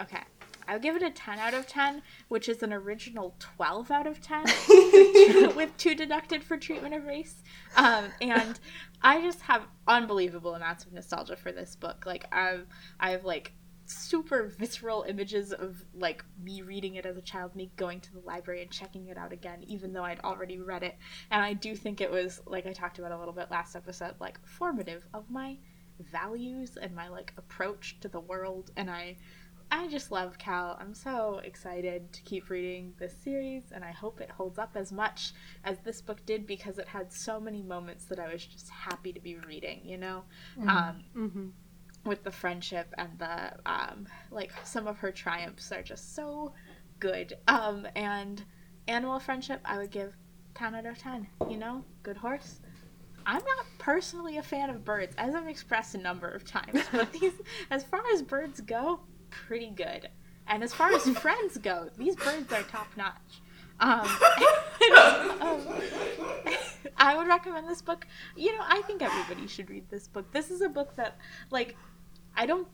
Okay, 0.00 0.22
I 0.66 0.74
would 0.74 0.82
give 0.82 0.96
it 0.96 1.02
a 1.02 1.10
10 1.10 1.38
out 1.38 1.54
of 1.54 1.66
10, 1.66 2.02
which 2.28 2.48
is 2.48 2.62
an 2.62 2.72
original 2.72 3.34
12 3.38 3.90
out 3.90 4.06
of 4.06 4.20
10, 4.20 4.44
with 5.56 5.76
two 5.76 5.94
deducted 5.94 6.42
for 6.42 6.56
treatment 6.56 6.94
of 6.94 7.04
race. 7.04 7.42
Um, 7.76 8.06
and 8.20 8.58
I 9.02 9.20
just 9.20 9.42
have 9.42 9.62
unbelievable 9.86 10.54
amounts 10.54 10.84
of 10.84 10.92
nostalgia 10.92 11.36
for 11.36 11.52
this 11.52 11.76
book. 11.76 12.04
Like 12.06 12.26
I've, 12.32 12.66
I 12.98 13.10
have 13.10 13.24
like 13.24 13.52
super 13.86 14.46
visceral 14.58 15.04
images 15.08 15.52
of 15.52 15.84
like 15.94 16.24
me 16.42 16.62
reading 16.62 16.94
it 16.94 17.06
as 17.06 17.16
a 17.16 17.22
child, 17.22 17.54
me 17.54 17.70
going 17.76 18.00
to 18.00 18.12
the 18.12 18.20
library 18.20 18.62
and 18.62 18.70
checking 18.70 19.08
it 19.08 19.18
out 19.18 19.32
again, 19.32 19.62
even 19.66 19.92
though 19.92 20.04
I'd 20.04 20.20
already 20.20 20.58
read 20.58 20.82
it. 20.82 20.96
And 21.30 21.42
I 21.42 21.52
do 21.52 21.74
think 21.74 22.00
it 22.00 22.10
was, 22.10 22.40
like 22.46 22.66
I 22.66 22.72
talked 22.72 22.98
about 22.98 23.12
a 23.12 23.18
little 23.18 23.34
bit 23.34 23.50
last 23.50 23.76
episode, 23.76 24.14
like 24.20 24.38
formative 24.46 25.06
of 25.12 25.30
my 25.30 25.58
values 26.00 26.76
and 26.80 26.94
my 26.94 27.08
like 27.08 27.32
approach 27.36 27.98
to 28.00 28.08
the 28.08 28.20
world. 28.20 28.70
And 28.76 28.90
I, 28.90 29.16
I 29.76 29.88
just 29.88 30.12
love 30.12 30.38
Kel. 30.38 30.76
I'm 30.80 30.94
so 30.94 31.40
excited 31.42 32.12
to 32.12 32.22
keep 32.22 32.48
reading 32.48 32.94
this 32.98 33.12
series, 33.24 33.64
and 33.72 33.84
I 33.84 33.90
hope 33.90 34.20
it 34.20 34.30
holds 34.30 34.56
up 34.58 34.72
as 34.76 34.92
much 34.92 35.32
as 35.64 35.78
this 35.80 36.00
book 36.00 36.24
did 36.24 36.46
because 36.46 36.78
it 36.78 36.86
had 36.86 37.12
so 37.12 37.40
many 37.40 37.60
moments 37.62 38.04
that 38.06 38.20
I 38.20 38.32
was 38.32 38.46
just 38.46 38.70
happy 38.70 39.12
to 39.12 39.20
be 39.20 39.36
reading. 39.36 39.80
You 39.84 39.98
know. 39.98 40.22
Um, 40.60 41.02
Mm-hmm. 41.16 41.48
with 42.04 42.22
the 42.22 42.30
friendship 42.30 42.94
and 42.98 43.18
the 43.18 43.52
um 43.64 44.06
like 44.30 44.52
some 44.62 44.86
of 44.86 44.98
her 44.98 45.10
triumphs 45.10 45.72
are 45.72 45.82
just 45.82 46.14
so 46.14 46.52
good 47.00 47.32
um 47.48 47.86
and 47.96 48.44
animal 48.88 49.18
friendship 49.18 49.60
i 49.64 49.78
would 49.78 49.90
give 49.90 50.14
10 50.54 50.74
out 50.74 50.84
of 50.84 50.98
10 50.98 51.26
you 51.48 51.56
know 51.56 51.82
good 52.02 52.18
horse 52.18 52.60
i'm 53.24 53.36
not 53.42 53.66
personally 53.78 54.36
a 54.36 54.42
fan 54.42 54.68
of 54.68 54.84
birds 54.84 55.14
as 55.16 55.34
i've 55.34 55.48
expressed 55.48 55.94
a 55.94 55.98
number 55.98 56.28
of 56.28 56.44
times 56.44 56.82
but 56.92 57.10
these 57.12 57.32
as 57.70 57.82
far 57.84 58.02
as 58.12 58.20
birds 58.20 58.60
go 58.60 59.00
pretty 59.46 59.70
good 59.70 60.08
and 60.46 60.62
as 60.62 60.72
far 60.72 60.92
as 60.92 61.08
friends 61.18 61.58
go 61.58 61.88
these 61.98 62.16
birds 62.16 62.52
are 62.52 62.62
top 62.62 62.88
notch 62.96 63.40
um, 63.80 64.00
um, 65.40 65.60
I 66.96 67.16
would 67.16 67.26
recommend 67.26 67.68
this 67.68 67.82
book. 67.82 68.06
You 68.36 68.52
know, 68.52 68.62
I 68.62 68.82
think 68.82 69.02
everybody 69.02 69.48
should 69.48 69.68
read 69.68 69.88
this 69.90 70.06
book. 70.06 70.32
This 70.32 70.50
is 70.50 70.60
a 70.60 70.68
book 70.68 70.94
that, 70.96 71.18
like, 71.50 71.76
I 72.36 72.46
don't. 72.46 72.68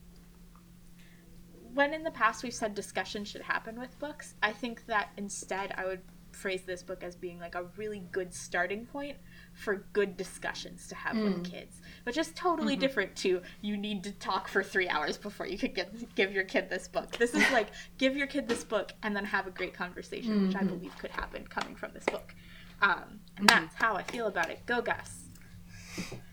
When 1.73 1.95
in 1.95 2.03
the 2.03 2.11
past 2.11 2.43
we've 2.43 2.55
said 2.55 2.75
discussion 2.75 3.25
should 3.25 3.43
happen 3.43 3.79
with 3.79 3.99
books, 3.99 4.35
I 4.43 4.53
think 4.53 4.87
that 4.87 5.11
instead 5.17 5.73
I 5.77 5.87
would 5.87 6.01
phrase 6.33 6.63
this 6.63 6.83
book 6.83 7.03
as 7.03 7.17
being 7.17 7.39
like 7.39 7.55
a 7.55 7.65
really 7.77 8.05
good 8.13 8.35
starting 8.35 8.87
point 8.87 9.17
for 9.61 9.85
good 9.93 10.17
discussions 10.17 10.87
to 10.89 10.95
have 10.95 11.17
with 11.19 11.45
kids, 11.45 11.83
which 12.05 12.17
is 12.17 12.33
totally 12.35 12.77
different 12.77 13.15
to 13.15 13.43
you 13.61 13.77
need 13.77 14.03
to 14.03 14.11
talk 14.13 14.49
for 14.49 14.63
three 14.63 14.89
hours 14.89 15.19
before 15.19 15.47
you 15.47 15.59
could 15.59 15.75
get, 15.75 16.15
give 16.15 16.33
your 16.33 16.45
kid 16.45 16.71
this 16.71 16.89
book. 16.89 17.11
This 17.19 17.35
is 17.35 17.49
like 17.53 17.69
give 17.99 18.17
your 18.17 18.27
kid 18.27 18.49
this 18.49 18.65
book 18.65 18.93
and 19.03 19.15
then 19.15 19.25
have 19.25 19.47
a 19.47 19.51
great 19.51 19.75
conversation, 19.75 20.47
which 20.47 20.57
I 20.57 20.65
believe 20.65 20.97
could 20.99 21.11
happen 21.11 21.47
coming 21.47 21.77
from 21.77 21.93
this 21.93 22.05
book. 22.07 22.35
Um, 22.81 23.21
and 23.37 23.47
that's 23.47 23.75
how 23.75 23.95
I 23.95 24.03
feel 24.03 24.27
about 24.29 24.49
it. 24.49 24.65
Go, 24.65 24.81
Gus. 24.81 25.25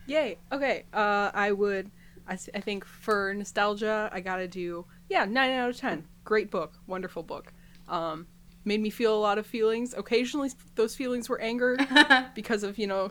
Yay. 0.06 0.38
Okay. 0.50 0.84
Uh, 0.92 1.30
I 1.34 1.52
would. 1.52 1.90
I, 2.26 2.38
I 2.54 2.60
think 2.60 2.86
for 2.86 3.34
nostalgia, 3.34 4.08
I 4.10 4.20
gotta 4.20 4.48
do 4.48 4.86
yeah 5.10 5.26
nine 5.26 5.50
out 5.50 5.70
of 5.70 5.76
ten. 5.76 6.06
Great 6.24 6.50
book, 6.50 6.78
wonderful 6.86 7.22
book. 7.22 7.52
Um, 7.88 8.26
made 8.68 8.80
me 8.80 8.90
feel 8.90 9.16
a 9.16 9.18
lot 9.18 9.38
of 9.38 9.46
feelings. 9.46 9.94
Occasionally, 9.96 10.50
those 10.76 10.94
feelings 10.94 11.28
were 11.28 11.40
anger 11.40 11.76
because 12.34 12.62
of 12.62 12.78
you 12.78 12.86
know 12.86 13.10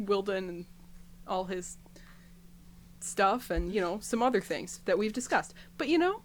Wyldon 0.00 0.48
and 0.48 0.66
all 1.26 1.44
his 1.44 1.78
stuff, 3.00 3.50
and 3.50 3.72
you 3.72 3.80
know 3.80 3.98
some 4.00 4.22
other 4.22 4.40
things 4.40 4.80
that 4.84 4.98
we've 4.98 5.12
discussed. 5.12 5.54
But 5.78 5.88
you 5.88 5.96
know, 5.96 6.22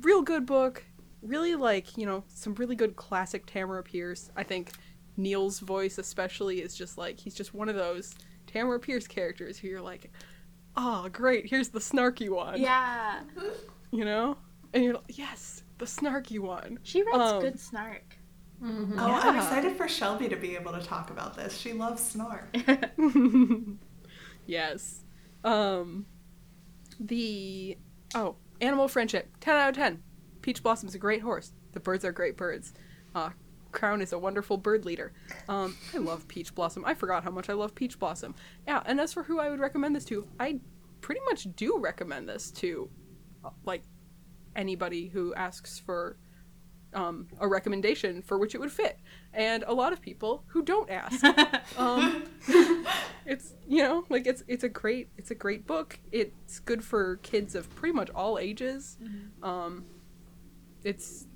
real 0.00 0.20
good 0.20 0.44
book. 0.44 0.84
Really 1.22 1.54
like 1.54 1.96
you 1.96 2.04
know 2.04 2.24
some 2.28 2.54
really 2.56 2.76
good 2.76 2.96
classic 2.96 3.46
Tamora 3.46 3.84
Pierce. 3.84 4.30
I 4.36 4.42
think 4.42 4.72
Neal's 5.16 5.60
voice 5.60 5.96
especially 5.98 6.60
is 6.60 6.74
just 6.74 6.98
like 6.98 7.20
he's 7.20 7.34
just 7.34 7.54
one 7.54 7.68
of 7.68 7.76
those 7.76 8.14
Tamora 8.46 8.82
Pierce 8.82 9.06
characters 9.06 9.58
who 9.58 9.68
you're 9.68 9.80
like, 9.80 10.10
oh 10.76 11.08
great, 11.10 11.46
here's 11.46 11.68
the 11.68 11.78
snarky 11.78 12.28
one. 12.28 12.60
Yeah. 12.60 13.20
You 13.92 14.04
know? 14.04 14.36
And 14.72 14.84
you're 14.84 14.94
like, 14.94 15.18
yes, 15.18 15.64
the 15.80 15.86
snarky 15.86 16.38
one. 16.38 16.78
She 16.82 17.02
writes 17.02 17.32
Um, 17.32 17.40
good 17.40 17.58
snark. 17.58 18.16
Mm-hmm. 18.62 18.98
Oh, 18.98 19.06
I'm 19.06 19.36
excited 19.36 19.76
for 19.76 19.88
Shelby 19.88 20.28
to 20.28 20.36
be 20.36 20.54
able 20.54 20.72
to 20.72 20.80
talk 20.80 21.10
about 21.10 21.34
this. 21.34 21.56
She 21.56 21.72
loves 21.72 22.02
snark. 22.02 22.54
yes. 24.46 25.00
Um 25.42 26.06
the 27.00 27.78
oh, 28.14 28.36
animal 28.60 28.86
friendship. 28.86 29.28
10 29.40 29.56
out 29.56 29.70
of 29.70 29.74
10. 29.74 30.02
Peachblossom's 30.42 30.94
a 30.94 30.98
great 30.98 31.22
horse. 31.22 31.52
The 31.72 31.80
birds 31.80 32.04
are 32.04 32.12
great 32.12 32.36
birds. 32.36 32.74
Uh 33.14 33.30
Crown 33.72 34.02
is 34.02 34.12
a 34.12 34.18
wonderful 34.18 34.56
bird 34.56 34.84
leader. 34.84 35.12
Um, 35.48 35.76
I 35.94 35.98
love 35.98 36.26
Peachblossom. 36.26 36.82
I 36.84 36.94
forgot 36.94 37.24
how 37.24 37.30
much 37.30 37.48
I 37.48 37.52
love 37.52 37.74
Peachblossom. 37.74 38.34
Yeah, 38.66 38.82
and 38.84 39.00
as 39.00 39.12
for 39.12 39.22
who 39.22 39.38
I 39.38 39.48
would 39.48 39.60
recommend 39.60 39.94
this 39.94 40.04
to, 40.06 40.26
I 40.38 40.58
pretty 41.00 41.20
much 41.26 41.46
do 41.54 41.78
recommend 41.78 42.28
this 42.28 42.50
to, 42.52 42.90
like, 43.64 43.82
anybody 44.56 45.08
who 45.08 45.34
asks 45.34 45.78
for 45.78 46.16
um, 46.92 47.28
a 47.38 47.46
recommendation 47.46 48.22
for 48.22 48.38
which 48.38 48.54
it 48.54 48.58
would 48.60 48.72
fit, 48.72 48.98
and 49.32 49.62
a 49.66 49.72
lot 49.72 49.92
of 49.92 50.00
people 50.00 50.44
who 50.48 50.62
don't 50.62 50.90
ask. 50.90 51.24
um, 51.78 52.24
it's 53.26 53.54
you 53.68 53.82
know 53.82 54.04
like 54.08 54.26
it's 54.26 54.42
it's 54.48 54.64
a 54.64 54.68
great 54.68 55.08
it's 55.16 55.30
a 55.30 55.34
great 55.34 55.66
book. 55.66 55.98
It's 56.10 56.58
good 56.60 56.82
for 56.82 57.16
kids 57.16 57.54
of 57.54 57.72
pretty 57.74 57.94
much 57.94 58.10
all 58.10 58.38
ages. 58.38 58.98
Um, 59.42 59.84
it's 60.82 61.26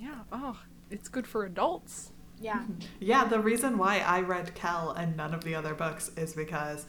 yeah 0.00 0.20
oh 0.32 0.58
it's 0.90 1.08
good 1.08 1.26
for 1.26 1.44
adults. 1.44 2.12
Yeah. 2.40 2.62
Yeah, 3.00 3.24
the 3.24 3.40
reason 3.40 3.78
why 3.78 3.98
I 3.98 4.20
read 4.20 4.54
Kel 4.54 4.92
and 4.92 5.16
none 5.16 5.34
of 5.34 5.42
the 5.42 5.56
other 5.56 5.74
books 5.74 6.10
is 6.16 6.34
because, 6.34 6.86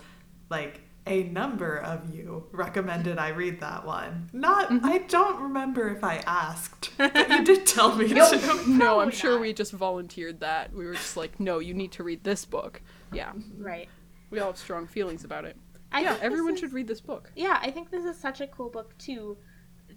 like, 0.49 0.81
a 1.05 1.23
number 1.23 1.77
of 1.77 2.13
you 2.13 2.47
recommended 2.51 3.17
I 3.17 3.29
read 3.29 3.59
that 3.59 3.85
one. 3.85 4.29
Not, 4.31 4.69
mm-hmm. 4.69 4.85
I 4.85 4.99
don't 4.99 5.41
remember 5.41 5.89
if 5.89 6.03
I 6.03 6.17
asked, 6.25 6.91
but 6.97 7.29
you 7.29 7.43
did 7.43 7.65
tell 7.65 7.95
me 7.95 8.07
to. 8.13 8.63
No, 8.67 8.99
I'm 8.99 9.11
sure 9.11 9.33
not. 9.33 9.41
we 9.41 9.53
just 9.53 9.73
volunteered 9.73 10.39
that. 10.39 10.73
We 10.73 10.85
were 10.85 10.93
just 10.93 11.17
like, 11.17 11.39
no, 11.39 11.59
you 11.59 11.73
need 11.73 11.91
to 11.93 12.03
read 12.03 12.23
this 12.23 12.45
book. 12.45 12.81
Yeah, 13.11 13.33
Right. 13.57 13.89
we 14.29 14.39
all 14.39 14.47
have 14.47 14.57
strong 14.57 14.87
feelings 14.87 15.23
about 15.23 15.45
it. 15.45 15.57
I 15.91 16.01
yeah, 16.01 16.17
everyone 16.21 16.53
is- 16.53 16.59
should 16.61 16.73
read 16.73 16.87
this 16.87 17.01
book. 17.01 17.31
Yeah, 17.35 17.59
I 17.61 17.69
think 17.69 17.91
this 17.91 18.05
is 18.05 18.17
such 18.17 18.41
a 18.41 18.47
cool 18.47 18.69
book 18.69 18.97
too, 18.97 19.37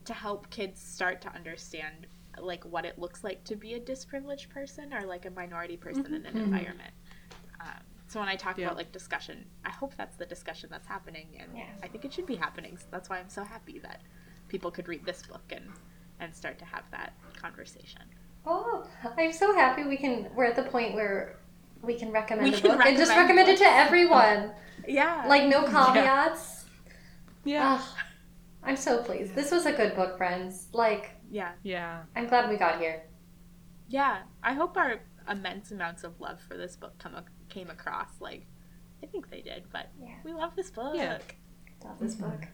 to 0.04 0.12
help 0.12 0.50
kids 0.50 0.80
start 0.80 1.20
to 1.22 1.32
understand 1.34 2.06
like 2.38 2.64
what 2.64 2.84
it 2.84 2.98
looks 2.98 3.24
like 3.24 3.42
to 3.44 3.56
be 3.56 3.74
a 3.74 3.80
disprivileged 3.80 4.50
person 4.50 4.92
or 4.92 5.02
like 5.06 5.24
a 5.24 5.30
minority 5.30 5.76
person 5.76 6.04
mm-hmm. 6.04 6.14
in 6.16 6.26
an 6.26 6.36
environment. 6.36 6.92
So 8.16 8.20
when 8.20 8.30
I 8.30 8.36
talk 8.36 8.56
Yeah. 8.56 8.64
about 8.68 8.78
like 8.78 8.92
discussion, 8.92 9.44
I 9.62 9.68
hope 9.68 9.94
that's 9.94 10.16
the 10.16 10.24
discussion 10.24 10.70
that's 10.70 10.86
happening, 10.88 11.36
and 11.38 11.54
Yeah. 11.54 11.66
I 11.82 11.86
think 11.88 12.06
it 12.06 12.14
should 12.14 12.24
be 12.24 12.36
happening. 12.36 12.78
So 12.78 12.86
that's 12.90 13.10
why 13.10 13.18
I'm 13.18 13.28
so 13.28 13.44
happy 13.44 13.78
that 13.80 14.00
people 14.48 14.70
could 14.70 14.88
read 14.88 15.04
this 15.04 15.20
book 15.26 15.52
and 15.52 15.70
and 16.18 16.34
start 16.34 16.58
to 16.60 16.64
have 16.64 16.90
that 16.92 17.12
conversation. 17.36 18.00
Oh, 18.46 18.88
I'm 19.18 19.34
so 19.34 19.52
happy 19.54 19.84
we 19.84 19.98
can. 19.98 20.34
We're 20.34 20.46
at 20.46 20.56
the 20.56 20.62
point 20.62 20.94
where 20.94 21.36
we 21.82 21.92
can 21.98 22.10
recommend 22.10 22.48
We 22.52 22.54
a 22.56 22.60
can 22.62 22.70
book 22.70 22.86
and 22.86 22.96
just 22.96 23.10
recommend 23.10 23.48
recommend 23.48 23.48
it 23.50 23.58
to 23.58 23.70
everyone. 23.84 24.54
Yeah. 24.88 25.26
Like 25.28 25.46
no 25.48 25.64
caveats. 25.64 26.64
Yeah. 27.44 27.74
Ugh, 27.74 27.98
I'm 28.62 28.76
so 28.78 29.02
pleased. 29.02 29.34
This 29.34 29.50
was 29.50 29.66
a 29.66 29.72
good 29.72 29.94
book, 29.94 30.16
friends. 30.16 30.68
Like 30.72 31.10
yeah. 31.30 31.52
Yeah. 31.62 32.04
I'm 32.16 32.28
glad 32.28 32.48
we 32.48 32.56
got 32.56 32.80
here. 32.80 33.02
Yeah. 33.88 34.22
I 34.42 34.54
hope 34.54 34.74
our 34.78 35.00
immense 35.28 35.70
amounts 35.70 36.02
of 36.02 36.18
love 36.18 36.40
for 36.40 36.56
this 36.56 36.76
book 36.76 36.96
come 36.98 37.14
ac- 37.14 37.26
came 37.56 37.70
across. 37.70 38.08
Like, 38.20 38.46
I 39.02 39.06
think 39.06 39.30
they 39.30 39.40
did, 39.40 39.64
but 39.72 39.88
Yeah. 40.00 40.14
we 40.24 40.32
love 40.34 40.54
this 40.56 40.70
book. 40.70 40.94
Yeah. 40.94 41.18
Love 41.84 41.98
this 41.98 42.14
book. 42.14 42.46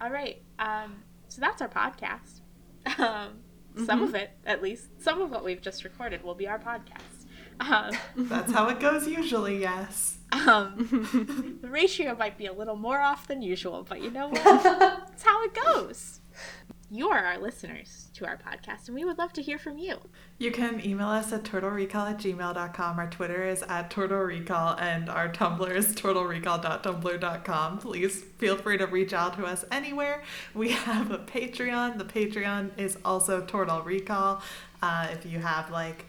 All 0.00 0.10
right. 0.10 0.42
Um, 0.58 1.02
so 1.28 1.40
that's 1.40 1.62
our 1.62 1.68
podcast. 1.68 2.40
Um, 2.98 3.84
Some 3.86 4.02
of 4.02 4.14
it, 4.16 4.30
at 4.46 4.60
least, 4.62 5.00
some 5.00 5.20
of 5.20 5.30
what 5.30 5.44
we've 5.44 5.60
just 5.60 5.84
recorded 5.84 6.24
will 6.24 6.34
be 6.34 6.48
our 6.48 6.58
podcast. 6.58 7.26
Um, 7.60 7.96
That's 8.28 8.50
how 8.52 8.68
it 8.70 8.80
goes 8.80 9.06
usually, 9.06 9.60
yes. 9.60 10.18
um, 10.32 11.58
the 11.62 11.68
ratio 11.68 12.16
might 12.16 12.36
be 12.38 12.46
a 12.46 12.52
little 12.52 12.74
more 12.76 12.98
off 13.00 13.28
than 13.28 13.40
usual, 13.42 13.84
but 13.88 14.02
you 14.02 14.10
know 14.10 14.28
what? 14.28 14.42
That's 14.42 15.22
how 15.22 15.44
it 15.44 15.54
goes. 15.54 16.20
You 16.90 17.10
are 17.10 17.18
our 17.18 17.36
listeners 17.36 18.08
to 18.14 18.24
our 18.26 18.38
podcast, 18.38 18.86
and 18.86 18.94
we 18.94 19.04
would 19.04 19.18
love 19.18 19.34
to 19.34 19.42
hear 19.42 19.58
from 19.58 19.76
you. 19.76 19.98
You 20.38 20.50
can 20.50 20.82
email 20.82 21.08
us 21.08 21.34
at 21.34 21.42
turtlerecall 21.42 22.12
at 22.12 22.18
gmail.com. 22.18 22.98
Our 22.98 23.10
Twitter 23.10 23.44
is 23.44 23.62
at 23.64 23.90
turtlerecall, 23.90 24.80
and 24.80 25.10
our 25.10 25.28
Tumblr 25.28 25.70
is 25.70 25.88
turtlerecall.tumblr.com. 25.88 27.78
Please 27.80 28.24
feel 28.38 28.56
free 28.56 28.78
to 28.78 28.86
reach 28.86 29.12
out 29.12 29.36
to 29.36 29.44
us 29.44 29.66
anywhere. 29.70 30.22
We 30.54 30.70
have 30.70 31.10
a 31.10 31.18
Patreon. 31.18 31.98
The 31.98 32.04
Patreon 32.04 32.70
is 32.78 32.96
also 33.04 33.44
Turtle 33.44 33.82
Recall. 33.82 34.40
Uh, 34.82 35.08
if 35.12 35.26
you 35.26 35.40
have 35.40 35.70
like 35.70 36.06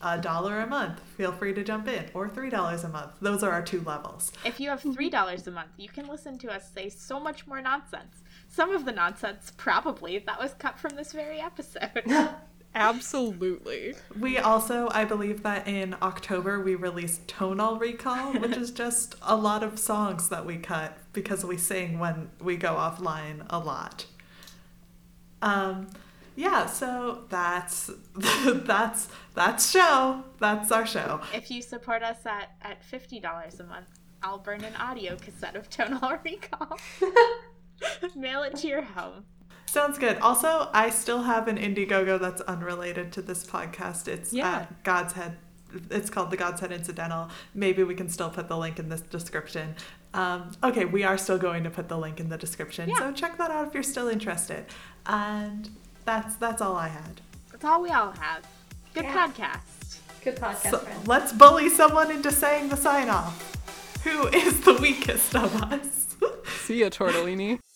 a 0.00 0.16
dollar 0.16 0.60
a 0.60 0.66
month, 0.68 1.00
feel 1.16 1.32
free 1.32 1.54
to 1.54 1.64
jump 1.64 1.88
in, 1.88 2.04
or 2.14 2.28
$3 2.28 2.84
a 2.84 2.88
month. 2.88 3.12
Those 3.20 3.42
are 3.42 3.50
our 3.50 3.62
two 3.62 3.80
levels. 3.80 4.30
If 4.44 4.60
you 4.60 4.70
have 4.70 4.82
$3 4.82 5.46
a 5.46 5.50
month, 5.50 5.70
you 5.76 5.88
can 5.88 6.06
listen 6.06 6.38
to 6.38 6.52
us 6.52 6.70
say 6.72 6.88
so 6.88 7.18
much 7.18 7.48
more 7.48 7.60
nonsense. 7.60 8.19
Some 8.52 8.74
of 8.74 8.84
the 8.84 8.92
nonsense, 8.92 9.52
probably, 9.56 10.18
that 10.18 10.40
was 10.40 10.54
cut 10.54 10.78
from 10.78 10.96
this 10.96 11.12
very 11.12 11.38
episode. 11.38 12.02
Absolutely. 12.74 13.94
We 14.18 14.38
also, 14.38 14.88
I 14.90 15.04
believe 15.04 15.42
that 15.44 15.66
in 15.66 15.96
October 16.02 16.60
we 16.60 16.74
released 16.74 17.26
Tonal 17.28 17.78
Recall, 17.78 18.32
which 18.34 18.56
is 18.56 18.70
just 18.72 19.14
a 19.22 19.36
lot 19.36 19.62
of 19.62 19.78
songs 19.78 20.28
that 20.28 20.44
we 20.44 20.56
cut 20.56 20.98
because 21.12 21.44
we 21.44 21.56
sing 21.56 21.98
when 22.00 22.30
we 22.40 22.56
go 22.56 22.74
offline 22.74 23.46
a 23.50 23.58
lot. 23.58 24.06
Um, 25.42 25.88
yeah, 26.36 26.66
so 26.66 27.24
that's 27.28 27.90
that's 28.16 29.08
that's 29.34 29.70
show. 29.70 30.24
That's 30.38 30.72
our 30.72 30.86
show. 30.86 31.20
if 31.32 31.50
you 31.50 31.62
support 31.62 32.02
us 32.02 32.26
at, 32.26 32.50
at 32.62 32.82
$50 32.88 33.60
a 33.60 33.64
month, 33.64 33.88
I'll 34.22 34.38
burn 34.38 34.64
an 34.64 34.74
audio 34.76 35.16
cassette 35.16 35.56
of 35.56 35.70
Tonal 35.70 36.18
Recall. 36.24 36.78
Mail 38.16 38.42
it 38.42 38.56
to 38.56 38.68
your 38.68 38.82
home. 38.82 39.24
Sounds 39.66 39.98
good. 39.98 40.18
Also, 40.18 40.68
I 40.74 40.90
still 40.90 41.22
have 41.22 41.46
an 41.46 41.56
Indiegogo 41.56 42.18
that's 42.18 42.40
unrelated 42.42 43.12
to 43.12 43.22
this 43.22 43.46
podcast. 43.46 44.08
It's 44.08 44.32
Yeah. 44.32 44.56
at 44.62 44.82
God's 44.82 45.12
Head. 45.12 45.36
It's 45.90 46.10
called 46.10 46.32
the 46.32 46.36
God's 46.36 46.60
Head 46.60 46.72
Incidental. 46.72 47.28
Maybe 47.54 47.84
we 47.84 47.94
can 47.94 48.08
still 48.08 48.30
put 48.30 48.48
the 48.48 48.56
link 48.58 48.80
in 48.80 48.88
this 48.88 49.00
description. 49.02 49.76
Um, 50.12 50.50
okay, 50.64 50.84
we 50.86 51.04
are 51.04 51.16
still 51.16 51.38
going 51.38 51.62
to 51.62 51.70
put 51.70 51.88
the 51.88 51.96
link 51.96 52.18
in 52.18 52.28
the 52.28 52.36
description, 52.36 52.88
Yeah. 52.88 52.98
so 52.98 53.12
check 53.12 53.38
that 53.38 53.52
out 53.52 53.68
if 53.68 53.74
you're 53.74 53.84
still 53.84 54.08
interested. 54.08 54.64
And 55.06 55.70
that's 56.04 56.34
that's 56.34 56.60
all 56.60 56.74
I 56.74 56.88
had. 56.88 57.20
That's 57.52 57.64
all 57.64 57.80
we 57.80 57.90
all 57.90 58.10
have. 58.10 58.44
Good 58.92 59.04
Yeah. 59.04 59.28
podcast. 59.28 59.98
Good 60.24 60.36
podcast, 60.36 60.70
So 60.72 60.84
let's 61.06 61.32
bully 61.32 61.68
someone 61.68 62.10
into 62.10 62.32
saying 62.32 62.70
the 62.70 62.76
sign 62.76 63.08
off. 63.08 63.56
Who 64.02 64.26
is 64.28 64.62
the 64.62 64.74
weakest 64.74 65.36
of 65.36 65.54
us? 65.62 66.16
See 66.64 66.80
ya, 66.80 66.88
Tortellini. 66.88 67.60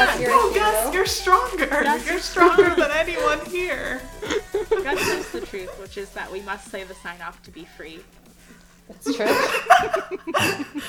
It's 0.00 0.20
your 0.20 0.30
oh, 0.32 0.52
Gus, 0.54 0.94
you're 0.94 1.06
stronger. 1.06 1.66
Gus, 1.66 2.04
you're 2.04 2.14
you're 2.14 2.22
stronger 2.22 2.74
than 2.74 2.90
anyone 2.92 3.44
here. 3.46 4.00
Gus 4.70 5.06
knows 5.08 5.30
the 5.32 5.40
truth, 5.40 5.70
which 5.80 5.96
is 5.98 6.10
that 6.10 6.30
we 6.30 6.40
must 6.42 6.70
say 6.70 6.84
the 6.84 6.94
sign 6.94 7.20
off 7.20 7.42
to 7.42 7.50
be 7.50 7.64
free. 7.64 8.00
That's 8.88 9.16
true. 9.16 9.26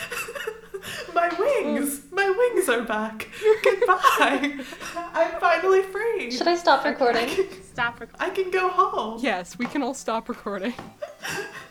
My 1.14 1.30
wings! 1.38 1.99
Mm. 1.99 2.12
My 2.12 2.30
wings 2.30 2.70
are 2.70 2.82
back. 2.84 3.28
Goodbye. 3.64 4.60
I'm 4.95 5.39
finally 5.39 5.82
free. 5.84 6.32
Should 6.32 6.47
I 6.47 6.55
stop 6.55 6.86
recording? 6.86 7.30
Stop 7.74 7.99
recording. 7.99 8.28
I 8.28 8.30
can 8.30 8.51
go 8.51 8.70
home. 8.70 9.20
Yes, 9.22 9.57
we 9.57 9.66
can 9.66 9.84
all 9.84 9.93
stop 9.93 10.30
recording. 10.30 10.74